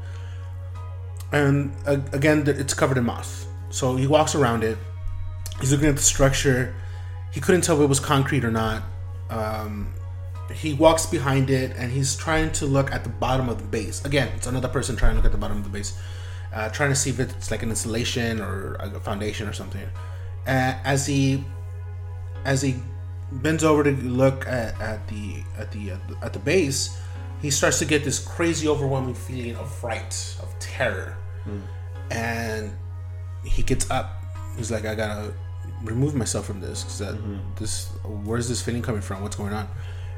And 1.33 1.73
uh, 1.85 1.97
again, 2.13 2.43
it's 2.47 2.73
covered 2.73 2.97
in 2.97 3.05
moss. 3.05 3.47
So 3.69 3.95
he 3.95 4.07
walks 4.07 4.35
around 4.35 4.63
it. 4.63 4.77
He's 5.59 5.71
looking 5.71 5.87
at 5.87 5.95
the 5.95 6.01
structure. 6.01 6.73
He 7.31 7.39
couldn't 7.41 7.61
tell 7.61 7.75
if 7.77 7.81
it 7.81 7.87
was 7.87 7.99
concrete 7.99 8.45
or 8.45 8.51
not. 8.51 8.83
Um, 9.31 9.93
he 10.53 10.73
walks 10.73 11.07
behind 11.07 11.49
it 11.49 11.75
and 11.75 11.91
he's 11.91 12.15
trying 12.15 12.51
to 12.53 12.65
look 12.65 12.91
at 12.91 13.03
the 13.03 13.09
bottom 13.09 13.49
of 13.49 13.57
the 13.57 13.63
base. 13.63 14.05
Again, 14.05 14.29
it's 14.35 14.45
another 14.45 14.67
person 14.67 14.95
trying 14.95 15.13
to 15.13 15.15
look 15.17 15.25
at 15.25 15.31
the 15.31 15.37
bottom 15.37 15.57
of 15.57 15.63
the 15.63 15.69
base, 15.69 15.99
uh, 16.53 16.69
trying 16.69 16.89
to 16.89 16.95
see 16.95 17.09
if 17.09 17.19
it's 17.19 17.49
like 17.49 17.63
an 17.63 17.69
insulation 17.69 18.39
or 18.39 18.75
a 18.75 18.99
foundation 18.99 19.47
or 19.47 19.53
something. 19.53 19.87
Uh, 20.45 20.77
as 20.83 21.07
he 21.07 21.43
as 22.45 22.61
he 22.61 22.75
bends 23.31 23.63
over 23.63 23.83
to 23.83 23.91
look 23.91 24.45
at, 24.45 24.79
at 24.79 25.07
the 25.07 25.37
at 25.57 25.71
the 25.71 25.91
at 25.91 26.07
the, 26.07 26.17
at 26.21 26.33
the 26.33 26.39
base, 26.39 27.01
he 27.41 27.49
starts 27.49 27.79
to 27.79 27.85
get 27.85 28.03
this 28.03 28.19
crazy, 28.19 28.67
overwhelming 28.67 29.15
feeling 29.15 29.55
of 29.55 29.73
fright, 29.73 30.35
of 30.41 30.53
terror, 30.59 31.17
Mm. 31.47 31.61
and 32.11 32.71
he 33.43 33.63
gets 33.63 33.89
up. 33.91 34.23
He's 34.57 34.71
like, 34.71 34.85
I 34.85 34.95
gotta 34.95 35.33
remove 35.83 36.15
myself 36.15 36.45
from 36.45 36.61
this 36.61 36.83
because 36.83 36.99
that 36.99 37.15
mm-hmm. 37.15 37.37
this 37.55 37.89
where's 38.03 38.47
this 38.47 38.61
feeling 38.61 38.81
coming 38.81 39.01
from? 39.01 39.21
What's 39.21 39.35
going 39.35 39.53
on? 39.53 39.67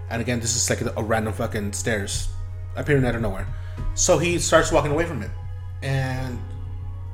And 0.10 0.22
again, 0.22 0.40
this 0.40 0.56
is 0.56 0.70
like 0.70 0.82
a, 0.82 0.94
a 0.98 1.04
random 1.04 1.34
fucking 1.34 1.74
stairs 1.74 2.30
appearing 2.76 3.06
out 3.06 3.16
of 3.16 3.22
nowhere. 3.22 3.48
So 3.96 4.18
he 4.18 4.38
starts 4.40 4.72
walking 4.72 4.92
away 4.92 5.06
from 5.06 5.22
it, 5.24 5.32
and 5.82 6.40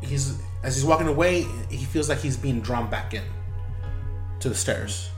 he's 0.02 0.42
as 0.64 0.76
he's 0.76 0.86
walking 0.86 1.08
away, 1.08 1.46
he 1.70 1.86
feels 1.86 2.10
like 2.10 2.20
he's 2.20 2.38
being 2.38 2.62
drawn 2.62 2.90
back 2.90 3.14
in 3.14 3.24
to 4.40 4.50
the 4.50 4.56
stairs, 4.56 5.10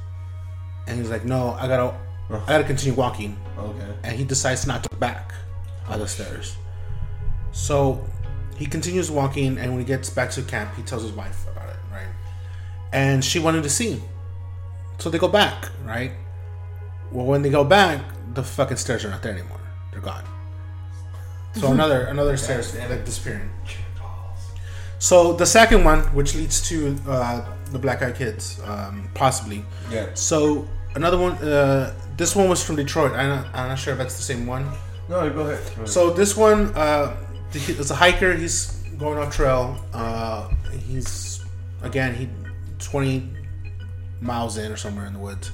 and 0.87 0.97
he's 0.99 1.09
like, 1.09 1.25
"No, 1.25 1.51
I 1.59 1.67
gotta, 1.67 1.97
I 2.29 2.47
gotta 2.47 2.63
continue 2.63 2.95
walking." 2.95 3.37
Okay. 3.57 3.93
and 4.03 4.17
he 4.17 4.23
decides 4.23 4.65
not 4.65 4.83
to 4.83 4.95
back 4.97 5.33
on 5.87 5.99
the 5.99 6.07
stairs. 6.07 6.57
So 7.51 8.05
he 8.57 8.65
continues 8.65 9.09
walking, 9.11 9.57
and 9.57 9.71
when 9.71 9.79
he 9.79 9.85
gets 9.85 10.09
back 10.09 10.31
to 10.31 10.41
camp, 10.43 10.75
he 10.75 10.83
tells 10.83 11.03
his 11.03 11.11
wife 11.11 11.47
about 11.49 11.69
it, 11.69 11.75
right? 11.91 12.07
And 12.91 13.23
she 13.23 13.39
wanted 13.39 13.63
to 13.63 13.69
see, 13.69 13.93
him. 13.93 14.01
so 14.97 15.09
they 15.09 15.17
go 15.17 15.27
back, 15.27 15.69
right? 15.83 16.11
Well, 17.11 17.25
when 17.25 17.41
they 17.41 17.49
go 17.49 17.63
back, 17.63 18.01
the 18.33 18.43
fucking 18.43 18.77
stairs 18.77 19.05
are 19.05 19.09
not 19.09 19.21
there 19.21 19.33
anymore; 19.33 19.59
they're 19.91 20.01
gone. 20.01 20.23
So 21.55 21.71
another 21.71 22.05
another 22.05 22.37
stairs 22.37 22.71
damn 22.71 22.89
like 22.89 23.05
disappearing. 23.05 23.49
So 24.99 25.33
the 25.33 25.45
second 25.45 25.83
one, 25.83 25.99
which 26.15 26.33
leads 26.33 26.65
to 26.69 26.97
uh, 27.05 27.45
the 27.71 27.77
Black 27.77 28.01
Eyed 28.01 28.15
Kids, 28.15 28.61
um, 28.63 29.09
possibly. 29.13 29.65
Yeah. 29.91 30.07
So 30.13 30.65
another 30.95 31.17
one. 31.17 31.33
Uh, 31.33 31.93
this 32.15 32.35
one 32.35 32.47
was 32.47 32.63
from 32.63 32.77
Detroit. 32.77 33.11
I'm 33.11 33.27
not, 33.27 33.47
I'm 33.53 33.67
not 33.67 33.79
sure 33.79 33.91
if 33.91 33.99
that's 33.99 34.15
the 34.15 34.23
same 34.23 34.45
one. 34.45 34.69
No, 35.09 35.29
go 35.29 35.41
ahead. 35.41 35.59
Go 35.65 35.73
ahead. 35.73 35.89
So 35.89 36.11
this 36.11 36.37
one, 36.37 36.73
uh, 36.75 37.17
it's 37.53 37.91
a 37.91 37.95
hiker. 37.95 38.33
He's 38.33 38.71
going 38.97 39.17
off 39.17 39.35
trail. 39.35 39.77
Uh, 39.93 40.49
he's 40.87 41.43
again 41.81 42.15
he 42.15 42.29
20 42.79 43.29
miles 44.21 44.57
in 44.57 44.71
or 44.71 44.77
somewhere 44.77 45.05
in 45.05 45.13
the 45.13 45.19
woods. 45.19 45.51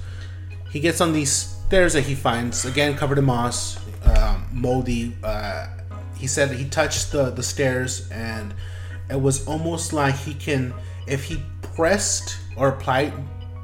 He 0.72 0.80
gets 0.80 1.02
on 1.02 1.14
these 1.14 1.32
stairs 1.32 1.94
that 1.94 2.02
he 2.02 2.16
finds 2.16 2.66
again 2.66 2.96
covered 2.96 3.18
in 3.18 3.26
moss, 3.26 3.80
um, 4.04 4.48
moldy. 4.52 5.16
Uh, 5.24 5.68
he 6.16 6.28
said 6.28 6.52
he 6.52 6.66
touched 6.66 7.12
the 7.12 7.30
the 7.32 7.44
stairs 7.44 8.10
and 8.12 8.54
it 9.10 9.20
was 9.20 9.46
almost 9.48 9.94
like 9.94 10.16
he 10.16 10.34
can 10.34 10.74
if 11.08 11.24
he 11.24 11.42
pressed 11.62 12.38
or 12.56 12.70
applied 12.70 13.14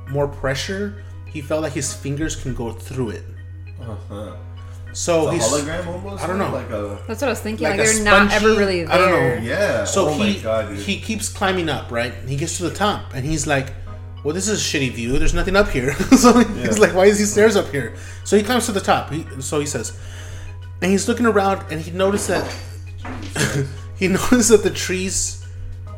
more 0.09 0.27
pressure, 0.27 1.03
he 1.25 1.41
felt 1.41 1.61
like 1.61 1.73
his 1.73 1.93
fingers 1.93 2.35
can 2.35 2.53
go 2.53 2.71
through 2.71 3.11
it. 3.11 3.23
Uh-huh. 3.79 4.35
So 4.95 5.27
A 5.27 5.33
he's 5.33 5.43
hologram 5.43 5.85
almost. 5.87 6.23
I 6.23 6.27
don't 6.27 6.37
know. 6.39 6.51
Like 6.51 6.69
a 6.69 6.97
That's 7.05 7.19
what 7.21 7.27
I 7.27 7.31
was 7.31 7.41
thinking. 7.41 7.67
Like 7.67 7.77
Like, 7.79 7.87
they're 7.89 8.03
not 8.03 8.31
ever 8.31 8.49
really 8.55 8.85
there. 8.85 8.93
I 8.93 8.97
don't 8.97 9.11
know. 9.11 9.43
yeah. 9.49 9.83
So 9.83 10.07
oh 10.07 10.13
he 10.13 10.19
my 10.19 10.39
god, 10.39 10.69
dude. 10.69 10.79
he 10.79 10.99
keeps 11.01 11.27
climbing 11.27 11.67
up, 11.67 11.91
right? 11.91 12.13
And 12.13 12.29
he 12.29 12.37
gets 12.37 12.57
to 12.57 12.63
the 12.63 12.73
top, 12.73 13.13
and 13.13 13.25
he's 13.25 13.45
like, 13.45 13.73
"Well, 14.23 14.33
this 14.33 14.47
is 14.47 14.55
a 14.57 14.63
shitty 14.63 14.93
view. 14.93 15.19
There's 15.19 15.33
nothing 15.33 15.57
up 15.57 15.67
here." 15.69 15.93
so 16.23 16.39
he's 16.39 16.77
Yeah. 16.77 16.81
like, 16.85 16.93
"Why 16.95 17.05
is 17.05 17.17
these 17.19 17.31
stairs 17.31 17.57
up 17.57 17.67
here?" 17.71 17.93
So 18.23 18.37
he 18.37 18.43
climbs 18.43 18.67
to 18.67 18.71
the 18.71 18.79
top. 18.79 19.11
He, 19.11 19.25
so 19.41 19.59
he 19.59 19.65
says, 19.65 19.99
and 20.81 20.89
he's 20.91 21.09
looking 21.09 21.25
around, 21.25 21.65
and 21.71 21.81
he 21.81 21.91
noticed 21.91 22.29
that 22.29 22.45
he 23.99 24.07
noticed 24.07 24.49
that 24.49 24.63
the 24.63 24.71
trees, 24.71 25.45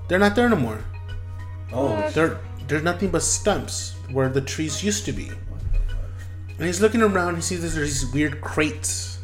they're 0.08 0.18
not 0.20 0.36
there 0.36 0.50
no 0.50 0.56
more. 0.56 0.80
oh, 1.72 2.10
They're 2.16 2.40
they're 2.68 2.82
nothing 2.82 3.10
but 3.12 3.22
stumps 3.22 3.94
where 4.12 4.28
the 4.30 4.42
trees 4.42 4.84
used 4.84 5.06
to 5.06 5.12
be. 5.14 5.30
And 6.58 6.66
he's 6.66 6.82
looking 6.82 7.02
around. 7.02 7.36
He 7.36 7.42
sees 7.42 7.62
there's 7.62 8.02
these 8.02 8.12
weird 8.12 8.42
crates. 8.42 9.20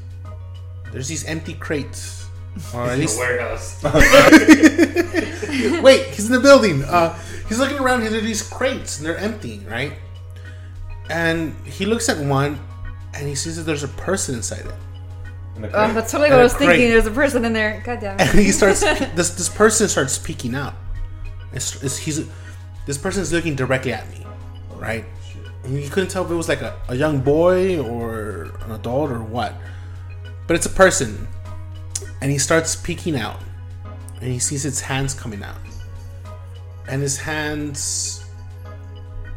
There's 0.91 1.07
these 1.07 1.25
empty 1.25 1.55
crates, 1.55 2.27
or 2.73 2.83
at 2.83 2.93
In 2.93 2.99
least 2.99 3.15
the 3.15 3.21
warehouse. 3.21 3.81
Wait, 5.81 6.05
he's 6.07 6.27
in 6.27 6.31
the 6.31 6.39
building. 6.39 6.83
Uh, 6.83 7.17
he's 7.47 7.57
looking 7.57 7.79
around. 7.79 8.01
There's 8.01 8.23
these 8.23 8.43
crates, 8.47 8.99
and 8.99 9.07
they're 9.07 9.17
empty, 9.17 9.61
right? 9.67 9.93
And 11.09 11.55
he 11.65 11.87
looks 11.87 12.09
at 12.09 12.17
one, 12.17 12.59
and 13.15 13.27
he 13.27 13.33
sees 13.33 13.57
that 13.57 13.63
there's 13.63 13.83
a 13.83 13.87
person 13.87 14.35
inside 14.35 14.65
it. 14.65 14.75
in 15.57 15.65
Oh, 15.65 15.93
that's 15.93 16.11
totally 16.11 16.29
what 16.29 16.39
I 16.39 16.43
was 16.43 16.53
thinking. 16.53 16.89
There's 16.89 17.07
a 17.07 17.11
person 17.11 17.43
in 17.45 17.53
there. 17.53 17.81
God 17.83 17.99
damn 17.99 18.19
it. 18.19 18.29
And 18.29 18.39
he 18.39 18.51
starts. 18.51 18.81
this 19.15 19.31
this 19.31 19.49
person 19.49 19.87
starts 19.87 20.19
peeking 20.19 20.53
out. 20.53 20.75
It's, 21.53 21.81
it's, 21.83 21.97
he's 21.97 22.27
this 22.85 22.97
person's 22.97 23.31
looking 23.31 23.55
directly 23.55 23.93
at 23.93 24.09
me, 24.11 24.25
right? 24.75 25.05
You 25.67 25.89
couldn't 25.89 26.09
tell 26.09 26.25
if 26.25 26.31
it 26.31 26.35
was 26.35 26.49
like 26.49 26.61
a, 26.61 26.77
a 26.89 26.95
young 26.95 27.21
boy 27.21 27.79
or 27.79 28.51
an 28.65 28.71
adult 28.71 29.11
or 29.11 29.21
what, 29.23 29.53
but 30.47 30.55
it's 30.55 30.65
a 30.65 30.69
person. 30.69 31.27
And 32.21 32.31
he 32.31 32.37
starts 32.37 32.75
peeking 32.75 33.15
out, 33.17 33.39
and 34.21 34.31
he 34.31 34.39
sees 34.39 34.65
its 34.65 34.79
hands 34.81 35.13
coming 35.13 35.43
out, 35.43 35.57
and 36.87 37.01
his 37.01 37.17
hands 37.17 38.25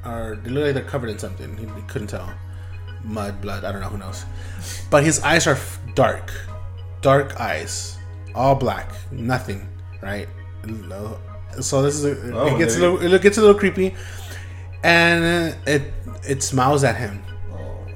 are 0.04 0.36
they 0.36 0.50
look 0.50 0.64
like 0.64 0.74
they're 0.74 0.84
covered 0.84 1.10
in 1.10 1.18
something. 1.18 1.56
He, 1.56 1.64
he 1.66 1.82
couldn't 1.88 2.08
tell, 2.08 2.32
mud, 3.02 3.40
blood. 3.40 3.64
I 3.64 3.72
don't 3.72 3.80
know 3.80 3.88
who 3.88 3.98
knows, 3.98 4.24
but 4.90 5.02
his 5.04 5.20
eyes 5.20 5.46
are 5.48 5.58
dark, 5.94 6.32
dark 7.02 7.40
eyes, 7.40 7.98
all 8.34 8.54
black, 8.54 8.92
nothing, 9.10 9.68
right? 10.00 10.28
No. 10.64 11.18
So 11.60 11.82
this 11.82 11.94
is 11.96 12.04
a, 12.04 12.36
Oh, 12.36 12.54
it 12.54 12.58
gets 12.58 12.76
a 12.76 12.80
little 12.80 13.14
it 13.14 13.22
gets 13.22 13.38
a 13.38 13.40
little 13.40 13.58
creepy, 13.58 13.94
and 14.82 15.52
uh, 15.54 15.56
it 15.66 15.92
it 16.28 16.42
smiles 16.42 16.84
at 16.84 16.96
him. 16.96 17.22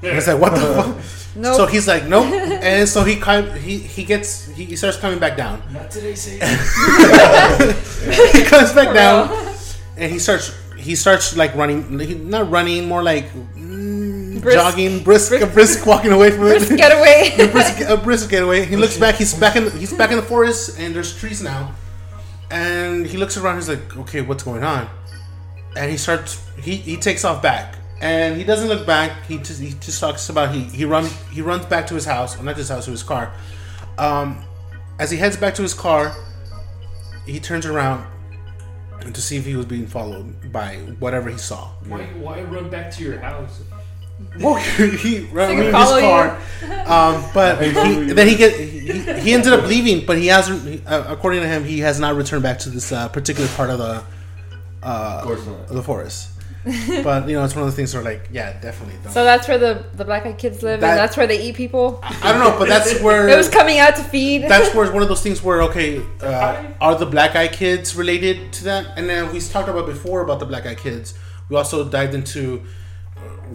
It's 0.02 0.26
like 0.26 0.40
what 0.40 0.54
the 0.54 0.60
fuck. 0.60 0.96
Nope. 1.36 1.54
So 1.56 1.66
he's 1.66 1.86
like 1.86 2.06
nope, 2.06 2.26
and 2.62 2.88
so 2.88 3.04
he 3.04 3.16
climb, 3.16 3.54
he 3.58 3.78
he 3.78 4.04
gets 4.04 4.46
he, 4.48 4.64
he 4.64 4.76
starts 4.76 4.96
coming 4.98 5.18
back 5.18 5.36
down. 5.36 5.62
Not 5.72 5.90
today, 5.90 6.14
Sadie. 6.14 6.40
he 8.38 8.44
comes 8.44 8.72
back 8.72 8.94
down, 8.94 9.30
and 9.96 10.10
he 10.10 10.18
starts 10.18 10.56
he 10.76 10.94
starts 10.96 11.36
like 11.36 11.54
running, 11.54 11.98
he- 12.00 12.14
not 12.14 12.50
running, 12.50 12.88
more 12.88 13.02
like 13.02 13.30
mm, 13.54 14.40
Brisk. 14.40 14.56
jogging, 14.58 15.02
brisk, 15.04 15.32
a 15.40 15.46
brisk 15.46 15.84
walking 15.86 16.10
away 16.12 16.30
from 16.30 16.40
Brisk 16.40 16.70
it. 16.72 16.78
getaway. 16.78 17.36
brisk, 17.52 17.80
a 17.88 17.96
brisk 17.96 18.30
getaway. 18.30 18.64
He 18.64 18.76
looks 18.76 18.96
back. 18.96 19.16
He's 19.16 19.34
back 19.34 19.56
in. 19.56 19.70
He's 19.72 19.92
back 19.92 20.10
in 20.10 20.16
the 20.16 20.22
forest, 20.22 20.78
and 20.78 20.94
there's 20.94 21.14
trees 21.16 21.42
now. 21.42 21.74
And 22.50 23.06
he 23.06 23.16
looks 23.18 23.36
around. 23.36 23.56
He's 23.56 23.68
like, 23.68 23.96
"Okay, 23.98 24.22
what's 24.22 24.42
going 24.42 24.64
on?" 24.64 24.88
And 25.76 25.90
he 25.90 25.96
starts. 25.96 26.46
He, 26.58 26.76
he 26.76 26.96
takes 26.96 27.24
off 27.24 27.42
back, 27.42 27.76
and 28.00 28.36
he 28.36 28.44
doesn't 28.44 28.68
look 28.68 28.86
back. 28.86 29.24
He 29.26 29.38
just 29.38 29.60
he 29.60 29.70
just 29.80 30.00
talks 30.00 30.28
about 30.28 30.54
he 30.54 30.64
he 30.64 30.84
run 30.84 31.06
he 31.32 31.42
runs 31.42 31.66
back 31.66 31.86
to 31.88 31.94
his 31.94 32.04
house, 32.04 32.38
or 32.38 32.42
not 32.42 32.56
his 32.56 32.68
house, 32.68 32.86
to 32.86 32.90
his 32.90 33.02
car. 33.02 33.32
Um, 33.98 34.44
as 34.98 35.10
he 35.10 35.16
heads 35.16 35.36
back 35.36 35.54
to 35.54 35.62
his 35.62 35.74
car, 35.74 36.14
he 37.26 37.38
turns 37.38 37.66
around 37.66 38.04
to 39.00 39.20
see 39.20 39.36
if 39.36 39.44
he 39.44 39.56
was 39.56 39.66
being 39.66 39.86
followed 39.86 40.52
by 40.52 40.76
whatever 40.98 41.30
he 41.30 41.38
saw. 41.38 41.68
why, 41.86 42.04
why 42.18 42.42
run 42.42 42.68
back 42.68 42.90
to 42.92 43.02
your 43.02 43.18
house? 43.18 43.62
Well, 44.38 44.54
he 44.76 45.20
ran 45.32 45.56
can 45.56 45.58
in 45.58 45.64
his 45.64 45.72
car, 45.72 46.38
um, 46.86 47.24
but 47.32 47.62
he, 47.62 48.12
then 48.12 48.28
he 48.28 48.36
get 48.36 48.58
he, 48.58 49.00
he 49.22 49.32
ended 49.32 49.52
up 49.52 49.66
leaving. 49.66 50.04
But 50.04 50.18
he 50.18 50.26
hasn't, 50.26 50.86
uh, 50.86 51.04
according 51.08 51.40
to 51.40 51.48
him, 51.48 51.64
he 51.64 51.80
has 51.80 51.98
not 51.98 52.14
returned 52.14 52.42
back 52.42 52.58
to 52.60 52.70
this 52.70 52.92
uh, 52.92 53.08
particular 53.08 53.48
part 53.50 53.70
of 53.70 53.78
the 53.78 54.04
of 54.82 55.24
course 55.24 55.46
not. 55.46 55.68
the 55.68 55.82
forest. 55.82 56.28
but 57.04 57.26
you 57.26 57.34
know, 57.36 57.42
it's 57.44 57.54
one 57.54 57.64
of 57.64 57.70
the 57.70 57.76
things 57.76 57.94
where 57.94 58.02
like, 58.02 58.28
yeah, 58.30 58.58
definitely. 58.60 58.94
Don't. 59.02 59.12
So 59.12 59.24
that's 59.24 59.48
where 59.48 59.56
the 59.56 59.84
the 59.94 60.04
black 60.04 60.26
eyed 60.26 60.36
kids 60.36 60.62
live, 60.62 60.80
That- 60.80 60.90
and 60.90 60.98
that's 60.98 61.16
where 61.16 61.26
they 61.26 61.40
eat 61.40 61.54
people. 61.54 62.00
I 62.02 62.32
don't 62.32 62.40
know, 62.40 62.58
but 62.58 62.68
that's 62.68 63.00
where 63.06 63.28
It 63.28 63.36
was 63.36 63.48
coming 63.48 63.78
out 63.78 63.96
to 63.96 64.02
feed. 64.04 64.42
that's 64.42 64.74
where 64.74 64.84
it's 64.84 64.92
one 64.92 65.02
of 65.02 65.08
those 65.08 65.22
things 65.22 65.42
where 65.42 65.62
okay, 65.62 66.02
uh, 66.20 66.64
are 66.80 66.96
the 66.96 67.06
black 67.06 67.34
eye 67.34 67.48
kids 67.48 67.96
related 67.96 68.52
to 68.54 68.64
that? 68.64 68.98
And 68.98 69.08
then 69.08 69.32
we 69.32 69.40
talked 69.40 69.70
about 69.70 69.86
before 69.86 70.20
about 70.20 70.38
the 70.38 70.46
black 70.46 70.66
eye 70.66 70.74
kids. 70.74 71.14
We 71.48 71.56
also 71.56 71.88
dived 71.88 72.14
into 72.14 72.60
uh, 72.60 72.66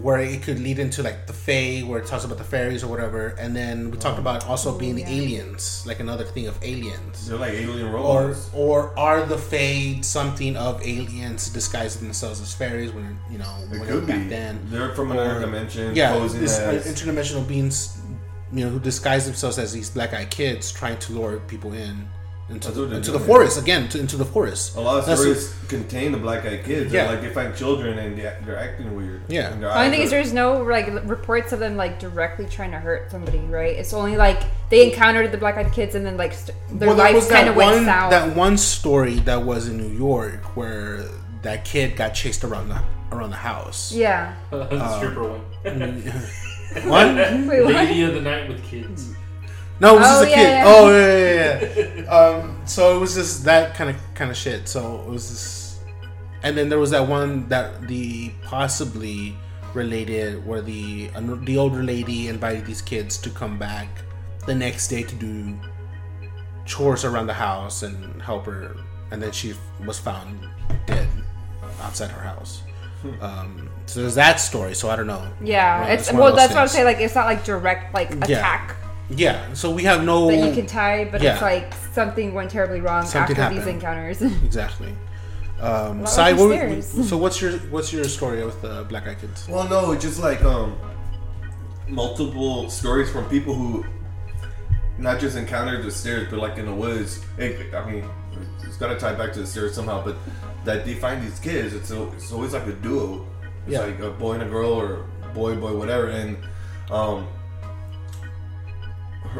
where 0.02 0.18
it 0.18 0.42
could 0.42 0.58
lead 0.60 0.78
into 0.78 1.02
like 1.02 1.26
the 1.26 1.32
Fae, 1.32 1.80
where 1.86 1.98
it 2.00 2.06
talks 2.06 2.24
about 2.24 2.38
the 2.38 2.44
fairies 2.44 2.84
or 2.84 2.88
whatever. 2.88 3.28
And 3.38 3.56
then 3.56 3.90
we 3.90 3.96
talked 3.96 4.18
about 4.18 4.46
also 4.46 4.76
being 4.78 4.98
yeah. 4.98 5.08
aliens, 5.08 5.84
like 5.86 6.00
another 6.00 6.24
thing 6.24 6.46
of 6.48 6.58
aliens. 6.62 7.26
They're 7.28 7.38
like 7.38 7.54
alien 7.54 7.88
Or, 7.88 8.26
robots. 8.26 8.50
or 8.54 8.98
are 8.98 9.24
the 9.24 9.38
Fae 9.38 10.00
something 10.02 10.56
of 10.56 10.82
aliens 10.86 11.48
disguising 11.48 12.02
themselves 12.02 12.40
as 12.40 12.52
fairies 12.54 12.92
when 12.92 13.18
you 13.30 13.38
know 13.38 13.56
It 13.72 13.78
when 13.80 13.88
could 13.88 14.06
back 14.06 14.22
be. 14.24 14.28
then? 14.28 14.60
They're 14.70 14.94
from 14.94 15.12
another 15.12 15.40
dimension. 15.40 15.94
yeah, 15.96 16.18
this 16.28 16.58
uh, 16.58 16.62
as. 16.62 16.86
interdimensional 16.86 17.46
beings, 17.48 17.98
you 18.52 18.64
know, 18.64 18.70
who 18.70 18.78
disguise 18.80 19.24
themselves 19.24 19.58
as 19.58 19.72
these 19.72 19.90
black-eyed 19.90 20.30
kids, 20.30 20.70
trying 20.72 20.98
to 20.98 21.12
lure 21.12 21.40
people 21.48 21.72
in 21.72 22.06
into, 22.48 22.70
That's 22.70 23.08
into 23.08 23.10
the 23.10 23.18
forest 23.18 23.58
again, 23.60 23.88
to, 23.88 23.98
into 23.98 24.16
the 24.16 24.24
forest. 24.24 24.76
a 24.76 24.80
lot 24.80 24.98
of 24.98 25.06
That's 25.06 25.20
stories 25.20 25.54
contain 25.68 26.12
the 26.12 26.18
black 26.18 26.44
eyed 26.46 26.64
kids. 26.64 26.92
Yeah. 26.92 27.04
Yeah. 27.04 27.10
Like 27.10 27.20
they 27.22 27.30
find 27.32 27.56
children 27.56 27.98
and 27.98 28.16
they, 28.16 28.22
they're 28.44 28.56
acting 28.58 28.94
weird. 28.94 29.22
Yeah. 29.28 29.52
And 29.52 29.60
their 29.62 29.70
The 29.70 29.78
only 29.78 29.90
thing 29.90 30.00
is, 30.02 30.12
are- 30.12 30.16
there's 30.16 30.32
no 30.32 30.62
like 30.62 30.86
reports 31.08 31.52
of 31.52 31.58
them 31.58 31.76
like 31.76 31.98
directly 31.98 32.46
trying 32.46 32.70
to 32.70 32.78
hurt 32.78 33.10
somebody, 33.10 33.38
right? 33.40 33.74
It's 33.74 33.92
only 33.92 34.16
like 34.16 34.42
they 34.70 34.88
encountered 34.88 35.32
the 35.32 35.38
black 35.38 35.56
eyed 35.56 35.72
kids, 35.72 35.94
and 35.96 36.06
then 36.06 36.16
like 36.16 36.34
st- 36.34 36.56
their 36.70 36.88
Well, 36.88 36.96
there 36.96 37.06
life 37.06 37.14
was 37.16 37.28
kind 37.28 37.48
of 37.48 37.56
went 37.56 37.74
one 37.76 37.84
south. 37.84 38.10
that 38.10 38.36
one 38.36 38.56
story 38.56 39.14
that 39.20 39.42
was 39.42 39.66
in 39.68 39.76
New 39.78 39.96
York 39.96 40.56
where 40.56 41.04
that 41.42 41.64
kid 41.64 41.96
got 41.96 42.10
chased 42.14 42.44
around 42.44 42.68
the 42.68 42.80
around 43.12 43.30
the 43.30 43.36
house. 43.36 43.92
yeah. 43.92 44.34
the 44.50 44.96
stripper 44.98 45.24
um, 45.24 45.30
one. 45.64 46.12
One? 46.86 47.46
Wait, 47.46 47.62
what? 47.64 47.74
Lady 47.74 48.02
of 48.02 48.12
the 48.14 48.20
night 48.20 48.48
with 48.48 48.62
kids. 48.64 49.14
No, 49.78 49.96
it 49.96 49.98
was 50.00 50.06
Oh, 50.08 50.24
just 50.24 50.26
a 50.26 50.30
yeah, 50.30 50.36
kid. 50.36 50.50
yeah. 50.50 50.64
Oh 50.66 50.90
yeah, 50.90 51.84
yeah, 51.96 52.02
yeah. 52.02 52.10
um, 52.10 52.60
so 52.66 52.96
it 52.96 53.00
was 53.00 53.14
just 53.14 53.44
that 53.44 53.74
kind 53.74 53.90
of 53.90 53.96
kind 54.14 54.30
of 54.30 54.36
shit. 54.36 54.68
So 54.68 55.00
it 55.02 55.10
was 55.10 55.28
just, 55.28 55.78
and 56.42 56.56
then 56.56 56.68
there 56.68 56.78
was 56.78 56.90
that 56.92 57.06
one 57.06 57.48
that 57.48 57.86
the 57.86 58.30
possibly 58.44 59.36
related 59.74 60.46
where 60.46 60.62
the 60.62 61.08
the 61.44 61.58
older 61.58 61.82
lady 61.82 62.28
invited 62.28 62.64
these 62.64 62.80
kids 62.80 63.18
to 63.18 63.28
come 63.30 63.58
back 63.58 63.88
the 64.46 64.54
next 64.54 64.88
day 64.88 65.02
to 65.02 65.14
do 65.14 65.54
chores 66.64 67.04
around 67.04 67.26
the 67.26 67.34
house 67.34 67.82
and 67.82 68.20
help 68.22 68.46
her, 68.46 68.76
and 69.10 69.22
then 69.22 69.30
she 69.32 69.54
was 69.84 69.98
found 69.98 70.48
dead 70.86 71.06
outside 71.82 72.10
her 72.10 72.22
house. 72.22 72.62
Um, 73.20 73.68
so 73.84 74.00
there's 74.00 74.14
that 74.14 74.40
story. 74.40 74.74
So 74.74 74.88
I 74.88 74.96
don't 74.96 75.06
know. 75.06 75.28
Yeah, 75.42 75.84
it's 75.88 76.04
it's 76.04 76.12
one 76.12 76.16
of 76.16 76.20
well. 76.24 76.30
those 76.32 76.36
That's 76.38 76.54
what 76.54 76.60
I'm 76.62 76.68
saying. 76.68 76.86
Like, 76.86 76.98
it's 77.00 77.14
not 77.14 77.26
like 77.26 77.44
direct 77.44 77.92
like 77.94 78.10
Yeah. 78.26 78.38
attack 78.38 78.76
Yeah. 79.10 79.52
So 79.52 79.70
we 79.70 79.84
have 79.84 80.04
no. 80.04 80.26
that 80.28 80.36
you 80.48 80.52
can 80.54 80.66
tie, 80.66 81.04
but 81.04 81.22
Yeah. 81.22 81.34
it's 81.34 81.42
like 81.42 81.72
something 81.92 82.34
went 82.34 82.50
terribly 82.50 82.80
wrong 82.80 83.04
Something 83.06 83.36
after 83.38 83.54
these 83.58 83.66
encounters. 83.66 84.20
Exactly. 84.44 84.94
Um, 85.60 86.00
Well, 86.00 86.06
Sai, 86.06 86.32
what, 86.34 86.48
stairs. 86.50 87.08
so 87.08 87.16
what's 87.16 87.40
your 87.40 87.52
what's 87.70 87.92
your 87.92 88.04
story 88.04 88.44
with 88.44 88.60
the 88.62 88.84
Black 88.88 89.06
Eyed 89.06 89.20
Kids? 89.20 89.48
Well, 89.48 89.66
no, 89.68 89.94
just 89.94 90.18
like 90.20 90.42
um, 90.42 90.76
multiple 91.88 92.68
stories 92.68 93.10
from 93.10 93.28
people 93.28 93.54
who 93.54 93.84
not 94.98 95.20
just 95.20 95.36
encountered 95.36 95.84
the 95.84 95.90
stairs, 95.90 96.26
but 96.30 96.38
like 96.38 96.58
in 96.58 96.66
the 96.66 96.74
woods. 96.74 97.24
It, 97.38 97.74
I 97.74 97.88
mean, 97.90 98.04
it's 98.64 98.76
got 98.76 98.88
to 98.88 98.98
tie 98.98 99.14
back 99.14 99.32
to 99.34 99.40
the 99.40 99.46
stairs 99.46 99.74
somehow, 99.74 100.04
but 100.04 100.16
that 100.64 100.84
they 100.84 100.94
find 100.94 101.22
these 101.22 101.38
kids. 101.38 101.74
It's, 101.74 101.90
a, 101.90 102.08
it's 102.12 102.32
always 102.32 102.52
like 102.52 102.66
a 102.66 102.72
duo. 102.72 103.26
It's 103.66 103.72
Yeah. 103.74 103.80
like 103.80 104.00
a 104.00 104.10
boy 104.10 104.34
and 104.34 104.42
a 104.42 104.46
girl, 104.48 104.72
or 104.72 105.06
boy, 105.34 105.54
boy, 105.56 105.76
whatever. 105.76 106.08
And 106.08 106.36
um, 106.90 107.26
her, 107.26 107.26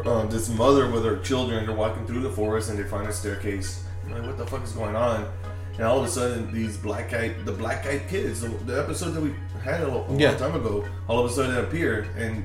uh, 0.05 0.25
this 0.25 0.49
mother 0.49 0.89
with 0.91 1.03
her 1.05 1.17
children, 1.19 1.65
they're 1.65 1.75
walking 1.75 2.05
through 2.05 2.21
the 2.21 2.29
forest 2.29 2.69
and 2.69 2.77
they 2.79 2.83
find 2.83 3.07
a 3.07 3.13
staircase. 3.13 3.83
I'm 4.05 4.11
like, 4.13 4.23
what 4.23 4.37
the 4.37 4.45
fuck 4.45 4.63
is 4.63 4.71
going 4.73 4.95
on? 4.95 5.27
And 5.75 5.85
all 5.85 5.99
of 5.99 6.05
a 6.05 6.09
sudden, 6.09 6.51
these 6.53 6.75
black 6.77 7.13
eyed, 7.13 7.45
the 7.45 7.51
black 7.51 7.85
eyed 7.85 8.07
kids, 8.09 8.41
the, 8.41 8.49
the 8.49 8.79
episode 8.79 9.11
that 9.11 9.21
we 9.21 9.33
had 9.63 9.81
a, 9.81 9.87
lo- 9.87 10.05
a 10.09 10.15
Yeah. 10.17 10.29
long 10.31 10.39
time 10.39 10.55
ago, 10.55 10.85
all 11.07 11.19
of 11.23 11.29
a 11.31 11.33
sudden 11.33 11.55
appear 11.63 12.07
and 12.17 12.43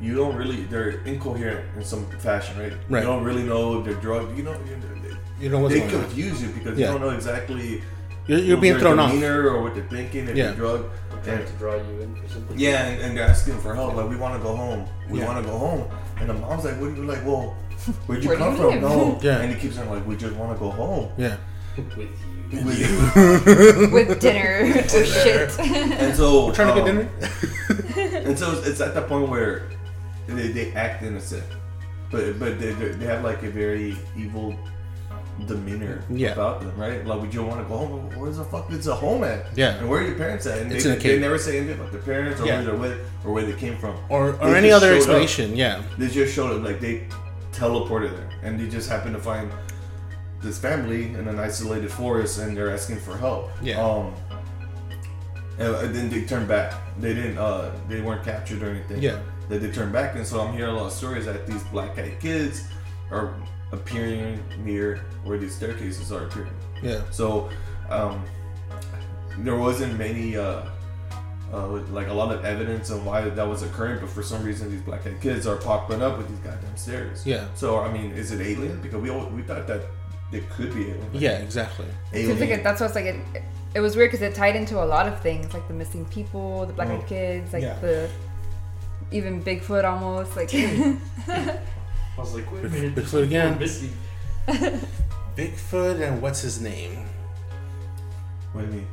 you 0.00 0.14
don't 0.16 0.34
really 0.36 0.64
they're 0.64 1.00
incoherent 1.04 1.64
in 1.76 1.84
some 1.84 2.04
fashion, 2.18 2.58
right? 2.58 2.72
Right. 2.88 3.00
You 3.02 3.06
don't 3.08 3.24
really 3.24 3.42
know 3.44 3.78
if 3.78 3.84
they're 3.84 3.94
drugged. 3.94 4.36
You 4.36 4.44
know, 4.44 4.56
you 5.40 5.48
know 5.48 5.58
what's 5.60 5.74
they 5.74 5.80
going 5.80 5.94
on. 5.94 6.00
confuse 6.04 6.42
you 6.42 6.48
because 6.48 6.78
Yeah. 6.78 6.86
you 6.86 6.92
don't 6.98 7.00
know 7.00 7.14
exactly 7.14 7.82
You're, 8.26 8.38
you're 8.38 8.56
being 8.56 8.74
their 8.74 8.80
thrown 8.80 8.98
off. 8.98 9.12
or 9.14 9.62
what 9.62 9.74
they're 9.74 9.84
thinking 9.84 10.28
if 10.28 10.36
Yeah. 10.36 10.46
they're 10.46 10.54
drugged. 10.56 10.90
Trying 11.24 11.38
And, 11.38 11.46
to 11.46 11.52
draw 11.54 11.74
you 11.74 12.00
in 12.00 12.14
for 12.16 12.28
something. 12.28 12.58
yeah, 12.58 12.84
and, 12.86 13.00
and 13.02 13.16
they're 13.16 13.26
asking 13.26 13.58
for 13.60 13.74
help. 13.74 13.94
Like, 13.94 14.08
we 14.10 14.16
want 14.16 14.34
to 14.36 14.42
go 14.42 14.54
home. 14.54 14.86
We 15.08 15.20
Yeah. 15.20 15.26
want 15.26 15.44
to 15.44 15.50
go 15.50 15.56
home. 15.58 15.84
And 16.20 16.28
the 16.28 16.34
mom's 16.34 16.64
like, 16.64 16.78
what 16.80 16.90
are 16.90 16.94
you 16.94 17.04
like? 17.04 17.24
Well, 17.24 17.56
where'd 18.06 18.22
you 18.22 18.28
Where 18.28 18.36
do 18.38 18.44
come 18.44 18.52
you 18.52 18.56
from? 18.60 18.66
live? 18.70 18.82
No. 18.82 19.18
Yeah. 19.22 19.38
And 19.40 19.52
he 19.54 19.58
keeps 19.60 19.76
saying 19.76 19.90
like, 19.90 20.06
we 20.06 20.16
just 20.16 20.34
want 20.36 20.52
to 20.52 20.58
go 20.58 20.70
home. 20.70 21.08
Yeah. 21.16 21.36
With 21.76 21.96
you. 21.98 22.08
With 22.64 22.78
you. 22.78 23.90
with 23.92 24.20
dinner 24.20 24.82
to 24.82 25.04
shit. 25.22 25.58
and 25.58 26.14
so 26.16 26.46
We're 26.46 26.54
trying 26.54 26.74
to 26.74 26.80
get 26.80 26.90
um, 26.90 26.96
dinner. 26.96 28.20
And 28.28 28.38
so 28.38 28.60
it's 28.64 28.80
at 28.80 28.94
that 28.94 29.08
point 29.08 29.28
where 29.28 29.68
they, 30.26 30.48
they 30.48 30.72
act 30.72 31.02
innocent, 31.02 31.44
but 32.10 32.38
but 32.38 32.58
they, 32.60 32.72
they 32.72 32.88
they 32.88 33.06
have 33.06 33.22
like 33.24 33.42
a 33.42 33.50
very 33.50 33.96
evil 34.16 34.54
demeanor 35.46 36.02
Yeah. 36.10 36.32
about 36.32 36.60
them, 36.60 36.76
right? 36.76 37.04
Like, 37.06 37.20
would 37.20 37.34
you 37.34 37.42
want 37.42 37.60
to 37.60 37.68
go 37.68 37.78
home? 37.78 38.10
Where's 38.16 38.36
the 38.36 38.44
fuck 38.44 38.70
is 38.70 38.84
the 38.84 38.94
home 38.94 39.24
at? 39.24 39.46
Yeah. 39.56 39.74
And 39.78 39.88
where 39.88 40.00
are 40.00 40.06
your 40.06 40.16
parents 40.16 40.46
at? 40.46 40.58
And 40.58 40.70
they, 40.70 40.78
a 40.78 40.96
they 40.96 41.18
never 41.18 41.38
say 41.38 41.58
anything 41.58 41.78
about 41.78 41.92
their 41.92 42.00
parents 42.02 42.40
or 42.40 42.46
Yeah. 42.46 42.56
where 42.56 42.64
they're 42.64 42.74
with 42.76 42.98
or 43.24 43.32
where 43.32 43.44
they 43.44 43.52
came 43.54 43.76
from. 43.76 43.96
Or, 44.08 44.32
They 44.32 44.38
or 44.52 44.54
any 44.56 44.70
other 44.70 44.88
showed 44.88 44.92
up. 44.92 44.96
explanation. 44.98 45.56
Yeah. 45.56 45.82
They 45.98 46.08
just 46.08 46.34
showed 46.34 46.56
up 46.56 46.64
like 46.64 46.80
they 46.80 47.06
teleported 47.52 48.16
there, 48.16 48.28
and 48.42 48.58
they 48.58 48.68
just 48.68 48.88
happened 48.88 49.14
to 49.16 49.20
find 49.22 49.50
this 50.42 50.58
family 50.58 51.04
in 51.14 51.26
an 51.28 51.38
isolated 51.38 51.90
forest, 51.90 52.38
and 52.38 52.56
they're 52.56 52.70
asking 52.70 52.98
for 53.00 53.16
help. 53.16 53.50
Yeah. 53.62 53.80
Um. 53.84 54.14
And, 55.58 55.94
then 55.94 56.10
they 56.10 56.24
turned 56.24 56.48
back. 56.48 56.74
They 57.00 57.14
didn't. 57.14 57.38
Uh. 57.38 57.70
They 57.88 58.00
weren't 58.00 58.24
captured 58.24 58.62
or 58.62 58.70
anything. 58.70 59.00
Yeah. 59.02 59.18
That 59.48 59.60
they 59.60 59.70
turned 59.70 59.92
back, 59.92 60.16
and 60.16 60.26
so 60.26 60.40
I'm 60.40 60.52
hearing 60.56 60.70
a 60.72 60.76
lot 60.76 60.86
of 60.86 60.92
stories 60.92 61.26
that 61.26 61.46
these 61.46 61.62
black-eyed 61.64 62.18
kids 62.18 62.64
are 63.10 63.34
appearing 63.72 64.42
near 64.64 65.04
where 65.24 65.38
these 65.38 65.54
staircases 65.54 66.12
are 66.12 66.24
appearing. 66.26 66.52
Yeah. 66.82 67.00
So, 67.10 67.50
um, 67.90 68.24
there 69.38 69.56
wasn't 69.56 69.98
many, 69.98 70.36
uh, 70.36 70.62
uh, 71.52 71.66
like 71.90 72.08
a 72.08 72.12
lot 72.12 72.34
of 72.34 72.44
evidence 72.44 72.90
of 72.90 73.04
why 73.06 73.22
that 73.28 73.46
was 73.48 73.62
occurring, 73.62 74.00
but 74.00 74.08
for 74.10 74.22
some 74.22 74.44
reason 74.44 74.70
these 74.70 74.80
black-eyed 74.82 75.20
kids 75.20 75.46
are 75.46 75.56
popping 75.56 76.02
up 76.02 76.18
with 76.18 76.28
these 76.28 76.38
goddamn 76.38 76.76
stairs. 76.76 77.24
Yeah. 77.26 77.46
So 77.54 77.80
I 77.80 77.92
mean, 77.92 78.12
is 78.12 78.32
it 78.32 78.40
alien? 78.40 78.80
Because 78.80 79.00
we 79.00 79.10
all, 79.10 79.26
we 79.26 79.42
thought 79.42 79.66
that 79.66 79.82
it 80.32 80.48
could 80.50 80.74
be 80.74 80.82
alien. 80.90 81.10
Yeah. 81.12 81.38
Exactly. 81.38 81.86
Seems 82.12 82.28
like 82.28 82.40
Alien. 82.40 82.60
it, 82.60 82.62
that's 82.64 82.80
what's 82.80 82.94
like 82.94 83.04
it, 83.06 83.16
it 83.74 83.80
was 83.80 83.94
weird 83.96 84.10
because 84.10 84.22
it 84.22 84.34
tied 84.34 84.56
into 84.56 84.82
a 84.82 84.86
lot 84.86 85.06
of 85.06 85.20
things 85.20 85.52
like 85.54 85.66
the 85.68 85.74
missing 85.74 86.04
people, 86.06 86.66
the 86.66 86.72
black 86.72 86.88
eyed 86.88 87.00
Mm. 87.02 87.06
kids, 87.08 87.52
like 87.52 87.62
Yeah. 87.62 87.78
the 87.80 88.08
even 89.12 89.42
Bigfoot 89.42 89.84
almost 89.84 90.34
like 90.36 90.50
I 92.16 92.20
was 92.20 92.34
like, 92.34 92.50
wait 92.52 92.64
a 92.64 92.68
minute. 92.68 92.94
Bigfoot 92.94 93.10
there's 93.10 93.14
again. 93.14 93.58
Missing. 93.58 93.92
Bigfoot 95.36 96.00
and 96.00 96.22
what's 96.22 96.40
his 96.40 96.60
name? 96.60 97.06
What 98.52 98.62
do 98.62 98.66
you 98.68 98.72
mean? 98.78 98.86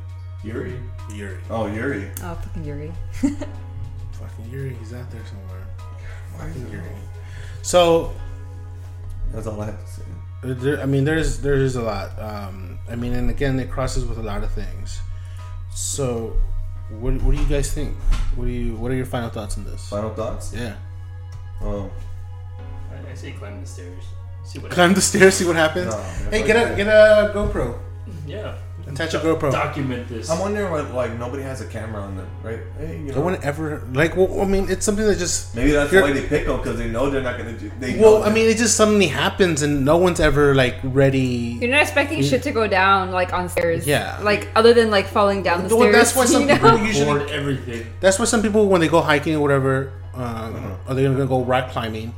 Yuri? 0.44 0.78
Yuri. 1.14 1.38
Oh, 1.50 1.66
Yuri. 1.66 2.10
oh 2.22 2.34
fucking 2.34 2.64
Yuri. 2.64 2.92
Fucking 3.22 4.50
Yuri. 4.50 4.74
He's 4.80 4.92
out 4.92 5.08
there 5.10 5.20
somewhere. 5.26 5.66
Fucking 6.36 6.70
Yuri. 6.72 6.84
So 7.62 8.12
That's 9.32 9.46
all 9.46 9.60
I 9.60 9.66
have 9.66 9.84
to 9.84 9.90
say. 9.92 10.02
There, 10.42 10.80
I 10.80 10.86
mean, 10.86 11.04
there's 11.04 11.38
there 11.40 11.54
is 11.54 11.76
a 11.76 11.82
lot. 11.82 12.18
Um, 12.20 12.78
I 12.90 12.96
mean, 12.96 13.12
and 13.14 13.30
again, 13.30 13.60
it 13.60 13.70
crosses 13.70 14.04
with 14.04 14.18
a 14.18 14.22
lot 14.22 14.42
of 14.42 14.50
things. 14.50 15.00
So, 15.72 16.36
what, 16.90 17.14
what 17.22 17.36
do 17.36 17.40
you 17.40 17.48
guys 17.48 17.72
think? 17.72 17.96
What 18.34 18.46
do 18.46 18.50
you 18.50 18.74
What 18.74 18.90
are 18.90 18.96
your 18.96 19.06
final 19.06 19.30
thoughts 19.30 19.56
on 19.56 19.64
this? 19.64 19.88
Final 19.88 20.12
thoughts? 20.12 20.52
Yeah, 20.52 20.74
Um, 21.60 21.90
I, 23.06 23.12
I 23.12 23.14
say 23.14 23.32
climb 23.32 23.60
the 23.60 23.66
stairs. 23.66 24.04
See 24.44 24.58
what 24.58 24.70
climb 24.72 24.94
the 24.94 25.00
stairs, 25.00 25.34
see 25.34 25.44
what 25.46 25.56
happens. 25.56 25.94
No, 25.94 26.02
hey, 26.30 26.44
get 26.46 26.56
a 26.56 26.74
get 26.76 26.86
a 26.88 27.30
GoPro. 27.34 27.78
Yeah. 28.26 28.56
Attach 28.84 29.14
a 29.14 29.18
GoPro. 29.20 29.52
Document 29.52 30.08
this. 30.08 30.28
I'm 30.28 30.40
wondering 30.40 30.68
why 30.70 30.80
like 30.80 31.16
nobody 31.16 31.42
has 31.44 31.60
a 31.60 31.66
camera 31.66 32.02
on 32.02 32.16
them, 32.16 32.26
right? 32.42 32.58
Hey, 32.78 32.96
you 32.98 33.04
No 33.06 33.14
know, 33.14 33.20
one 33.22 33.38
ever 33.44 33.80
like. 33.92 34.16
Well, 34.16 34.40
I 34.40 34.44
mean, 34.44 34.68
it's 34.68 34.84
something 34.84 35.04
that 35.06 35.18
just. 35.18 35.54
maybe 35.54 35.70
that's 35.70 35.92
why 35.92 36.12
they 36.12 36.26
pick 36.26 36.46
them 36.46 36.56
because 36.58 36.76
they 36.78 36.90
know 36.90 37.08
they're 37.08 37.22
not 37.22 37.38
gonna 37.38 37.56
do. 37.56 37.70
They 37.78 37.96
Well, 37.98 38.18
know 38.18 38.24
I 38.24 38.32
mean, 38.34 38.50
it 38.50 38.56
just 38.58 38.76
suddenly 38.76 39.06
happens, 39.06 39.62
and 39.62 39.84
no 39.84 39.96
one's 39.98 40.18
ever 40.18 40.52
like 40.56 40.76
ready. 40.82 41.56
You're 41.60 41.70
not 41.70 41.82
expecting 41.82 42.20
shit 42.22 42.42
to 42.42 42.50
go 42.50 42.66
down 42.66 43.12
like 43.12 43.32
on 43.32 43.48
stairs. 43.48 43.86
Yeah. 43.86 44.18
Like 44.20 44.48
other 44.56 44.74
than 44.74 44.90
like 44.90 45.06
falling 45.06 45.44
down 45.44 45.66
the 45.68 45.74
Well, 45.74 45.88
stairs. 45.88 46.12
that's 46.12 46.16
why 46.16 46.24
some 46.34 46.42
you 46.42 46.48
know? 46.48 46.54
people 46.54 46.78
usually 46.84 47.30
everything. 47.32 47.86
That's 48.00 48.18
why 48.18 48.24
some 48.24 48.42
people, 48.42 48.66
when 48.68 48.80
they 48.80 48.88
go 48.88 49.00
hiking 49.00 49.36
or 49.36 49.40
whatever, 49.40 49.92
uh, 50.12 50.18
Uh-huh. 50.18 50.76
or 50.90 50.94
they're 50.94 51.08
gonna 51.12 51.26
go 51.26 51.44
rock 51.44 51.70
climbing, 51.70 52.12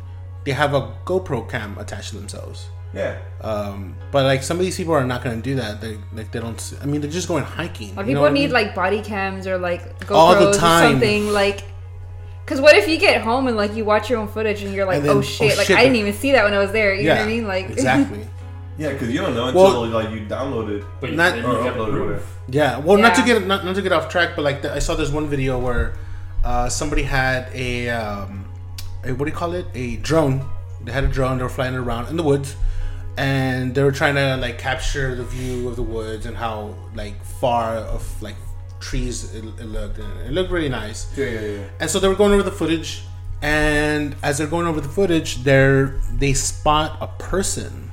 they 0.45 0.53
have 0.53 0.75
a 0.75 0.93
GoPro 1.05 1.49
cam 1.49 1.77
attached 1.79 2.11
to 2.11 2.17
themselves. 2.17 2.69
yeah. 2.95 3.19
Um, 3.41 3.97
but 4.13 4.25
like 4.25 4.43
some 4.43 4.59
of 4.59 4.65
these 4.65 4.77
people 4.77 4.95
are 4.95 5.05
not 5.05 5.23
gonna 5.25 5.41
do 5.43 5.57
that. 5.57 5.81
They 5.81 5.99
like 6.15 6.31
they 6.33 6.41
don't. 6.41 6.75
I 6.83 6.87
mean, 6.87 7.01
they're 7.01 7.11
just 7.11 7.29
going 7.29 7.45
hiking. 7.45 7.95
Like, 7.97 8.07
you 8.07 8.15
know 8.15 8.21
people 8.21 8.23
what 8.23 8.31
I 8.31 8.35
need 8.35 8.45
mean? 8.45 8.53
like 8.53 8.75
body 8.75 9.03
cams 9.03 9.47
or 9.47 9.59
like 9.59 9.99
GoPros 10.01 10.15
All 10.17 10.35
the 10.35 10.49
or 10.51 10.53
something 10.55 11.29
like. 11.31 11.65
Cause 12.47 12.61
what 12.61 12.75
if 12.77 12.87
you 12.89 12.99
get 12.99 13.23
home 13.23 13.47
and 13.47 13.57
like 13.57 13.75
you 13.75 13.87
watch 13.87 14.11
your 14.11 14.19
own 14.19 14.29
footage 14.29 14.63
and 14.63 14.75
you're 14.75 14.85
like, 14.85 14.99
And 14.99 15.05
then- 15.07 15.17
oh 15.17 15.23
shit, 15.23 15.55
oh, 15.55 15.57
like 15.57 15.71
I 15.71 15.83
didn't 15.85 15.97
even 15.97 16.13
see 16.13 16.33
that 16.33 16.45
when 16.45 16.53
I 16.53 16.59
was 16.59 16.73
there. 16.73 16.95
You 16.95 17.05
know 17.05 17.15
yeah, 17.15 17.21
what 17.21 17.29
I 17.29 17.33
mean? 17.33 17.47
Like 17.49 17.71
exactly. 17.71 18.27
Yeah, 18.77 18.93
because 18.93 19.09
you 19.09 19.19
don't 19.21 19.35
know 19.35 19.47
until 19.47 19.63
Well- 19.63 19.87
like 19.87 20.11
you 20.11 20.27
download 20.27 20.69
it. 20.79 20.85
But 21.01 21.13
Not- 21.15 21.39
you 21.39 21.45
or 21.47 21.63
have 21.63 21.75
upload 21.75 21.89
it, 21.89 21.91
proof. 21.93 22.07
whatever. 22.07 22.23
Yeah. 22.51 22.79
Well, 22.81 22.99
not 22.99 23.15
to 23.15 23.23
get 23.23 23.47
not, 23.47 23.65
not 23.65 23.77
to 23.77 23.83
get 23.83 23.93
off 23.93 24.09
track, 24.11 24.31
but 24.37 24.43
like 24.43 24.63
the, 24.63 24.75
I 24.75 24.79
saw 24.81 24.95
this 24.95 25.11
one 25.11 25.27
video 25.29 25.59
where 25.59 25.95
uh, 26.45 26.69
somebody 26.69 27.03
had 27.05 27.49
a, 27.55 27.89
um, 27.89 28.44
a 29.07 29.13
what 29.13 29.27
do 29.27 29.31
you 29.31 29.37
call 29.37 29.55
it? 29.55 29.67
A 29.75 29.97
drone. 29.97 30.49
They 30.83 30.93
had 30.93 31.05
a 31.05 31.09
drone. 31.09 31.39
They 31.39 31.45
were 31.45 31.51
flying 31.51 31.75
around 31.75 32.09
in 32.09 32.17
the 32.17 32.23
woods, 32.23 32.57
and 33.17 33.75
they 33.75 33.83
were 33.83 33.93
trying 33.93 34.15
to 34.17 34.37
like 34.37 34.59
capture 34.59 35.15
the 35.15 35.25
view 35.25 35.69
of 35.69 35.77
the 35.77 35.83
woods 35.83 36.27
and 36.27 36.37
how 36.37 36.75
like 36.95 37.23
far 37.25 37.77
of 37.77 38.23
like 38.23 38.37
trees 38.81 39.35
it, 39.35 39.45
it 39.45 39.67
looked. 39.67 39.99
It 39.99 40.33
looked 40.33 40.51
really 40.51 40.69
nice. 40.69 41.07
Yeah, 41.17 41.27
yeah, 41.27 41.41
yeah. 41.41 41.65
And 41.81 41.91
so 41.91 41.99
they 42.01 42.09
were 42.09 42.15
going 42.15 42.33
over 42.33 42.43
the 42.43 42.53
footage, 42.53 43.03
and 43.43 44.17
as 44.23 44.39
they're 44.39 44.47
going 44.47 44.67
over 44.67 44.81
the 44.81 44.89
footage, 44.89 45.43
they're 45.45 46.01
they 46.13 46.35
spot 46.35 46.99
a 47.01 47.09
person 47.23 47.93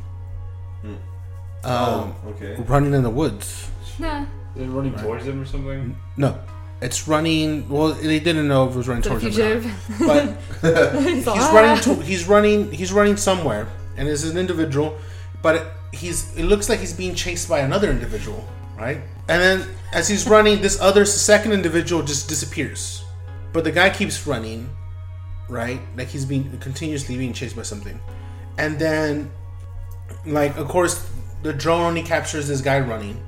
um, 1.64 2.16
oh, 2.26 2.30
okay. 2.30 2.55
running 2.64 2.93
in 2.93 3.03
the 3.03 3.09
woods. 3.09 3.70
nah, 3.99 4.26
They're 4.55 4.68
running 4.68 4.95
towards 4.95 5.26
them 5.26 5.41
or 5.41 5.45
something. 5.45 5.95
No, 6.18 6.39
it's 6.82 7.07
running. 7.07 7.69
Well, 7.69 7.93
they 7.93 8.19
didn't 8.19 8.47
know 8.47 8.67
if 8.67 8.73
it 8.73 8.77
was 8.77 8.88
running 8.88 9.03
towards 9.03 9.38
him, 9.38 9.63
or 10.01 10.07
not. 10.07 10.38
but 10.61 10.93
He's 11.03 11.25
running. 11.25 11.82
To, 11.84 11.95
he's 12.03 12.27
running. 12.27 12.71
He's 12.71 12.91
running 12.91 13.17
somewhere, 13.17 13.67
and 13.97 14.07
it's 14.07 14.23
an 14.23 14.38
individual. 14.38 14.97
But 15.41 15.55
it, 15.55 15.67
he's. 15.93 16.36
It 16.36 16.43
looks 16.45 16.69
like 16.69 16.79
he's 16.79 16.93
being 16.93 17.13
chased 17.13 17.47
by 17.47 17.59
another 17.59 17.91
individual, 17.91 18.47
right? 18.77 18.97
And 19.29 19.41
then 19.41 19.67
as 19.93 20.07
he's 20.07 20.27
running, 20.27 20.61
this 20.61 20.82
other 20.82 21.05
second 21.05 21.51
individual 21.51 22.01
just 22.01 22.27
disappears. 22.27 23.03
But 23.53 23.63
the 23.63 23.71
guy 23.71 23.89
keeps 23.89 24.25
running, 24.25 24.69
right? 25.49 25.79
Like 25.95 26.07
he's 26.07 26.25
being 26.25 26.57
continuously 26.59 27.17
being 27.17 27.34
chased 27.34 27.55
by 27.55 27.63
something, 27.63 27.99
and 28.57 28.79
then, 28.79 29.29
like 30.25 30.57
of 30.57 30.67
course, 30.67 31.07
the 31.43 31.53
drone 31.53 31.82
only 31.82 32.01
captures 32.01 32.47
this 32.47 32.61
guy 32.61 32.79
running, 32.79 33.21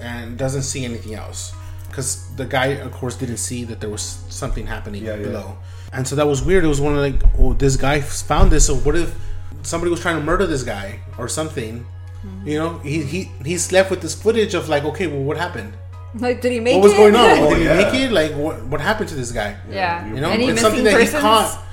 and 0.00 0.36
doesn't 0.36 0.62
see 0.62 0.84
anything 0.84 1.14
else 1.14 1.54
because 1.96 2.28
the 2.36 2.44
guy, 2.44 2.66
of 2.84 2.92
course, 2.92 3.16
didn't 3.16 3.38
see 3.38 3.64
that 3.64 3.80
there 3.80 3.88
was 3.88 4.02
something 4.28 4.66
happening 4.66 5.02
Yeah, 5.02 5.16
yeah. 5.16 5.22
below. 5.28 5.56
And 5.94 6.06
so 6.06 6.14
that 6.16 6.26
was 6.26 6.42
weird. 6.42 6.62
It 6.62 6.68
was 6.68 6.78
one 6.78 6.92
of 6.94 7.00
like, 7.00 7.22
oh, 7.38 7.54
this 7.54 7.76
guy 7.76 8.02
found 8.02 8.52
this. 8.52 8.66
So 8.66 8.74
what 8.76 8.94
if 8.96 9.14
somebody 9.62 9.90
was 9.90 10.00
trying 10.00 10.16
to 10.18 10.22
murder 10.22 10.46
this 10.46 10.62
guy 10.62 11.00
or 11.16 11.26
something? 11.26 11.86
Mm-hmm. 12.22 12.48
You 12.48 12.58
know, 12.58 12.78
he, 12.80 13.02
he 13.02 13.20
he's 13.42 13.72
left 13.72 13.90
with 13.90 14.02
this 14.02 14.14
footage 14.14 14.52
of 14.52 14.68
like, 14.68 14.84
okay, 14.84 15.06
well, 15.06 15.22
what 15.22 15.38
happened? 15.38 15.72
Like, 16.16 16.42
did 16.42 16.52
he 16.52 16.60
make 16.60 16.74
what 16.74 16.82
was 16.84 16.92
it? 16.92 16.96
going 16.98 17.16
on? 17.16 17.30
Oh, 17.38 17.48
Did 17.54 17.58
he 17.58 17.64
yeah. 17.64 17.76
make 17.76 17.94
it? 17.94 18.12
Like, 18.12 18.32
what 18.32 18.62
what 18.66 18.80
happened 18.82 19.08
to 19.08 19.14
this 19.14 19.32
guy? 19.32 19.56
Yeah. 19.70 20.06
You 20.06 20.20
know, 20.20 20.28
Any 20.30 20.48
it's 20.48 20.60
something 20.60 20.84
missing 20.84 20.98
that 21.00 21.12
persons? 21.12 21.14
he 21.14 21.28
caught 21.28 21.64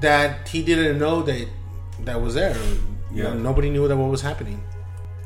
that 0.00 0.46
he 0.48 0.62
didn't 0.62 0.98
know 1.00 1.22
that 1.22 1.48
that 2.06 2.20
was 2.20 2.34
there. 2.34 2.54
You 2.56 2.78
Yeah. 3.12 3.22
know, 3.24 3.34
nobody 3.50 3.68
knew 3.70 3.88
that 3.88 3.96
what 3.96 4.10
was 4.10 4.22
happening. 4.22 4.62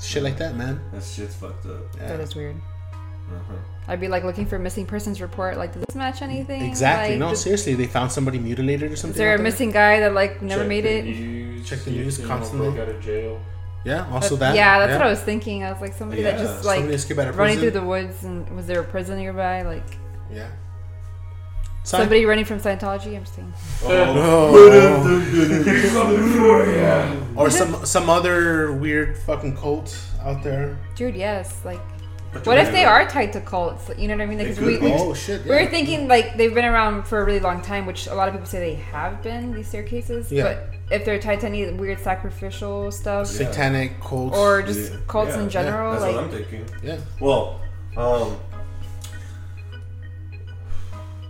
Shit 0.01 0.23
like 0.23 0.39
that, 0.39 0.57
man. 0.57 0.81
That 0.93 1.03
shit's 1.05 1.35
fucked 1.35 1.67
up. 1.67 1.83
Yeah. 1.97 2.09
That 2.09 2.21
is 2.21 2.35
weird. 2.35 2.57
Uh-huh. 2.57 3.55
I'd 3.89 4.01
be 4.01 4.09
like 4.09 4.25
looking 4.25 4.47
for 4.47 4.59
missing 4.59 4.85
persons 4.87 5.21
report. 5.21 5.57
Like, 5.57 5.73
did 5.73 5.83
this 5.87 5.95
match 5.95 6.21
anything? 6.23 6.63
Exactly. 6.63 7.11
Like, 7.11 7.19
no, 7.21 7.29
did- 7.31 7.37
seriously, 7.39 7.75
they 7.75 7.87
found 7.87 8.11
somebody 8.11 8.39
mutilated 8.39 8.91
or 8.93 8.97
something. 8.97 9.13
is 9.15 9.19
there 9.19 9.33
out 9.35 9.41
a 9.41 9.43
missing 9.43 9.71
guy 9.71 10.01
that 10.01 10.13
like 10.15 10.43
never 10.43 10.63
Check 10.63 10.69
made 10.69 10.85
the 10.85 10.99
it? 10.99 11.05
News, 11.05 11.69
Check 11.69 11.79
the 11.81 11.85
see 11.85 11.91
if 11.99 12.05
news 12.05 12.19
anyone 12.19 12.39
constantly. 12.39 12.71
Broke 12.73 12.89
out 12.89 12.95
of 12.95 13.01
jail. 13.03 13.41
Yeah. 13.85 14.09
Also 14.13 14.35
that. 14.37 14.57
yeah, 14.57 14.81
that's 14.81 14.93
what 14.99 15.07
I 15.07 15.11
was 15.11 15.21
thinking. 15.21 15.63
I 15.63 15.71
was 15.71 15.81
like, 15.81 15.95
somebody 15.95 16.23
that 16.23 16.39
just 16.39 16.65
like 16.65 16.79
Somebody 16.79 16.95
escaped 16.97 17.21
out 17.21 17.29
of 17.29 17.39
running 17.39 17.59
prison. 17.59 17.71
through 17.73 17.81
the 17.81 17.87
woods, 17.87 18.25
and 18.25 18.49
was 18.57 18.67
there 18.67 18.81
a 18.81 18.85
prison 18.85 19.17
nearby? 19.19 19.63
Like 19.63 19.85
Yeah. 20.33 20.49
Sign- 21.85 22.01
somebody 22.01 22.25
running 22.25 22.45
from 22.45 22.59
Scientology? 22.59 23.15
I'm 23.17 23.23
just 23.23 23.37
saying. 23.37 23.53
Oh, 23.85 24.53
no. 27.37 27.43
or 27.45 27.49
some 27.51 27.85
some 27.87 28.11
other 28.11 28.73
weird 28.73 29.17
fucking 29.19 29.57
cult 29.57 29.97
out 30.21 30.43
there. 30.43 30.77
Dude, 30.97 31.15
yes. 31.15 31.61
Like, 31.65 31.81
What 32.45 32.59
if 32.59 32.71
they 32.71 32.85
are 32.85 33.07
tied 33.09 33.33
to 33.33 33.41
cults? 33.41 33.91
You 33.97 34.09
know 34.09 34.15
what 34.17 34.23
I 34.23 34.27
mean? 34.27 34.39
They 34.39 34.45
Because 34.45 34.59
could 34.59 34.67
we, 34.67 34.79
be. 34.79 34.85
we, 34.87 34.93
Oh 34.93 35.15
shit! 35.15 35.43
we 35.45 35.51
were 35.51 35.61
yeah. 35.61 35.71
thinking 35.71 36.07
like 36.07 36.37
they've 36.37 36.53
been 36.55 36.65
around 36.67 37.05
for 37.05 37.21
a 37.21 37.25
really 37.25 37.41
long 37.41 37.63
time, 37.63 37.87
which 37.87 38.07
a 38.09 38.15
lot 38.15 38.29
of 38.29 38.35
people 38.35 38.47
say 38.47 38.59
they 38.61 38.75
have 38.75 39.23
been 39.23 39.53
these 39.53 39.69
staircases. 39.69 40.31
Yeah. 40.31 40.43
But 40.45 40.75
if 40.91 41.05
they're 41.05 41.19
tied 41.19 41.41
to 41.41 41.47
any 41.47 41.71
weird 41.71 41.99
sacrificial 42.01 42.91
stuff 42.93 43.27
Yeah. 43.31 43.47
satanic 43.49 44.01
cults. 44.01 44.37
or 44.37 44.63
just 44.63 44.93
Yeah. 44.93 44.99
cults 45.09 45.31
Yeah, 45.31 45.39
in 45.39 45.45
yeah, 45.45 45.49
general, 45.51 45.93
That's 45.93 46.03
like 46.05 46.15
what 46.15 46.25
I'm 46.25 46.31
thinking. 46.31 46.65
yeah, 46.83 46.99
Well, 47.21 47.61
um, 47.97 48.37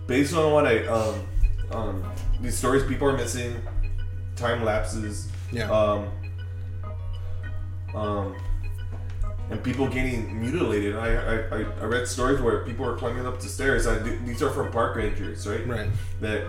based 0.07 0.33
on 0.35 0.51
what 0.51 0.65
I 0.67 0.85
um, 0.87 1.15
um, 1.71 2.03
these 2.41 2.57
stories 2.57 2.83
people 2.83 3.07
are 3.07 3.17
missing, 3.17 3.55
time 4.35 4.63
lapses, 4.63 5.29
yeah, 5.51 5.69
um, 5.71 6.09
um, 7.95 8.35
and 9.49 9.63
people 9.63 9.87
getting 9.87 10.39
mutilated. 10.39 10.95
I, 10.95 11.07
I, 11.15 11.35
I, 11.57 11.65
I 11.81 11.85
read 11.85 12.07
stories 12.07 12.41
where 12.41 12.65
people 12.65 12.85
are 12.85 12.97
climbing 12.97 13.25
up 13.25 13.39
the 13.39 13.47
stairs. 13.47 13.87
I, 13.87 13.97
these 13.99 14.41
are 14.43 14.49
from 14.49 14.71
park 14.71 14.95
rangers, 14.95 15.47
right? 15.47 15.65
right. 15.67 15.89
That 16.19 16.47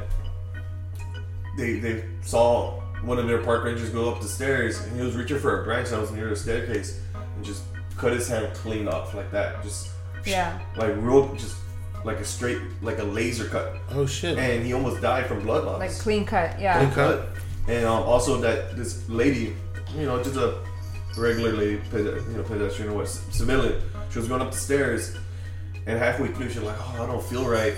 they 1.57 1.79
they 1.79 2.05
saw 2.23 2.81
one 3.03 3.19
of 3.19 3.27
their 3.29 3.39
park 3.43 3.65
rangers 3.65 3.91
go 3.91 4.11
up 4.11 4.21
the 4.21 4.29
stairs, 4.29 4.81
and 4.81 4.97
he 4.97 5.05
was 5.05 5.17
reaching 5.17 5.39
for 5.39 5.61
a 5.63 5.65
branch 5.65 5.91
that 5.91 6.01
was 6.01 6.11
near 6.11 6.29
the 6.29 6.37
staircase, 6.37 7.01
and 7.37 7.45
just 7.45 7.63
cut 7.97 8.13
his 8.13 8.29
hand 8.29 8.53
clean 8.55 8.89
off 8.89 9.15
like 9.15 9.31
that, 9.33 9.63
just 9.63 9.91
yeah, 10.25 10.59
like 10.77 10.95
real, 10.97 11.33
just 11.35 11.57
like 12.05 12.19
a 12.19 12.25
straight, 12.25 12.59
like 12.83 12.99
a 12.99 13.05
laser 13.05 13.47
cut, 13.47 13.77
Oh 13.91 14.07
shit! 14.07 14.39
and 14.39 14.65
he 14.65 14.73
almost 14.73 15.01
died 15.01 15.27
from 15.27 15.43
blood 15.43 15.65
loss. 15.65 15.79
like 15.81 15.93
clean 15.99 16.25
cut. 16.25 16.59
Yeah. 16.61 16.79
Clean 16.79 16.93
cut. 16.93 17.29
And 17.69 17.85
um, 17.85 18.03
also 18.05 18.41
that 18.41 18.77
this 18.77 19.09
lady, 19.09 19.55
you 19.95 20.07
know, 20.07 20.23
just 20.23 20.37
a 20.37 20.59
regular 21.19 21.53
lady, 21.53 21.77
ped- 21.91 22.29
you 22.29 22.35
know, 22.37 22.43
pedestrian 22.43 22.93
or 22.93 22.97
what, 22.97 23.09
civilian. 23.09 23.81
She 24.11 24.19
was 24.19 24.29
going 24.29 24.41
up 24.43 24.51
the 24.53 24.57
stairs, 24.59 25.17
and 25.87 25.99
halfway 25.99 26.29
through, 26.29 26.49
she's 26.51 26.63
like, 26.63 26.77
"Oh, 26.81 27.03
I 27.03 27.07
don't 27.07 27.23
feel 27.25 27.47
right," 27.49 27.75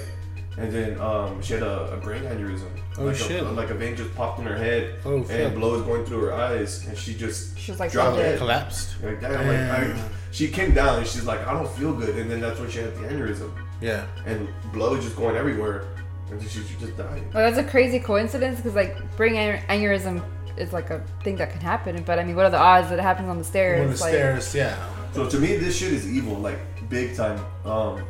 and 0.58 0.72
then 0.72 1.00
um, 1.00 1.40
she 1.42 1.54
had 1.54 1.62
a, 1.62 1.92
a 1.92 1.96
brain 1.96 2.22
aneurysm. 2.22 2.68
Oh, 2.98 3.04
like 3.04 3.16
shit. 3.16 3.42
A, 3.42 3.48
like 3.50 3.70
a 3.70 3.74
vein 3.74 3.96
just 3.96 4.14
popped 4.14 4.40
in 4.40 4.46
her 4.46 4.56
head, 4.56 4.96
Oh, 5.04 5.22
fuck. 5.22 5.36
and 5.36 5.54
blood 5.54 5.72
was 5.72 5.82
going 5.82 6.04
through 6.04 6.20
her 6.22 6.32
eyes, 6.32 6.86
and 6.86 6.96
she 6.98 7.14
just 7.14 7.58
She 7.58 7.70
was 7.72 7.80
like 7.80 7.92
dropped 7.92 8.16
dead. 8.16 8.32
dead. 8.32 8.38
collapsed. 8.38 8.96
Like 9.02 9.20
that, 9.20 9.30
like 9.32 9.40
I, 9.46 9.84
Damn. 9.88 10.08
she 10.32 10.48
came 10.48 10.74
down 10.74 10.98
and 10.98 11.06
she's 11.06 11.24
like, 11.24 11.46
"I 11.46 11.52
don't 11.52 11.68
feel 11.70 11.92
good," 11.92 12.16
and 12.18 12.30
then 12.30 12.40
that's 12.40 12.60
when 12.60 12.70
she 12.70 12.78
had 12.80 12.94
the 12.96 13.02
aneurysm, 13.08 13.50
Yeah, 13.80 14.06
and 14.26 14.48
blood 14.72 14.92
was 14.96 15.04
just 15.04 15.16
going 15.16 15.36
everywhere, 15.36 15.84
and 16.30 16.42
she, 16.42 16.60
she 16.60 16.74
just 16.80 16.96
died. 16.96 17.22
Well, 17.32 17.50
that's 17.50 17.58
a 17.58 17.68
crazy 17.68 17.98
coincidence 18.00 18.56
because 18.58 18.74
like 18.74 18.96
brain 19.16 19.34
aneurysm 19.68 20.22
is 20.60 20.72
like 20.72 20.90
a 20.90 21.00
thing 21.24 21.36
that 21.36 21.50
can 21.50 21.60
happen. 21.60 22.02
But 22.04 22.18
I 22.18 22.24
mean, 22.24 22.36
what 22.36 22.44
are 22.46 22.50
the 22.50 22.58
odds 22.58 22.90
that 22.90 22.98
it 22.98 23.02
happens 23.02 23.28
on 23.28 23.38
the 23.38 23.44
stairs? 23.44 23.80
on 23.80 23.86
the 23.94 24.00
like, 24.00 24.10
stairs. 24.12 24.54
Yeah, 24.54 24.76
So 25.12 25.28
to 25.28 25.38
me, 25.38 25.56
this 25.56 25.76
shit 25.78 25.92
is 25.92 26.10
evil, 26.10 26.34
like 26.36 26.58
big 26.88 27.16
time. 27.16 27.40
Um, 27.64 28.04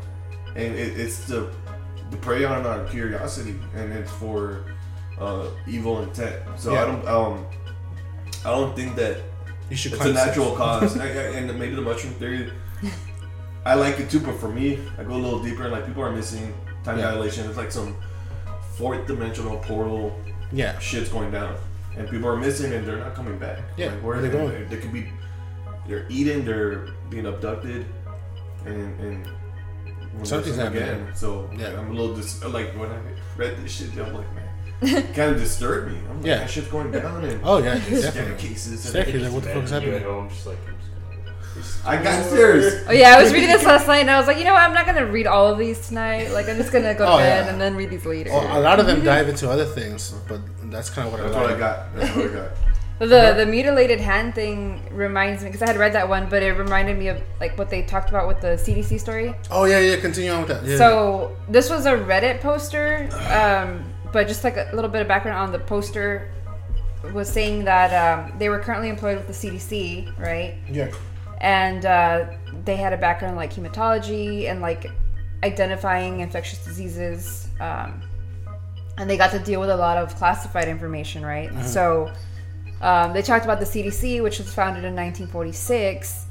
and 0.57 0.75
it, 0.75 0.99
it's 0.99 1.27
to, 1.29 1.51
to 2.11 2.17
prey 2.19 2.45
on 2.45 2.67
our 2.67 2.85
curiosity, 2.87 3.55
and 3.75 3.93
it's 3.93 4.11
for 4.13 4.65
uh, 5.19 5.47
evil 5.67 6.03
intent. 6.03 6.37
So 6.57 6.73
Yeah. 6.73 6.83
I 6.83 6.87
don't, 6.87 7.09
um, 7.09 7.47
I 8.45 8.51
don't 8.51 8.75
think 8.75 8.97
that 8.97 9.19
you 9.71 9.77
should. 9.77 9.93
it's 9.93 10.05
a 10.05 10.13
natural 10.13 10.57
cause. 10.57 10.99
I, 11.07 11.07
I, 11.07 11.09
and 11.37 11.59
maybe 11.59 11.75
the 11.75 11.83
mushroom 11.83 12.15
theory, 12.15 12.53
I 13.65 13.75
like 13.75 14.01
it 14.01 14.11
too. 14.11 14.21
But 14.21 14.37
for 14.41 14.49
me, 14.49 14.81
I 14.99 15.05
go 15.05 15.13
a 15.15 15.23
little 15.27 15.43
deeper. 15.43 15.63
And 15.65 15.73
like 15.73 15.87
people 15.87 16.03
are 16.03 16.11
missing 16.13 16.53
time 16.83 16.99
Yeah. 16.99 17.11
dilation. 17.13 17.47
It's 17.49 17.59
like 17.59 17.71
some 17.71 17.95
fourth 18.77 19.07
dimensional 19.07 19.59
portal 19.59 20.19
Yeah, 20.53 20.79
shit's 20.79 21.11
going 21.11 21.31
down, 21.31 21.55
and 21.97 22.09
people 22.09 22.29
are 22.29 22.37
missing 22.37 22.73
and 22.73 22.87
they're 22.87 22.97
not 22.99 23.15
coming 23.15 23.39
back. 23.39 23.59
Yeah, 23.77 23.87
like, 23.87 23.95
where 23.97 24.03
where 24.03 24.19
are 24.19 24.23
they 24.23 24.29
they 24.29 24.39
going? 24.39 24.69
They 24.69 24.77
could 24.79 24.93
be, 24.93 25.09
they're 25.87 26.07
eating, 26.09 26.45
they're 26.45 26.89
being 27.09 27.27
abducted, 27.27 27.87
and 28.67 29.01
and 29.01 29.29
Something's 30.23 30.57
there's 30.57 30.73
some 30.73 30.73
happening. 30.75 31.15
So 31.15 31.49
Yeah. 31.57 31.79
I'm 31.79 31.91
a 31.91 31.93
little 31.95 32.15
dis- 32.17 32.43
like 32.45 32.73
when 32.79 32.91
I 32.91 32.99
read 33.37 33.57
this 33.63 33.73
shit, 33.73 33.91
I'm 33.99 34.13
like, 34.13 34.27
man, 34.35 35.03
kind 35.15 35.31
of 35.33 35.39
disturbed 35.39 35.93
me. 35.93 35.99
I'm 36.11 36.17
like, 36.19 36.27
Yeah. 36.27 36.39
that 36.39 36.51
shit's 36.51 36.69
going 36.69 36.91
down, 36.91 37.25
and 37.25 37.41
Oh 37.45 37.59
yeah, 37.59 37.75
there's 37.79 38.03
definitely. 38.03 38.37
staircases. 38.39 38.71
and- 38.73 38.81
Staircase, 38.81 39.23
like, 39.23 39.33
what 39.33 39.43
the 39.45 39.49
fuck 39.51 39.65
is 39.65 39.71
Imagine 39.73 39.89
you 39.89 39.95
at 39.95 40.03
happening? 40.03 40.21
home, 40.21 40.29
just 40.31 40.47
like, 40.47 40.59
I'm 40.69 40.75
just 41.63 41.87
I 41.87 42.03
got 42.03 42.25
stairs. 42.27 42.85
Oh 42.89 42.93
yeah, 42.93 43.17
I 43.17 43.23
was 43.23 43.33
reading 43.33 43.49
this 43.51 43.65
last 43.65 43.87
night 43.87 43.99
and 44.01 44.11
I 44.11 44.19
was 44.19 44.27
like, 44.27 44.39
you 44.39 44.45
know 44.45 44.53
what? 44.53 44.63
I'm 44.63 44.73
not 44.75 44.87
gonna 44.87 45.07
read 45.07 45.27
all 45.27 45.49
of 45.49 45.59
these 45.59 45.87
tonight. 45.89 46.31
Like 46.33 46.49
I'm 46.49 46.57
just 46.57 46.73
gonna 46.73 46.95
go 46.95 47.07
to 47.07 47.13
Oh, 47.13 47.19
bed 47.19 47.45
yeah. 47.47 47.53
and 47.53 47.61
then 47.61 47.75
read 47.77 47.91
these 47.91 48.05
later. 48.07 48.31
Well, 48.31 48.59
a 48.59 48.61
lot 48.61 48.79
of 48.81 48.87
them 48.87 49.03
dive 49.05 49.29
into 49.29 49.49
other 49.51 49.65
things, 49.65 50.13
but 50.29 50.41
that's 50.71 50.91
kind 50.91 51.07
of 51.07 51.13
what 51.13 51.23
That's 51.23 51.35
I 51.35 51.43
what. 51.43 51.53
I 51.53 51.59
got. 51.59 51.95
That's 51.95 52.17
what 52.17 52.31
I 52.31 52.35
got. 52.35 52.51
The 53.01 53.33
the 53.35 53.47
mutilated 53.47 53.99
hand 53.99 54.35
thing 54.35 54.87
reminds 54.91 55.43
me 55.43 55.49
because 55.49 55.63
I 55.63 55.69
had 55.69 55.79
read 55.79 55.95
that 55.95 56.07
one, 56.07 56.29
but 56.29 56.43
it 56.43 56.53
reminded 56.53 56.99
me 56.99 57.09
of 57.09 57.19
like 57.41 57.57
what 57.57 57.71
they 57.71 57.81
talked 57.81 58.11
about 58.11 58.29
with 58.29 58.43
the 58.43 58.49
CDC 58.49 59.01
story. 59.01 59.35
Oh 59.51 59.65
yeah, 59.65 59.79
yeah. 59.79 59.97
Continue 59.97 60.31
on 60.33 60.41
with 60.41 60.49
that. 60.49 60.67
Yeah. 60.67 60.77
So 60.77 61.35
this 61.49 61.71
was 61.71 61.87
a 61.87 61.93
Reddit 61.93 62.43
poster, 62.43 63.09
um, 63.33 63.91
but 64.13 64.29
just 64.29 64.45
like 64.45 64.59
a 64.59 64.69
little 64.75 64.91
bit 64.91 65.01
of 65.01 65.09
background 65.09 65.39
on 65.39 65.51
the 65.51 65.61
poster 65.61 66.31
was 67.15 67.29
saying 67.29 67.65
that 67.65 67.91
um, 67.95 68.39
they 68.39 68.49
were 68.49 68.59
currently 68.59 68.89
employed 68.89 69.17
with 69.17 69.27
the 69.27 69.33
CDC, 69.33 70.19
right? 70.19 70.57
yeah, 70.71 70.91
And 71.41 71.87
uh, 71.87 72.27
they 72.65 72.77
had 72.77 72.93
a 72.93 72.99
background 72.99 73.33
in, 73.33 73.37
like 73.37 73.55
hematology 73.55 74.51
and 74.51 74.61
like 74.61 74.87
identifying 75.43 76.21
infectious 76.21 76.63
diseases, 76.65 77.49
um, 77.61 78.03
and 79.01 79.09
they 79.09 79.17
got 79.17 79.31
to 79.31 79.39
deal 79.39 79.61
with 79.61 79.71
a 79.71 79.77
lot 79.77 79.97
of 79.97 80.15
classified 80.17 80.69
information, 80.69 81.25
right? 81.25 81.51
So 81.65 82.13
um, 82.83 83.15
they 83.15 83.23
talked 83.23 83.47
about 83.47 83.59
the 83.59 83.65
CDC, 83.65 84.23
which 84.23 84.39
was 84.39 84.53
founded 84.53 84.85
in 84.85 84.95
1946, 84.95 86.27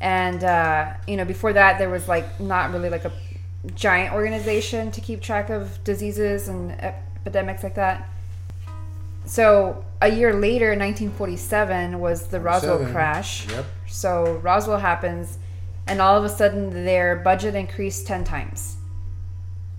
and 0.00 0.42
uh, 0.42 0.94
you 1.06 1.16
know 1.16 1.24
before 1.24 1.52
that 1.52 1.78
there 1.78 1.88
was 1.88 2.08
like 2.08 2.40
not 2.40 2.72
really 2.72 2.90
like 2.90 3.04
a 3.04 3.12
giant 3.76 4.12
organization 4.12 4.90
to 4.90 5.00
keep 5.00 5.20
track 5.20 5.50
of 5.50 5.82
diseases 5.84 6.48
and 6.48 6.72
epidemics 6.80 7.62
like 7.62 7.76
that. 7.76 8.08
So 9.24 9.84
a 10.02 10.08
year 10.08 10.32
later, 10.32 10.70
1947, 10.70 12.00
was 12.00 12.26
the 12.26 12.40
Roswell 12.40 12.78
47. 12.78 12.92
crash. 12.92 13.48
Yep. 13.50 13.66
So 13.86 14.40
Roswell 14.42 14.78
happens, 14.78 15.38
and 15.86 16.00
all 16.00 16.18
of 16.18 16.24
a 16.24 16.28
sudden 16.28 16.70
their 16.70 17.14
budget 17.14 17.54
increased 17.54 18.08
10 18.08 18.24
times. 18.24 18.78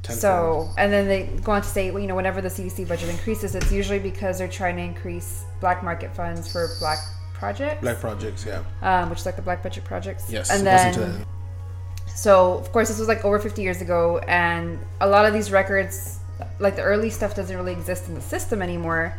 So, 0.10 0.70
and 0.78 0.92
then 0.92 1.08
they 1.08 1.24
go 1.44 1.52
on 1.52 1.62
to 1.62 1.68
say, 1.68 1.92
well, 1.92 2.00
you 2.00 2.08
know, 2.08 2.16
whenever 2.16 2.42
the 2.42 2.50
CDC 2.50 2.88
budget 2.88 3.10
increases, 3.10 3.54
it's 3.54 3.72
usually 3.72 4.00
because 4.00 4.40
they're 4.40 4.48
trying 4.48 4.76
to 4.78 4.82
increase 4.82 5.46
black 5.60 5.84
market 5.84 6.16
funds 6.16 6.52
for 6.52 6.70
black 6.80 6.98
projects, 7.34 7.82
black 7.82 8.00
projects. 8.00 8.46
Yeah. 8.46 8.64
um, 8.82 9.10
which 9.10 9.20
is 9.20 9.26
like 9.26 9.36
the 9.36 9.42
black 9.42 9.62
budget 9.62 9.84
projects. 9.84 10.30
Yes. 10.30 10.50
and 10.50 10.64
listen 10.64 10.92
then 10.92 10.94
to 10.94 11.00
that. 11.18 11.28
so, 12.16 12.54
of 12.56 12.72
course, 12.72 12.88
this 12.88 12.98
was 12.98 13.08
like 13.08 13.24
over 13.24 13.40
50 13.40 13.62
years 13.62 13.82
ago, 13.82 14.18
and 14.28 14.80
a 15.02 15.08
lot 15.08 15.26
of 15.26 15.34
these 15.34 15.52
records, 15.52 16.20
like 16.60 16.76
the 16.76 16.82
early 16.82 17.12
stuff, 17.12 17.36
doesn't 17.36 17.56
really 17.56 17.74
exist 17.74 18.08
in 18.08 18.16
the 18.16 18.22
system 18.22 18.62
anymore. 18.62 19.16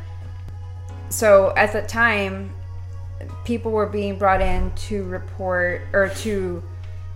So, 1.11 1.53
at 1.57 1.72
the 1.72 1.83
time, 1.83 2.53
people 3.45 3.70
were 3.70 3.87
being 3.87 4.18
brought 4.18 4.41
in 4.41 4.72
to 4.72 5.05
report 5.05 5.83
or 5.93 6.09
to 6.09 6.62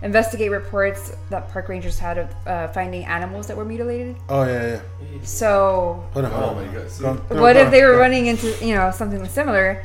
investigate 0.01 0.51
reports 0.51 1.15
that 1.29 1.49
park 1.49 1.69
rangers 1.69 1.97
had 1.97 2.17
of 2.17 2.29
uh, 2.45 2.67
finding 2.69 3.03
animals 3.05 3.47
that 3.47 3.57
were 3.57 3.65
mutilated. 3.65 4.15
Oh 4.29 4.43
yeah, 4.43 4.79
yeah. 5.01 5.19
So, 5.23 6.07
Hold 6.13 6.25
on. 6.25 6.33
Oh 6.33 6.55
my 6.55 6.65
god. 6.73 6.89
see? 6.91 7.01
Go 7.03 7.09
on, 7.09 7.17
go 7.17 7.35
on, 7.35 7.41
what 7.41 7.53
go 7.53 7.59
if 7.59 7.65
on, 7.67 7.71
they 7.71 7.83
were 7.83 7.97
running 7.97 8.27
into 8.27 8.47
you 8.65 8.75
know 8.75 8.91
something 8.91 9.25
similar 9.27 9.81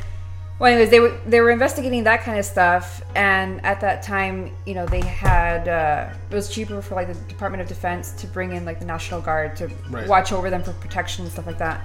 well 0.58 0.70
anyways 0.70 0.90
they 0.90 1.00
were 1.00 1.18
they 1.26 1.40
were 1.40 1.50
investigating 1.50 2.04
that 2.04 2.22
kind 2.22 2.38
of 2.38 2.44
stuff 2.44 3.02
and 3.16 3.64
at 3.64 3.80
that 3.80 4.02
time 4.02 4.52
you 4.66 4.74
know 4.74 4.84
they 4.86 5.00
had 5.00 5.66
uh, 5.66 6.12
it 6.30 6.34
was 6.34 6.50
cheaper 6.50 6.80
for 6.82 6.94
like 6.94 7.08
the 7.08 7.14
department 7.26 7.60
of 7.62 7.66
defense 7.66 8.12
to 8.12 8.26
bring 8.28 8.52
in 8.52 8.64
like 8.66 8.78
the 8.78 8.84
national 8.84 9.20
guard 9.22 9.56
to 9.56 9.68
Right. 9.90 10.06
watch 10.06 10.30
over 10.30 10.50
them 10.50 10.62
for 10.62 10.72
protection 10.74 11.24
and 11.24 11.32
stuff 11.32 11.46
like 11.46 11.58
that 11.58 11.80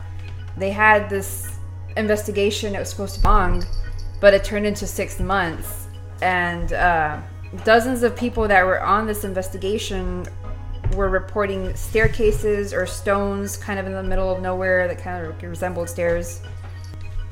they 0.58 0.70
had 0.70 1.10
this 1.10 1.58
investigation 1.96 2.76
it 2.76 2.80
was 2.80 2.90
supposed 2.90 3.16
to 3.16 3.22
be 3.22 3.28
long 3.28 3.64
but 4.20 4.34
it 4.34 4.44
turned 4.44 4.66
into 4.68 4.86
six 4.86 5.20
months 5.20 5.88
and 6.22 6.74
uh, 6.74 7.20
dozens 7.64 8.04
of 8.04 8.16
people 8.16 8.48
that 8.48 8.66
were 8.66 8.82
on 8.82 9.08
this 9.08 9.24
investigation 9.24 10.26
were 10.96 11.10
reporting 11.10 11.76
staircases 11.76 12.74
or 12.74 12.86
stones 12.86 13.58
kind 13.58 13.80
of 13.80 13.86
in 13.86 13.94
the 13.94 14.04
middle 14.04 14.32
of 14.32 14.42
nowhere 14.42 14.88
that 14.88 15.00
kind 15.00 15.26
of 15.26 15.42
resembled 15.42 15.90
stairs. 15.90 16.42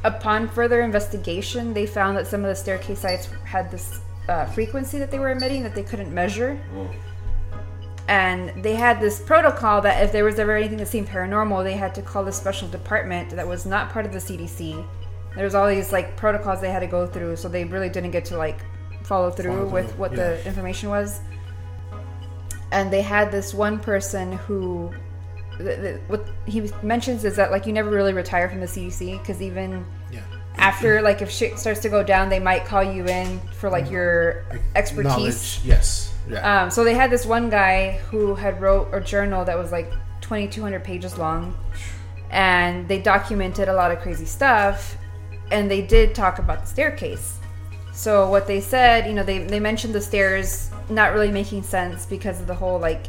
Upon 0.03 0.47
further 0.47 0.81
investigation, 0.81 1.73
they 1.73 1.85
found 1.85 2.15
that 2.17 2.27
some 2.27 2.41
of 2.41 2.47
the 2.47 2.55
staircase 2.55 2.99
sites 2.99 3.27
had 3.43 3.71
this 3.71 4.01
uh, 4.29 4.45
frequency 4.45 4.99
that 4.99 5.09
they 5.11 5.19
were 5.19 5.31
emitting 5.31 5.63
that 5.63 5.73
they 5.73 5.83
couldn't 5.83 6.13
measure. 6.13 6.59
And 8.07 8.63
they 8.63 8.75
had 8.75 8.99
this 8.99 9.19
protocol 9.19 9.81
that 9.81 10.03
if 10.03 10.11
there 10.11 10.23
was 10.23 10.37
ever 10.37 10.55
anything 10.55 10.77
that 10.77 10.87
seemed 10.87 11.07
paranormal, 11.07 11.63
they 11.63 11.73
had 11.73 11.95
to 11.95 12.03
call 12.03 12.23
this 12.23 12.37
special 12.37 12.67
department 12.67 13.31
that 13.31 13.47
was 13.47 13.65
not 13.65 13.89
part 13.89 14.05
of 14.05 14.13
the 14.13 14.19
CDC. 14.19 14.85
There 15.33 15.43
was 15.43 15.55
all 15.55 15.67
these 15.67 15.91
like 15.91 16.15
protocols 16.15 16.61
they 16.61 16.71
had 16.71 16.81
to 16.81 16.87
go 16.87 17.07
through, 17.07 17.35
so 17.37 17.49
they 17.49 17.65
really 17.65 17.89
didn't 17.89 18.11
get 18.11 18.25
to 18.25 18.37
like 18.37 18.59
follow 19.05 19.31
through 19.31 19.51
Follow 19.51 19.65
with 19.67 19.89
through, 19.91 19.99
what 19.99 20.11
yeah. 20.11 20.17
the 20.17 20.47
information 20.47 20.89
was. 20.89 21.21
And 22.71 22.91
they 22.91 23.01
had 23.01 23.31
this 23.31 23.53
one 23.53 23.79
person 23.79 24.33
who, 24.33 24.91
th 25.57 25.79
th 25.79 26.01
what 26.07 26.27
he 26.45 26.69
mentions 26.83 27.23
is 27.23 27.35
that 27.37 27.49
like 27.51 27.65
you 27.65 27.73
never 27.73 27.89
really 27.89 28.13
retire 28.13 28.49
from 28.49 28.59
the 28.59 28.67
CDC 28.67 29.19
because 29.19 29.41
even 29.41 29.85
Yeah. 30.11 30.19
after 30.57 31.01
like 31.01 31.21
if 31.21 31.29
shit 31.31 31.57
starts 31.59 31.79
to 31.81 31.89
go 31.89 32.03
down, 32.03 32.29
they 32.29 32.39
might 32.39 32.65
call 32.65 32.83
you 32.83 33.05
in 33.05 33.39
for 33.59 33.69
like 33.69 33.89
your 33.89 34.43
expertise. 34.75 35.11
Knowledge, 35.11 35.61
yes, 35.63 36.13
yeah. 36.29 36.63
Um, 36.63 36.69
so 36.71 36.83
they 36.83 36.95
had 36.95 37.09
this 37.11 37.25
one 37.25 37.49
guy 37.49 37.99
who 38.09 38.35
had 38.35 38.59
wrote 38.59 38.89
a 38.91 38.99
journal 38.99 39.45
that 39.45 39.57
was 39.57 39.71
like 39.71 39.89
2,200 40.21 40.83
pages 40.83 41.17
long, 41.17 41.55
and 42.31 42.87
they 42.89 42.99
documented 42.99 43.69
a 43.69 43.73
lot 43.73 43.91
of 43.91 43.99
crazy 44.01 44.25
stuff, 44.25 44.97
and 45.51 45.69
they 45.71 45.81
did 45.81 46.15
talk 46.15 46.39
about 46.39 46.61
the 46.61 46.67
staircase. 46.67 47.37
So 47.95 48.29
what 48.29 48.45
they 48.45 48.59
said, 48.59 49.07
you 49.07 49.13
know, 49.13 49.23
they 49.23 49.39
they 49.39 49.59
mentioned 49.59 49.95
the 49.95 50.01
stairs 50.01 50.69
not 50.89 51.13
really 51.13 51.31
making 51.31 51.63
sense 51.63 52.05
because 52.05 52.41
of 52.41 52.45
the 52.45 52.53
whole 52.53 52.77
like, 52.77 53.05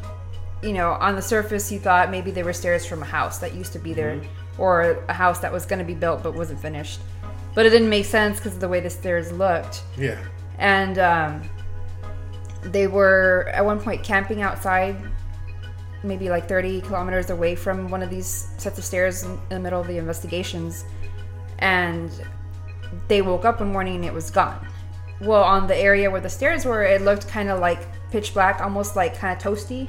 you 0.63 0.73
know, 0.73 0.93
on 0.93 1.17
the 1.17 1.23
surface 1.23 1.71
you 1.73 1.81
thought 1.81 2.11
maybe 2.11 2.31
they 2.31 2.45
were 2.45 2.53
stairs 2.53 2.87
from 2.87 3.03
a 3.03 3.05
house 3.05 3.39
that 3.39 3.55
used 3.55 3.73
to 3.73 3.81
be 3.81 3.93
there, 3.93 4.21
or 4.59 5.05
a 5.09 5.13
house 5.13 5.41
that 5.41 5.53
was 5.53 5.67
going 5.67 5.81
to 5.81 5.85
be 5.85 5.93
built 5.95 6.23
but 6.23 6.35
wasn't 6.35 6.61
finished. 6.61 7.01
But 7.55 7.67
it 7.67 7.71
didn't 7.71 7.89
make 7.89 8.05
sense 8.05 8.39
because 8.39 8.55
of 8.55 8.61
the 8.61 8.69
way 8.69 8.81
the 8.81 8.91
stairs 8.91 9.33
looked 9.33 9.83
yeah. 9.97 10.23
and 10.59 10.99
um, 10.99 11.43
they 12.63 12.87
were 12.87 13.51
at 13.53 13.65
one 13.65 13.81
point 13.81 14.05
camping 14.05 14.43
outside 14.43 14.97
maybe 16.03 16.29
like 16.29 16.47
30 16.47 16.83
kilometers 16.83 17.31
away 17.31 17.57
from 17.57 17.89
one 17.89 18.03
of 18.03 18.11
these 18.11 18.49
sets 18.59 18.79
of 18.79 18.85
stairs 18.85 19.25
in, 19.25 19.33
in 19.33 19.39
the 19.49 19.59
middle 19.59 19.81
of 19.81 19.87
the 19.87 19.97
investigations 19.97 20.85
and 21.59 22.11
they 23.09 23.23
woke 23.23 23.47
up 23.47 23.59
one 23.61 23.73
morning 23.73 23.97
and 23.97 24.05
it 24.05 24.13
was 24.13 24.31
gone 24.31 24.65
well 25.21 25.43
on 25.43 25.67
the 25.67 25.77
area 25.77 26.11
where 26.11 26.21
the 26.21 26.29
stairs 26.29 26.65
were 26.65 26.83
it 26.85 27.01
looked 27.03 27.27
kind 27.29 27.49
of 27.49 27.59
like 27.61 27.81
pitch 28.11 28.35
black 28.35 28.61
almost 28.61 28.97
like 28.97 29.17
kind 29.19 29.37
of 29.37 29.43
toasty 29.43 29.89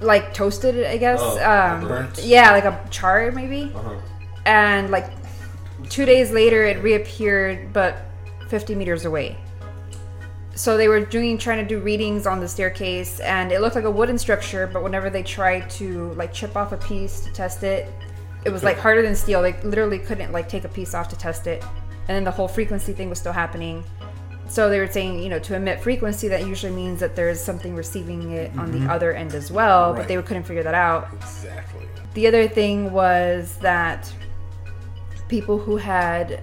like 0.00 0.34
toasted 0.34 0.84
i 0.86 0.96
guess 0.96 1.20
Oh, 1.22 1.38
um, 1.48 2.08
yeah 2.22 2.50
like 2.50 2.64
a 2.64 2.78
char 2.90 3.30
maybe. 3.32 3.72
Uh-huh. 3.74 3.94
and 4.44 4.90
like 4.90 5.10
two 5.88 6.04
days 6.04 6.30
later 6.32 6.64
it 6.64 6.82
reappeared 6.82 7.72
but 7.72 8.06
50 8.48 8.74
meters 8.74 9.04
away. 9.06 9.36
So 10.56 10.76
they 10.76 10.86
were 10.86 11.00
doing 11.04 11.36
trying 11.38 11.66
to 11.66 11.68
do 11.68 11.80
readings 11.80 12.26
on 12.26 12.38
the 12.38 12.46
staircase 12.46 13.18
and 13.20 13.50
it 13.50 13.60
looked 13.60 13.74
like 13.74 13.84
a 13.84 13.90
wooden 13.90 14.18
structure 14.18 14.68
but 14.72 14.82
whenever 14.84 15.10
they 15.10 15.22
tried 15.22 15.68
to 15.70 16.12
like 16.12 16.32
chip 16.32 16.56
off 16.56 16.70
a 16.72 16.76
piece 16.76 17.20
to 17.20 17.32
test 17.32 17.62
it 17.64 17.92
it 18.44 18.50
was 18.50 18.62
like 18.62 18.78
harder 18.84 19.02
than 19.02 19.16
steel. 19.16 19.42
They 19.42 19.54
literally 19.62 19.98
couldn't 19.98 20.30
like 20.32 20.48
take 20.48 20.64
a 20.64 20.68
piece 20.68 20.94
off 20.94 21.08
to 21.08 21.16
test 21.16 21.46
it 21.46 21.64
and 22.08 22.16
then 22.16 22.24
the 22.24 22.30
whole 22.30 22.48
frequency 22.48 22.92
thing 22.92 23.08
was 23.08 23.18
still 23.18 23.32
happening 23.32 23.84
so 24.46 24.68
they 24.68 24.78
were 24.78 24.86
saying 24.86 25.22
you 25.22 25.28
know 25.28 25.38
to 25.38 25.54
emit 25.54 25.80
frequency 25.80 26.28
that 26.28 26.46
usually 26.46 26.72
means 26.72 27.00
that 27.00 27.16
there's 27.16 27.40
something 27.40 27.74
receiving 27.74 28.32
it 28.32 28.56
on 28.58 28.70
the 28.70 28.78
mm-hmm. 28.78 28.90
other 28.90 29.12
end 29.12 29.34
as 29.34 29.50
well 29.50 29.94
but 29.94 30.06
they 30.06 30.20
couldn't 30.22 30.44
figure 30.44 30.62
that 30.62 30.74
out 30.74 31.08
Exactly. 31.14 31.86
the 32.14 32.26
other 32.26 32.46
thing 32.46 32.92
was 32.92 33.56
that 33.58 34.12
people 35.28 35.58
who 35.58 35.76
had 35.76 36.42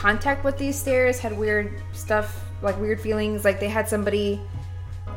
contact 0.00 0.44
with 0.44 0.56
these 0.56 0.78
stairs 0.78 1.18
had 1.18 1.36
weird 1.36 1.82
stuff, 1.92 2.42
like 2.62 2.78
weird 2.80 3.00
feelings. 3.00 3.44
Like 3.44 3.60
they 3.60 3.68
had 3.68 3.86
somebody 3.86 4.40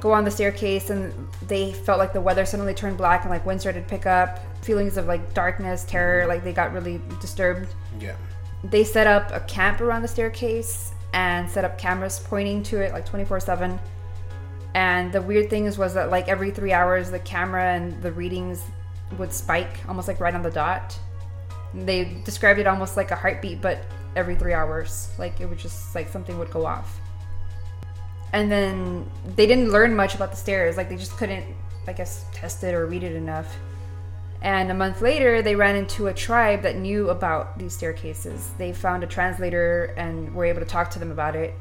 go 0.01 0.11
on 0.11 0.25
the 0.25 0.31
staircase 0.31 0.89
and 0.89 1.13
they 1.47 1.71
felt 1.71 1.99
like 1.99 2.11
the 2.11 2.19
weather 2.19 2.45
suddenly 2.45 2.73
turned 2.73 2.97
black 2.97 3.21
and 3.21 3.29
like 3.29 3.45
wind 3.45 3.61
started 3.61 3.83
to 3.83 3.89
pick 3.89 4.05
up. 4.05 4.39
Feelings 4.61 4.97
of 4.97 5.05
like 5.07 5.33
darkness, 5.33 5.85
terror, 5.85 6.21
mm-hmm. 6.21 6.29
like 6.29 6.43
they 6.43 6.51
got 6.51 6.73
really 6.73 6.99
disturbed. 7.21 7.73
Yeah. 7.99 8.15
They 8.63 8.83
set 8.83 9.07
up 9.07 9.31
a 9.31 9.41
camp 9.41 9.81
around 9.81 10.01
the 10.01 10.07
staircase 10.07 10.93
and 11.13 11.49
set 11.49 11.65
up 11.65 11.77
cameras 11.77 12.19
pointing 12.19 12.63
to 12.63 12.81
it 12.81 12.91
like 12.91 13.05
24 13.05 13.39
7 13.39 13.79
and 14.75 15.11
the 15.13 15.21
weird 15.21 15.49
thing 15.49 15.65
is 15.65 15.77
was 15.77 15.93
that 15.93 16.09
like 16.09 16.27
every 16.27 16.49
three 16.49 16.73
hours 16.73 17.11
the 17.11 17.19
camera 17.19 17.73
and 17.75 18.01
the 18.01 18.11
readings 18.11 18.63
would 19.17 19.31
spike 19.31 19.77
almost 19.87 20.07
like 20.07 20.19
right 20.19 20.33
on 20.33 20.41
the 20.41 20.49
dot. 20.49 20.97
They 21.73 22.21
described 22.25 22.59
it 22.59 22.65
almost 22.65 22.97
like 22.97 23.11
a 23.11 23.15
heartbeat 23.15 23.61
but 23.61 23.83
every 24.15 24.35
three 24.35 24.53
hours 24.53 25.11
like 25.19 25.39
it 25.39 25.45
would 25.45 25.59
just 25.59 25.93
like 25.93 26.09
something 26.09 26.39
would 26.39 26.49
go 26.49 26.65
off. 26.65 26.99
And 28.31 28.51
then 28.51 29.07
they 29.35 29.45
didn't 29.45 29.69
learn 29.69 29.95
much 29.95 30.15
about 30.15 30.31
the 30.31 30.37
stairs 30.37 30.77
like 30.77 30.89
they 30.89 30.97
just 30.97 31.15
couldn't 31.17 31.45
i 31.87 31.93
guess 31.93 32.25
test 32.31 32.63
it 32.63 32.73
or 32.73 32.85
read 32.85 33.03
it 33.03 33.13
enough 33.13 33.57
and 34.43 34.69
a 34.69 34.73
month 34.73 35.01
later, 35.01 35.41
they 35.41 35.55
ran 35.55 35.77
into 35.77 36.07
a 36.07 36.13
tribe 36.13 36.63
that 36.63 36.75
knew 36.75 37.09
about 37.09 37.57
these 37.57 37.73
staircases. 37.73 38.51
They 38.57 38.73
found 38.73 39.01
a 39.01 39.07
translator 39.07 39.93
and 39.95 40.35
were 40.35 40.43
able 40.43 40.59
to 40.59 40.65
talk 40.65 40.91
to 40.91 40.99
them 40.99 41.11
about 41.11 41.37
it. 41.37 41.53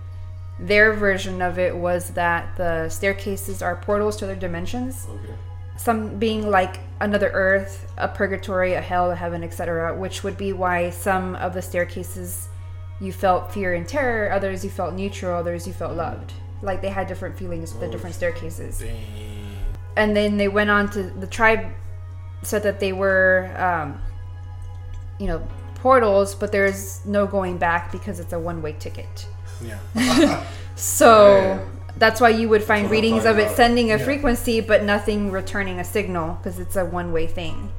Their 0.58 0.92
version 0.92 1.40
of 1.40 1.60
it 1.60 1.76
was 1.76 2.10
that 2.10 2.56
the 2.56 2.88
staircases 2.88 3.62
are 3.62 3.76
portals 3.76 4.16
to 4.16 4.24
other 4.24 4.34
dimensions, 4.34 5.06
Okay. 5.08 5.32
some 5.76 6.18
being 6.18 6.50
like 6.50 6.80
another 7.00 7.30
earth, 7.32 7.86
a 7.96 8.08
purgatory, 8.08 8.74
a 8.74 8.80
hell, 8.80 9.12
a 9.12 9.14
heaven, 9.14 9.44
etc., 9.44 9.96
which 9.96 10.24
would 10.24 10.36
be 10.36 10.52
why 10.52 10.90
some 10.90 11.36
of 11.36 11.54
the 11.54 11.62
staircases 11.62 12.48
you 13.00 13.12
felt 13.12 13.52
fear 13.52 13.74
and 13.74 13.86
terror, 13.86 14.32
others 14.32 14.64
you 14.64 14.70
felt 14.70 14.92
neutral, 14.94 15.38
others 15.38 15.68
you 15.68 15.72
felt 15.72 15.96
loved. 15.96 16.32
Like 16.62 16.82
they 16.82 16.90
had 16.90 17.06
different 17.06 17.38
feelings 17.38 17.72
with 17.72 17.80
the 17.80 17.86
oh, 17.86 17.92
different 17.92 18.16
staircases 18.16 18.82
and 19.96 20.16
then 20.16 20.36
they 20.36 20.48
went 20.48 20.70
on 20.70 20.90
to 20.90 21.02
the 21.02 21.26
tribe 21.26 21.66
said 22.42 22.62
that 22.64 22.80
they 22.80 22.92
were 22.92 23.50
um, 23.56 24.00
you 25.18 25.26
know 25.26 25.46
portals 25.76 26.34
but 26.34 26.52
there's 26.52 27.04
no 27.06 27.26
going 27.26 27.58
back 27.58 27.90
because 27.92 28.20
it's 28.20 28.32
a 28.32 28.38
one-way 28.38 28.72
ticket 28.78 29.26
Yeah. 29.60 29.78
so 30.76 31.36
Yeah. 31.36 31.60
that's 31.98 32.20
why 32.20 32.28
you 32.30 32.48
would 32.48 32.62
find 32.62 32.84
That's 32.84 32.90
what 32.90 32.96
I'm 32.98 33.02
readings 33.02 33.24
of 33.24 33.38
it 33.38 33.42
about. 33.44 33.56
sending 33.56 33.90
a 33.92 33.96
Yeah. 33.98 34.04
frequency 34.04 34.60
but 34.60 34.84
nothing 34.84 35.30
returning 35.30 35.78
a 35.80 35.84
signal 35.84 36.34
because 36.34 36.58
it's 36.58 36.76
a 36.76 36.84
one-way 36.84 37.26
thing 37.26 37.70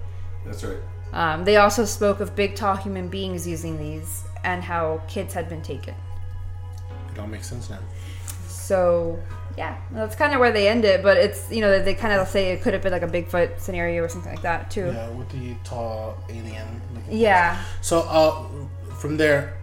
That's 0.45 0.63
right. 0.63 0.77
um, 1.13 1.45
they 1.45 1.55
also 1.57 1.85
spoke 1.85 2.19
of 2.19 2.35
big 2.35 2.55
tall 2.55 2.75
human 2.75 3.07
beings 3.07 3.47
using 3.47 3.77
these 3.79 4.23
and 4.43 4.63
how 4.63 5.01
kids 5.07 5.33
had 5.33 5.47
been 5.47 5.61
taken 5.61 5.95
It 7.13 7.19
all 7.19 7.27
makes 7.27 7.47
sense 7.47 7.69
now. 7.69 7.79
so 8.49 9.17
yeah 9.57 9.77
that's 9.91 10.15
kind 10.15 10.33
of 10.33 10.39
where 10.39 10.51
they 10.51 10.67
end 10.67 10.83
it 10.85 11.03
but 11.03 11.15
it's 11.17 11.51
you 11.51 11.61
know 11.61 11.81
they 11.81 11.93
kind 11.93 12.13
of 12.13 12.27
say 12.27 12.51
it 12.51 12.61
could 12.61 12.73
have 12.73 12.81
been 12.81 12.91
like 12.91 13.03
a 13.03 13.07
bigfoot 13.07 13.59
scenario 13.59 14.03
or 14.03 14.09
something 14.09 14.31
like 14.31 14.41
that 14.41 14.71
too 14.71 14.87
Yeah, 14.93 15.09
with 15.09 15.29
the 15.29 15.53
tall 15.63 16.17
alien. 16.29 16.81
looking 16.95 17.17
yeah 17.17 17.61
So 17.81 17.99
uh, 18.01 18.45
from 18.95 19.17
there, 19.17 19.53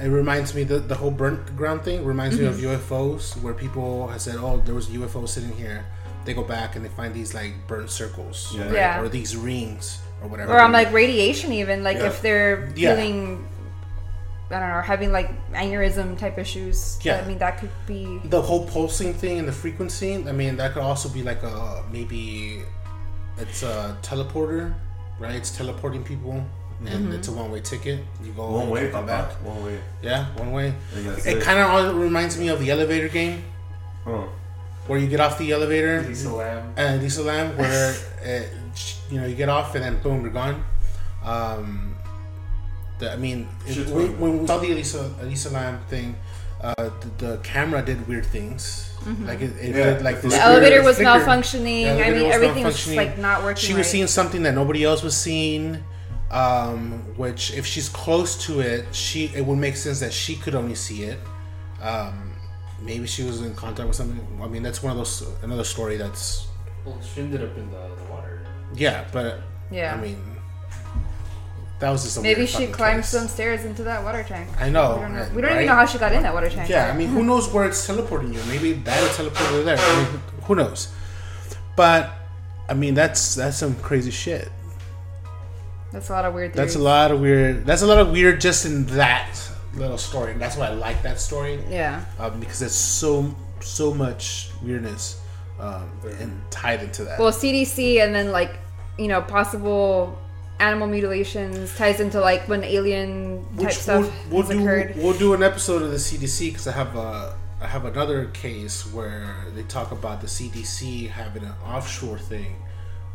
it 0.00 0.08
reminds 0.08 0.54
me 0.54 0.64
the 0.64 0.78
the 0.78 0.94
whole 0.94 1.10
burnt 1.10 1.56
ground 1.56 1.82
thing 1.82 2.04
reminds 2.04 2.38
me 2.38 2.44
of 2.46 2.56
Mm-hmm. 2.56 2.92
UFOs, 2.94 3.40
where 3.42 3.54
people 3.54 4.06
have 4.08 4.20
said, 4.20 4.36
"Oh, 4.38 4.62
there 4.64 4.74
was 4.74 4.86
a 4.88 4.92
UFO 4.98 5.26
sitting 5.28 5.52
here." 5.56 5.84
They 6.24 6.34
go 6.34 6.42
back 6.44 6.76
and 6.76 6.84
they 6.84 6.88
find 7.00 7.14
these 7.14 7.32
like 7.34 7.52
burnt 7.66 7.90
circles, 7.90 8.52
Yeah. 8.54 8.64
right? 8.64 8.72
Yeah. 8.74 9.00
or 9.00 9.08
these 9.08 9.34
rings 9.36 9.98
or 10.22 10.28
whatever. 10.28 10.52
or 10.52 10.60
on 10.60 10.72
like 10.72 10.92
radiation 10.92 11.52
even 11.52 11.82
like 11.82 11.96
Yeah. 11.98 12.08
if 12.10 12.20
they're 12.22 12.68
Yeah. 12.76 12.94
feeling 12.94 13.46
i 14.50 14.58
don't 14.58 14.68
know 14.68 14.80
having 14.80 15.12
like 15.12 15.28
aneurysm 15.52 16.16
type 16.18 16.38
issues 16.38 16.98
Yeah. 17.02 17.20
i 17.22 17.28
mean 17.28 17.38
that 17.38 17.58
could 17.58 17.70
be 17.86 18.18
the 18.24 18.40
whole 18.40 18.66
pulsing 18.66 19.12
thing 19.14 19.38
and 19.38 19.46
the 19.48 19.52
frequency. 19.52 20.14
I 20.26 20.32
mean, 20.32 20.56
that 20.56 20.72
could 20.72 20.82
also 20.82 21.08
be 21.08 21.22
like 21.22 21.42
a 21.42 21.84
maybe 21.92 22.62
it's 23.38 23.62
a 23.62 23.96
teleporter, 24.02 24.74
right? 25.20 25.34
It's 25.36 25.50
teleporting 25.56 26.02
people, 26.02 26.32
and 26.80 26.88
Mm-hmm. 26.88 27.12
it's 27.12 27.28
a 27.28 27.32
one 27.32 27.50
way 27.52 27.60
ticket. 27.60 27.98
You 28.24 28.32
go 28.32 28.50
One 28.50 28.70
way, 28.70 28.90
come 28.90 29.06
Papa. 29.06 29.28
back. 29.28 29.44
One 29.44 29.64
way. 29.64 29.78
Yeah, 30.02 30.26
one 30.36 30.50
way. 30.52 30.68
It 30.94 31.26
it. 31.26 31.42
kind 31.42 31.58
of 31.60 31.96
reminds 31.96 32.38
me 32.38 32.48
of 32.48 32.58
the 32.60 32.70
elevator 32.70 33.08
game, 33.08 33.42
Oh. 34.06 34.28
where 34.88 34.98
you 34.98 35.06
get 35.08 35.20
off 35.20 35.38
the 35.38 35.52
elevator. 35.52 36.02
Lisa 36.02 36.30
Lam. 36.32 36.72
and 36.76 37.02
Lisa 37.02 37.22
Lam, 37.22 37.56
where 37.58 37.94
it, 38.22 38.48
you 39.10 39.20
know 39.20 39.26
you 39.26 39.36
get 39.36 39.48
off 39.48 39.74
and 39.76 39.84
then 39.84 40.00
boom, 40.02 40.22
you're 40.22 40.30
gone. 40.42 40.64
Um, 41.24 41.94
the, 42.98 43.12
I 43.12 43.16
mean, 43.16 43.48
it, 43.66 43.74
Shit's 43.74 43.90
we, 43.90 44.06
when 44.10 44.40
we 44.40 44.46
saw 44.46 44.58
the 44.58 44.72
Elisa 44.72 45.12
Elisa 45.20 45.50
Lam 45.50 45.80
thing, 45.88 46.16
uh, 46.60 46.74
the, 47.18 47.26
the 47.26 47.36
camera 47.38 47.82
did 47.82 48.06
weird 48.08 48.26
things. 48.26 48.84
Like 49.24 49.40
it, 49.40 49.52
it 49.60 49.74
Yeah. 49.74 49.94
did 49.94 50.02
like 50.02 50.16
this. 50.20 50.32
the 50.34 50.38
The 50.38 50.44
elevator 50.44 50.82
was 50.82 50.96
flicker. 50.96 51.10
malfunctioning 51.10 51.84
The 51.96 52.04
i 52.06 52.10
mean 52.10 52.26
was 52.26 52.34
everything 52.34 52.64
was 52.64 52.76
just 52.76 52.94
like 52.96 53.16
not 53.16 53.42
working 53.42 53.56
She 53.62 53.72
was 53.72 53.86
right. 53.86 53.86
seeing 53.92 54.06
something 54.06 54.42
that 54.42 54.54
nobody 54.54 54.84
else 54.84 55.02
was 55.02 55.16
seeing. 55.16 55.82
Um, 56.30 57.04
which, 57.16 57.52
if 57.54 57.64
she's 57.64 57.88
close 57.88 58.36
to 58.46 58.60
it, 58.60 58.94
she 58.94 59.26
it 59.34 59.46
would 59.46 59.56
make 59.58 59.76
sense 59.76 60.00
that 60.00 60.12
she 60.12 60.36
could 60.36 60.54
only 60.54 60.74
see 60.74 61.04
it. 61.04 61.18
Um, 61.80 62.32
maybe 62.82 63.06
she 63.06 63.22
was 63.24 63.40
in 63.40 63.54
contact 63.54 63.86
with 63.88 63.96
something. 63.96 64.20
I 64.42 64.46
mean, 64.46 64.62
that's 64.62 64.82
one 64.82 64.90
of 64.90 64.98
those 64.98 65.26
another 65.42 65.64
story 65.64 65.96
that's 65.96 66.48
Well, 66.84 66.98
she 67.00 67.22
ended 67.22 67.42
up 67.42 67.56
in 67.56 67.70
the, 67.70 67.88
the 67.96 68.04
water. 68.12 68.42
yeah, 68.74 69.04
but 69.10 69.40
yeah 69.70 69.94
I 69.94 70.00
mean, 70.02 70.20
that 71.80 71.90
was 71.90 72.02
just 72.02 72.18
a 72.18 72.20
maybe 72.22 72.46
she 72.46 72.66
climbed 72.66 73.02
place. 73.02 73.08
some 73.08 73.28
stairs 73.28 73.64
into 73.64 73.84
that 73.84 74.02
water 74.02 74.24
tank 74.24 74.48
I 74.58 74.68
know. 74.68 74.96
we 74.96 75.00
don't, 75.02 75.14
know. 75.14 75.30
We 75.34 75.42
don't 75.42 75.52
even 75.52 75.66
know 75.66 75.74
how 75.74 75.86
she 75.86 75.98
got 75.98 76.12
in 76.12 76.22
that 76.22 76.34
water 76.34 76.48
tank 76.48 76.68
Yeah, 76.68 76.90
I 76.92 76.96
mean, 76.96 77.08
who 77.08 77.22
knows 77.22 77.52
where 77.52 77.66
it's 77.66 77.86
teleporting 77.86 78.34
you? 78.34 78.42
Maybe 78.48 78.72
that'll 78.72 79.14
teleport 79.14 79.52
you 79.52 79.62
there. 79.62 79.78
I 79.78 80.02
mean, 80.02 80.20
who 80.42 80.54
knows? 80.56 80.92
But 81.76 82.12
I 82.68 82.74
mean, 82.74 82.94
that's 82.94 83.36
that's 83.36 83.56
some 83.58 83.76
crazy 83.76 84.10
shit. 84.10 84.50
that's 85.92 86.10
a 86.10 86.12
lot 86.12 86.24
of 86.24 86.34
weird 86.34 86.52
That's 86.52 86.74
a 86.74 86.80
lot 86.80 87.10
of 87.10 87.20
weird. 87.20 87.64
That's 87.64 87.82
a 87.82 87.86
lot 87.86 87.98
of 87.98 88.10
weird 88.10 88.40
just 88.40 88.66
in 88.66 88.86
that 88.86 89.38
little 89.74 89.98
story. 89.98 90.32
And 90.32 90.40
that's 90.40 90.56
why 90.56 90.66
I 90.66 90.74
like 90.74 91.02
that 91.02 91.20
story 91.20 91.62
yeah 91.70 92.04
um, 92.18 92.40
because 92.40 92.62
it's 92.62 92.74
so 92.74 93.34
so 93.60 93.92
much 93.94 94.50
weirdness 94.62 95.20
um, 95.60 95.90
and 96.20 96.40
tied 96.50 96.82
into 96.82 97.04
that. 97.04 97.18
well 97.18 97.32
cdc 97.32 98.02
and 98.02 98.14
then 98.14 98.30
like 98.30 98.58
you 98.98 99.08
know 99.08 99.20
possible 99.20 100.16
animal 100.60 100.88
mutilations 100.88 101.76
ties 101.76 102.00
into 102.00 102.20
like 102.20 102.48
when 102.48 102.64
alien 102.64 103.44
type 103.56 103.64
Which 103.66 103.74
stuff 103.74 104.02
we'll, 104.30 104.42
we'll 104.42 104.42
has 104.42 104.50
do. 104.50 104.60
occurred. 104.62 104.96
We'll 104.96 105.18
do 105.18 105.34
an 105.34 105.42
episode 105.42 105.82
of 105.82 105.90
the 105.90 105.96
CDC 105.98 106.50
because 106.50 106.66
I 106.68 106.72
have 106.72 106.96
a. 106.96 107.36
I 107.60 107.66
have 107.66 107.84
another 107.86 108.26
case 108.26 108.86
where 108.92 109.34
they 109.54 109.64
talk 109.64 109.90
about 109.90 110.20
the 110.20 110.28
CDC 110.28 111.08
having 111.10 111.42
an 111.42 111.54
offshore 111.66 112.16
thing 112.18 112.54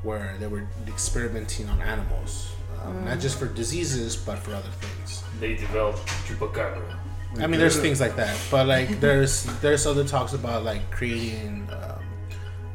where 0.03 0.35
they 0.37 0.47
were 0.47 0.65
experimenting 0.85 1.69
on 1.69 1.81
animals, 1.81 2.51
um, 2.83 2.93
Mm. 2.93 3.05
not 3.05 3.19
just 3.21 3.39
for 3.39 3.45
diseases 3.47 4.17
but 4.17 4.37
for 4.39 4.53
other 4.53 4.67
things. 4.81 5.23
They 5.39 5.55
developed 5.55 6.05
chupacabra. 6.27 6.97
I 7.39 7.47
mean, 7.47 7.57
there's 7.59 7.79
things 7.79 8.01
like 8.01 8.17
that, 8.17 8.35
but 8.51 8.67
like 8.67 8.99
there's 9.05 9.45
there's 9.61 9.85
other 9.87 10.03
talks 10.03 10.33
about 10.33 10.63
like 10.65 10.91
creating 10.91 11.69
um, 11.71 12.03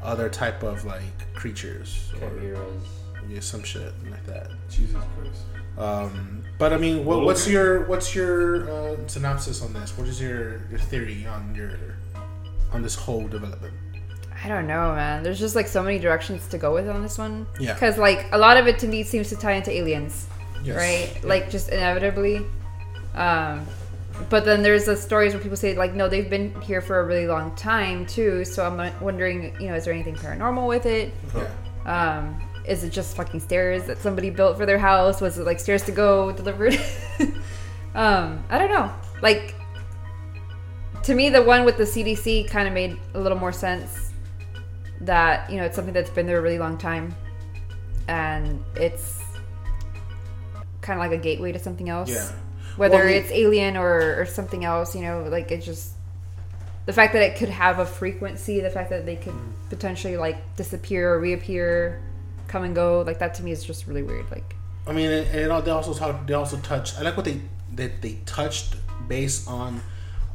other 0.02 0.30
type 0.30 0.62
of 0.62 0.86
like 0.86 1.34
creatures 1.34 2.10
or 2.22 2.30
Chimeras. 2.30 2.84
Yeah, 3.28 3.40
some 3.40 3.62
shit 3.62 3.92
like 4.10 4.24
that. 4.26 4.50
Jesus 4.70 5.02
Christ. 5.16 5.42
Um, 5.78 6.42
but 6.58 6.72
I 6.72 6.76
mean, 6.76 7.04
what, 7.04 7.22
what's 7.22 7.48
your 7.48 7.84
what's 7.86 8.14
your 8.14 8.68
uh, 8.70 8.96
synopsis 9.06 9.62
on 9.62 9.72
this? 9.72 9.96
What 9.96 10.08
is 10.08 10.20
your, 10.20 10.66
your 10.70 10.78
theory 10.78 11.26
on 11.26 11.54
your 11.54 11.96
on 12.72 12.82
this 12.82 12.94
whole 12.94 13.28
development? 13.28 13.74
I 14.44 14.48
don't 14.48 14.66
know, 14.66 14.94
man. 14.94 15.22
There's 15.22 15.38
just 15.38 15.56
like 15.56 15.66
so 15.66 15.82
many 15.82 15.98
directions 15.98 16.46
to 16.48 16.58
go 16.58 16.72
with 16.74 16.88
on 16.88 17.02
this 17.02 17.18
one. 17.18 17.46
Yeah. 17.58 17.74
Because 17.74 17.98
like 17.98 18.26
a 18.32 18.38
lot 18.38 18.56
of 18.56 18.66
it 18.66 18.78
to 18.80 18.86
me 18.88 19.02
seems 19.02 19.28
to 19.30 19.36
tie 19.36 19.52
into 19.52 19.72
aliens, 19.72 20.26
Yes. 20.62 20.76
right? 20.76 21.24
Like 21.24 21.50
just 21.50 21.70
inevitably. 21.70 22.44
Um, 23.14 23.66
but 24.30 24.44
then 24.44 24.62
there's 24.62 24.84
the 24.84 24.96
stories 24.96 25.32
where 25.32 25.42
people 25.42 25.56
say 25.56 25.76
like, 25.76 25.94
no, 25.94 26.08
they've 26.08 26.28
been 26.30 26.60
here 26.60 26.80
for 26.80 27.00
a 27.00 27.04
really 27.04 27.26
long 27.26 27.54
time 27.56 28.06
too. 28.06 28.44
So 28.44 28.64
I'm 28.64 29.00
wondering, 29.00 29.56
you 29.60 29.68
know, 29.68 29.74
is 29.74 29.84
there 29.84 29.94
anything 29.94 30.14
paranormal 30.16 30.66
with 30.68 30.86
it? 30.86 31.12
Yeah. 31.34 32.18
Um, 32.18 32.40
is 32.68 32.84
it 32.84 32.90
just 32.90 33.16
fucking 33.16 33.40
stairs 33.40 33.84
that 33.86 33.98
somebody 33.98 34.30
built 34.30 34.56
for 34.56 34.66
their 34.66 34.78
house? 34.78 35.20
Was 35.20 35.38
it 35.38 35.46
like 35.46 35.58
stairs 35.58 35.82
to 35.84 35.92
go 35.92 36.32
delivered? 36.32 36.74
um, 37.94 38.44
I 38.50 38.58
don't 38.58 38.70
know. 38.70 38.92
Like 39.22 39.54
to 41.04 41.14
me, 41.14 41.30
the 41.30 41.42
one 41.42 41.64
with 41.64 41.78
the 41.78 41.84
CDC 41.84 42.48
kind 42.48 42.68
of 42.68 42.74
made 42.74 42.98
a 43.14 43.20
little 43.20 43.38
more 43.38 43.52
sense. 43.52 44.12
That 45.00 45.48
you 45.50 45.56
know, 45.56 45.64
it's 45.64 45.76
something 45.76 45.94
that's 45.94 46.10
been 46.10 46.26
there 46.26 46.38
a 46.38 46.42
really 46.42 46.58
long 46.58 46.76
time, 46.76 47.14
and 48.08 48.62
it's 48.74 49.22
kind 50.80 50.98
of 50.98 51.06
like 51.10 51.18
a 51.18 51.22
gateway 51.22 51.52
to 51.52 51.58
something 51.58 51.88
else. 51.88 52.10
Yeah. 52.10 52.32
Whether 52.76 52.96
Well, 52.96 53.08
it's 53.08 53.30
alien 53.30 53.76
or 53.76 54.20
or 54.20 54.26
something 54.26 54.64
else, 54.64 54.94
you 54.94 55.02
know, 55.02 55.22
like 55.28 55.50
it 55.50 55.62
just 55.62 55.94
the 56.86 56.92
fact 56.92 57.12
that 57.12 57.22
it 57.22 57.36
could 57.36 57.48
have 57.48 57.78
a 57.78 57.86
frequency, 57.86 58.60
the 58.60 58.70
fact 58.70 58.90
that 58.90 59.06
they 59.06 59.16
could 59.16 59.34
potentially 59.68 60.16
like 60.16 60.56
disappear 60.56 61.12
or 61.12 61.20
reappear, 61.20 62.02
come 62.48 62.64
and 62.64 62.74
go, 62.74 63.02
like 63.06 63.18
that 63.20 63.34
to 63.34 63.42
me 63.42 63.52
is 63.52 63.62
just 63.64 63.86
really 63.86 64.02
weird. 64.02 64.30
Like, 64.30 64.56
I 64.86 64.92
mean, 64.92 65.10
and, 65.10 65.52
al- 65.52 65.62
they 65.62 65.70
also 65.70 65.94
talk. 65.94 66.26
They 66.26 66.34
also 66.34 66.56
touched. 66.58 66.98
I 66.98 67.02
like 67.02 67.16
what 67.16 67.24
they 67.26 67.40
that 67.74 68.02
they 68.02 68.18
touched 68.26 68.74
based 69.06 69.46
on 69.48 69.80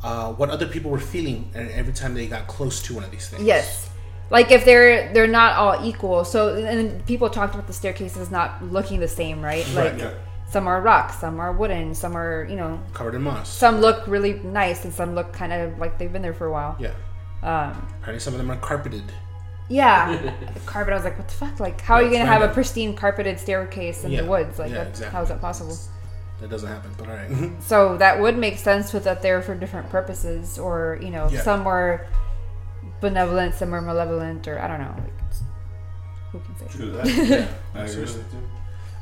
uh, 0.03 0.32
what 0.34 0.49
other 0.49 0.68
people 0.68 0.91
were 0.91 0.99
feeling 0.99 1.49
every 1.55 1.93
time 1.93 2.14
they 2.14 2.28
got 2.28 2.47
close 2.47 2.82
to 2.84 2.93
one 2.93 3.03
of 3.03 3.11
these 3.11 3.28
things. 3.28 3.43
yes, 3.43 3.89
like 4.30 4.51
if 4.51 4.64
they're 4.66 5.11
they're 5.14 5.28
not 5.28 5.53
all 5.57 5.86
equal. 5.86 6.24
So 6.24 6.55
and 6.55 7.05
people 7.05 7.30
talked 7.30 7.53
about 7.55 7.68
the 7.68 7.74
staircases 7.74 8.32
not 8.32 8.64
looking 8.64 8.99
the 8.99 9.07
same, 9.07 9.41
right? 9.41 9.68
Like 9.74 9.97
yeah. 9.97 10.14
some 10.49 10.68
are 10.68 10.82
rock, 10.82 11.11
some 11.14 11.39
are 11.39 11.51
wooden, 11.51 11.93
some 11.95 12.16
are 12.16 12.45
you 12.49 12.55
know, 12.55 12.80
Covered 12.93 13.16
in 13.16 13.22
moss. 13.24 13.49
some 13.49 13.82
look 13.82 14.05
really 14.07 14.34
nice 14.43 14.86
and 14.86 14.93
some 14.93 15.16
look 15.16 15.34
kind 15.34 15.51
of 15.51 15.80
like 15.80 15.97
they've 15.97 16.11
been 16.14 16.22
there 16.22 16.34
for 16.34 16.45
a 16.47 16.51
while. 16.51 16.76
yeah. 16.80 16.91
Um, 17.41 17.72
Apparently, 17.99 18.20
some 18.22 18.34
of 18.34 18.38
them 18.38 18.49
are 18.51 18.57
carpeted. 18.57 19.03
Yeah, 19.70 20.34
carpet. 20.66 20.93
I 20.93 20.95
was 20.95 21.05
like, 21.05 21.18
what 21.18 21.28
the 21.28 21.34
fuck? 21.34 21.59
Like, 21.59 21.82
how 21.82 21.95
are 21.95 22.03
you 22.03 22.09
gonna 22.11 22.22
it's 22.24 22.30
have 22.30 22.41
a 22.41 22.53
pristine 22.53 22.95
carpeted 22.95 23.39
staircase 23.39 24.03
in 24.03 24.11
Yeah, 24.11 24.22
the 24.22 24.28
woods? 24.28 24.59
Like, 24.59 24.70
yeah, 24.72 24.80
that, 24.84 24.88
exactly. 24.89 25.14
how 25.16 25.22
is 25.24 25.30
that 25.30 25.41
possible? 25.41 25.78
That 26.41 26.49
doesn't 26.49 26.68
happen. 26.70 26.91
But 26.97 27.07
all 27.09 27.16
right. 27.16 27.51
So 27.61 27.97
that 27.97 28.20
would 28.20 28.38
make 28.38 28.57
sense 28.57 28.91
with 28.93 29.05
that 29.05 29.22
they're 29.22 29.41
for 29.41 29.55
different 29.55 29.89
purposes, 29.89 30.59
or 30.59 30.99
you 31.01 31.09
know, 31.09 31.30
Yeah. 31.32 31.41
some 31.41 31.64
were 31.64 32.05
benevolent, 33.01 33.55
some 33.55 33.74
are 33.74 33.82
malevolent, 33.82 34.47
or 34.47 34.59
I 34.59 34.68
don't 34.68 34.80
know. 34.82 34.95
Like, 34.97 35.14
who 36.32 36.39
can 36.39 36.57
say? 36.57 36.78
True 36.78 36.91
that. 36.91 37.05
Yeah. 37.07 37.47
I 37.74 37.80
agree 37.80 37.93
Seriously. 37.93 38.18
with 38.24 38.34
you. 38.34 38.39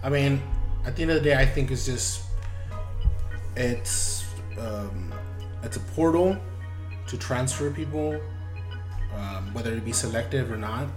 I 0.03 0.09
mean, 0.09 0.41
at 0.85 0.95
the 0.95 1.01
end 1.03 1.11
of 1.11 1.17
the 1.17 1.23
day, 1.23 1.35
I 1.35 1.45
think 1.45 1.71
it's 1.71 1.85
just 1.85 2.23
it's 3.55 4.25
um, 4.59 5.11
it's 5.63 5.77
a 5.77 5.81
portal 5.95 6.37
to 7.07 7.17
transfer 7.17 7.71
people, 7.71 8.19
um, 9.15 9.53
whether 9.53 9.73
it 9.73 9.83
be 9.85 9.91
selective 9.91 10.51
or 10.51 10.57
not. 10.57 10.87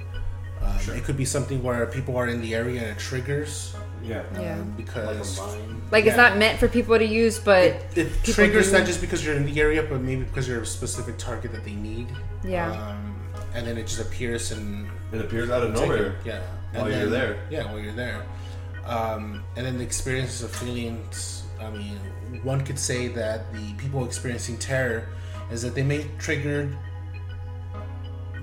Um, 0.62 0.78
Sure. 0.80 0.94
It 0.94 1.04
could 1.04 1.16
be 1.16 1.24
something 1.26 1.62
where 1.62 1.84
people 1.86 2.16
are 2.16 2.28
in 2.28 2.40
the 2.40 2.54
area 2.54 2.80
and 2.80 2.90
it 2.90 2.98
triggers 2.98 3.74
Yeah. 4.02 4.22
Yeah. 4.34 4.54
um, 4.54 4.68
Like 4.68 4.76
because 4.76 5.38
a 5.38 5.42
mine. 5.46 5.82
Like, 5.90 6.06
it's 6.06 6.16
not 6.16 6.38
meant 6.38 6.58
for 6.58 6.68
people 6.68 6.98
to 6.98 7.04
use, 7.04 7.38
but 7.38 7.64
it, 7.94 8.08
it 8.08 8.24
triggers 8.24 8.70
do. 8.70 8.78
not 8.78 8.86
just 8.86 9.00
because 9.00 9.24
you're 9.24 9.34
in 9.36 9.44
the 9.46 9.60
area, 9.60 9.82
but 9.82 10.00
maybe 10.00 10.22
because 10.24 10.48
you're 10.48 10.62
a 10.62 10.66
specific 10.66 11.18
target 11.18 11.52
that 11.52 11.64
they 11.64 11.74
need. 11.74 12.08
Yeah. 12.42 12.70
Um, 12.72 13.14
and 13.54 13.66
then 13.66 13.76
it 13.76 13.86
just 13.86 14.00
appears 14.00 14.52
and 14.52 14.88
It 15.12 15.20
appears 15.20 15.50
out 15.50 15.62
of 15.62 15.74
nowhere. 15.74 16.06
it, 16.06 16.14
Yeah. 16.24 16.40
While 16.72 16.86
And 16.86 17.00
you're 17.00 17.10
there. 17.10 17.36
Yeah, 17.50 17.66
while 17.66 17.78
you're 17.78 17.92
there. 17.92 18.24
Um, 18.86 19.42
and 19.56 19.64
then 19.66 19.76
the 19.78 19.84
experiences 19.84 20.42
of 20.42 20.50
feelings. 20.50 21.42
I 21.60 21.70
mean, 21.70 21.98
one 22.42 22.62
could 22.64 22.78
say 22.78 23.08
that 23.08 23.52
the 23.54 23.72
people 23.74 24.04
experiencing 24.04 24.58
terror 24.58 25.08
is 25.52 25.62
that 25.62 25.74
they 25.74 25.82
may 25.84 26.06
trigger 26.18 26.68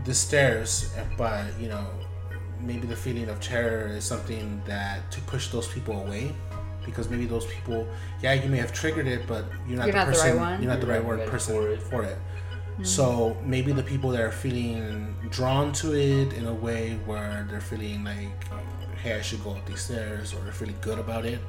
the 0.05 0.13
stairs, 0.13 0.93
but 1.17 1.45
you 1.59 1.67
know, 1.69 1.85
maybe 2.61 2.87
the 2.87 2.95
feeling 2.95 3.29
of 3.29 3.39
terror 3.39 3.87
is 3.87 4.03
something 4.03 4.61
that 4.65 5.11
to 5.11 5.21
push 5.21 5.49
those 5.49 5.67
people 5.67 5.99
away. 6.01 6.33
Because 6.85 7.09
maybe 7.11 7.27
those 7.27 7.45
people, 7.45 7.87
yeah, 8.23 8.33
you 8.33 8.49
may 8.49 8.57
have 8.57 8.73
triggered 8.73 9.05
it, 9.05 9.27
but 9.27 9.45
you're 9.67 9.77
not 9.77 9.85
You're 9.85 9.93
the 9.93 9.99
not 9.99 10.05
the 10.07 10.11
person. 10.13 10.29
right 10.31 10.35
one. 10.39 10.61
You're 10.63 10.71
not 10.71 10.79
the 10.81 10.87
You're 10.87 10.95
right 10.95 11.07
not 11.07 11.17
one 11.19 11.29
person 11.29 11.53
for 11.55 11.69
it. 11.69 11.81
for 11.83 12.03
it. 12.03 12.17
So 12.83 13.37
maybe 13.45 13.71
the 13.71 13.83
people 13.83 14.09
that 14.11 14.21
are 14.21 14.31
feeling 14.31 15.13
drawn 15.29 15.71
to 15.73 15.93
it 15.93 16.33
in 16.33 16.47
a 16.47 16.53
way 16.53 16.97
where 17.05 17.45
they're 17.47 17.61
feeling 17.61 18.03
like, 18.03 18.29
hey, 19.03 19.13
I 19.13 19.21
should 19.21 19.43
go 19.43 19.51
up 19.51 19.63
these 19.67 19.81
stairs, 19.81 20.33
or 20.33 20.41
they're 20.43 20.51
feeling 20.53 20.77
good 20.81 20.97
about 20.97 21.25
it. 21.25 21.39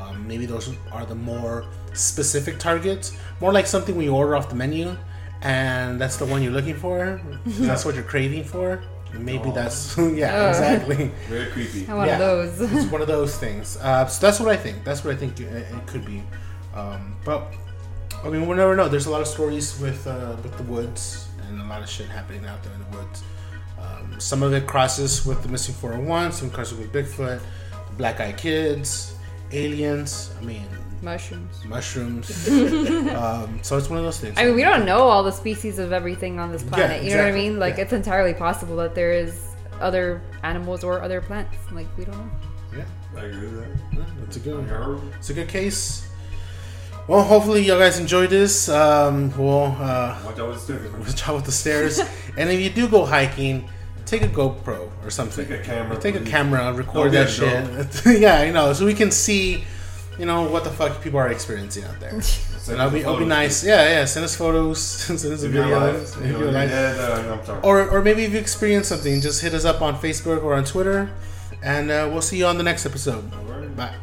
Um, 0.00 0.26
maybe 0.26 0.46
those 0.46 0.74
are 0.90 1.06
the 1.06 1.14
more 1.14 1.66
specific 1.92 2.58
targets, 2.58 3.16
more 3.40 3.52
like 3.52 3.68
something 3.68 3.94
we 3.94 4.08
order 4.08 4.34
off 4.34 4.48
the 4.48 4.56
menu, 4.56 4.96
and 5.42 6.00
that's 6.00 6.16
the 6.16 6.24
one 6.26 6.42
you're 6.42 6.52
looking 6.52 6.76
for. 6.76 7.20
that's 7.46 7.84
what 7.84 7.94
you're 7.94 8.04
craving 8.04 8.44
for. 8.44 8.82
Maybe 9.14 9.50
that's 9.50 9.96
yeah, 9.98 10.34
Ugh. 10.34 10.48
exactly. 10.50 11.10
Very 11.28 11.50
creepy. 11.50 11.86
I 11.88 11.94
want 11.94 12.08
Yeah. 12.08 12.18
those. 12.18 12.60
it's 12.60 12.90
one 12.92 13.02
of 13.02 13.08
those 13.08 13.36
things. 13.36 13.76
Uh, 13.76 14.06
so 14.06 14.24
that's 14.26 14.40
what 14.40 14.48
I 14.48 14.56
think. 14.56 14.84
That's 14.84 15.04
what 15.04 15.14
I 15.14 15.16
think 15.18 15.38
it, 15.40 15.52
it 15.52 15.86
could 15.86 16.04
be. 16.06 16.22
Um, 16.74 17.14
but 17.24 17.52
I 18.24 18.30
mean, 18.30 18.46
we'll 18.46 18.56
never 18.56 18.74
know. 18.74 18.88
There's 18.88 19.06
a 19.06 19.10
lot 19.10 19.20
of 19.20 19.26
stories 19.26 19.78
with 19.80 20.06
uh, 20.06 20.36
with 20.42 20.56
the 20.56 20.62
woods 20.64 21.28
and 21.48 21.60
a 21.60 21.64
lot 21.66 21.82
of 21.82 21.88
shit 21.90 22.08
happening 22.08 22.46
out 22.46 22.62
there 22.62 22.72
in 22.72 22.80
the 22.90 22.96
woods. 22.96 23.22
Um, 23.78 24.18
some 24.20 24.42
of 24.42 24.54
it 24.54 24.66
crosses 24.66 25.26
with 25.26 25.42
the 25.42 25.48
missing 25.48 25.74
411. 25.74 26.32
Some 26.32 26.50
crosses 26.50 26.78
with 26.78 26.92
Bigfoot, 26.92 27.40
the 27.90 27.94
Black 27.98 28.20
Eyed 28.20 28.38
Kids, 28.38 29.16
aliens. 29.50 30.30
I 30.40 30.44
mean, 30.44 30.66
Mushrooms. 31.02 31.64
mushrooms. 31.66 32.48
um, 32.48 33.58
so 33.62 33.76
it's 33.76 33.90
one 33.90 33.98
of 33.98 34.04
those 34.04 34.20
things. 34.20 34.34
I 34.38 34.44
mean, 34.44 34.54
we 34.54 34.62
don't 34.62 34.84
know 34.86 35.00
all 35.00 35.22
the 35.22 35.32
species 35.32 35.78
of 35.78 35.92
everything 35.92 36.38
on 36.38 36.52
this 36.52 36.62
planet. 36.62 37.02
You 37.02 37.10
know 37.10 37.24
what 37.24 37.26
I 37.26 37.32
mean? 37.32 37.58
Like, 37.58 37.76
Yeah. 37.76 37.82
it's 37.84 37.92
entirely 37.92 38.34
possible 38.34 38.76
that 38.76 38.94
there 38.94 39.12
is 39.12 39.48
other 39.80 40.22
animals 40.44 40.84
or 40.84 41.02
other 41.02 41.20
plants. 41.20 41.56
Like, 41.72 41.86
we 41.98 42.04
don't 42.04 42.16
know. 42.16 42.30
Yeah, 42.78 42.84
I 43.20 43.24
agree 43.24 43.48
with 43.48 43.58
that. 43.60 43.96
yeah, 43.98 44.04
it's 44.24 44.36
a 44.36 44.40
good. 44.40 44.70
one. 44.70 45.12
It's 45.18 45.30
a 45.30 45.34
good 45.34 45.48
case. 45.48 46.08
Well, 47.08 47.22
hopefully 47.24 47.62
you 47.64 47.72
guys 47.76 47.98
enjoyed 47.98 48.30
this. 48.30 48.68
Um, 48.68 49.36
we'll 49.36 49.76
uh, 49.80 50.16
Watch 50.24 50.38
out 50.38 50.48
with 50.50 50.56
the 50.56 50.60
stairs. 50.60 50.92
watch 51.08 51.28
out 51.28 51.34
with 51.34 51.44
the 51.46 51.52
stairs. 51.52 51.98
and 52.38 52.48
if 52.48 52.60
you 52.60 52.70
do 52.70 52.86
go 52.88 53.04
hiking, 53.04 53.68
take 54.06 54.22
a 54.22 54.28
GoPro 54.28 54.88
or 55.04 55.10
something. 55.10 55.44
Take 55.48 55.60
a 55.60 55.62
camera, 55.64 55.98
Take 55.98 56.14
a 56.14 56.20
camera, 56.20 56.72
record 56.72 57.10
that 57.12 57.28
shit. 57.28 58.20
yeah, 58.20 58.44
you 58.44 58.52
know, 58.52 58.72
so 58.72 58.86
we 58.86 58.94
can 58.94 59.10
see, 59.10 59.64
you 60.18 60.26
know, 60.26 60.42
what 60.42 60.64
the 60.64 60.70
fuck 60.70 61.02
people 61.02 61.18
are 61.18 61.28
experiencing 61.28 61.84
out 61.84 61.98
there. 62.00 62.20
And 62.68 62.78
it'll 62.78 62.90
be, 62.90 63.00
it'll 63.00 63.18
be 63.18 63.24
nice. 63.24 63.64
Yeah, 63.64 63.88
yeah. 63.88 64.04
Send 64.04 64.24
us 64.24 64.36
photos. 64.36 64.80
send 65.20 65.32
us 65.32 65.42
a 65.42 65.48
video. 65.48 65.80
alive, 65.80 66.16
you 66.20 66.32
know, 66.32 66.38
you're 66.38 66.48
alive. 66.50 66.68
dead, 66.68 67.28
I'm 67.28 67.44
sorry. 67.44 67.60
Or, 67.64 67.88
or 67.90 68.02
maybe 68.02 68.22
if 68.22 68.32
you 68.32 68.38
experience 68.38 68.86
something, 68.86 69.20
just 69.20 69.42
hit 69.42 69.52
us 69.52 69.64
up 69.64 69.82
on 69.82 69.96
Facebook 69.96 70.44
or 70.44 70.54
on 70.54 70.64
Twitter. 70.64 71.10
And 71.60 71.90
uh, 71.90 72.08
we'll 72.12 72.22
see 72.22 72.38
you 72.38 72.46
on 72.46 72.58
the 72.58 72.62
next 72.62 72.86
episode. 72.86 73.32
Alright. 73.34 73.76
Bye. 73.76 73.96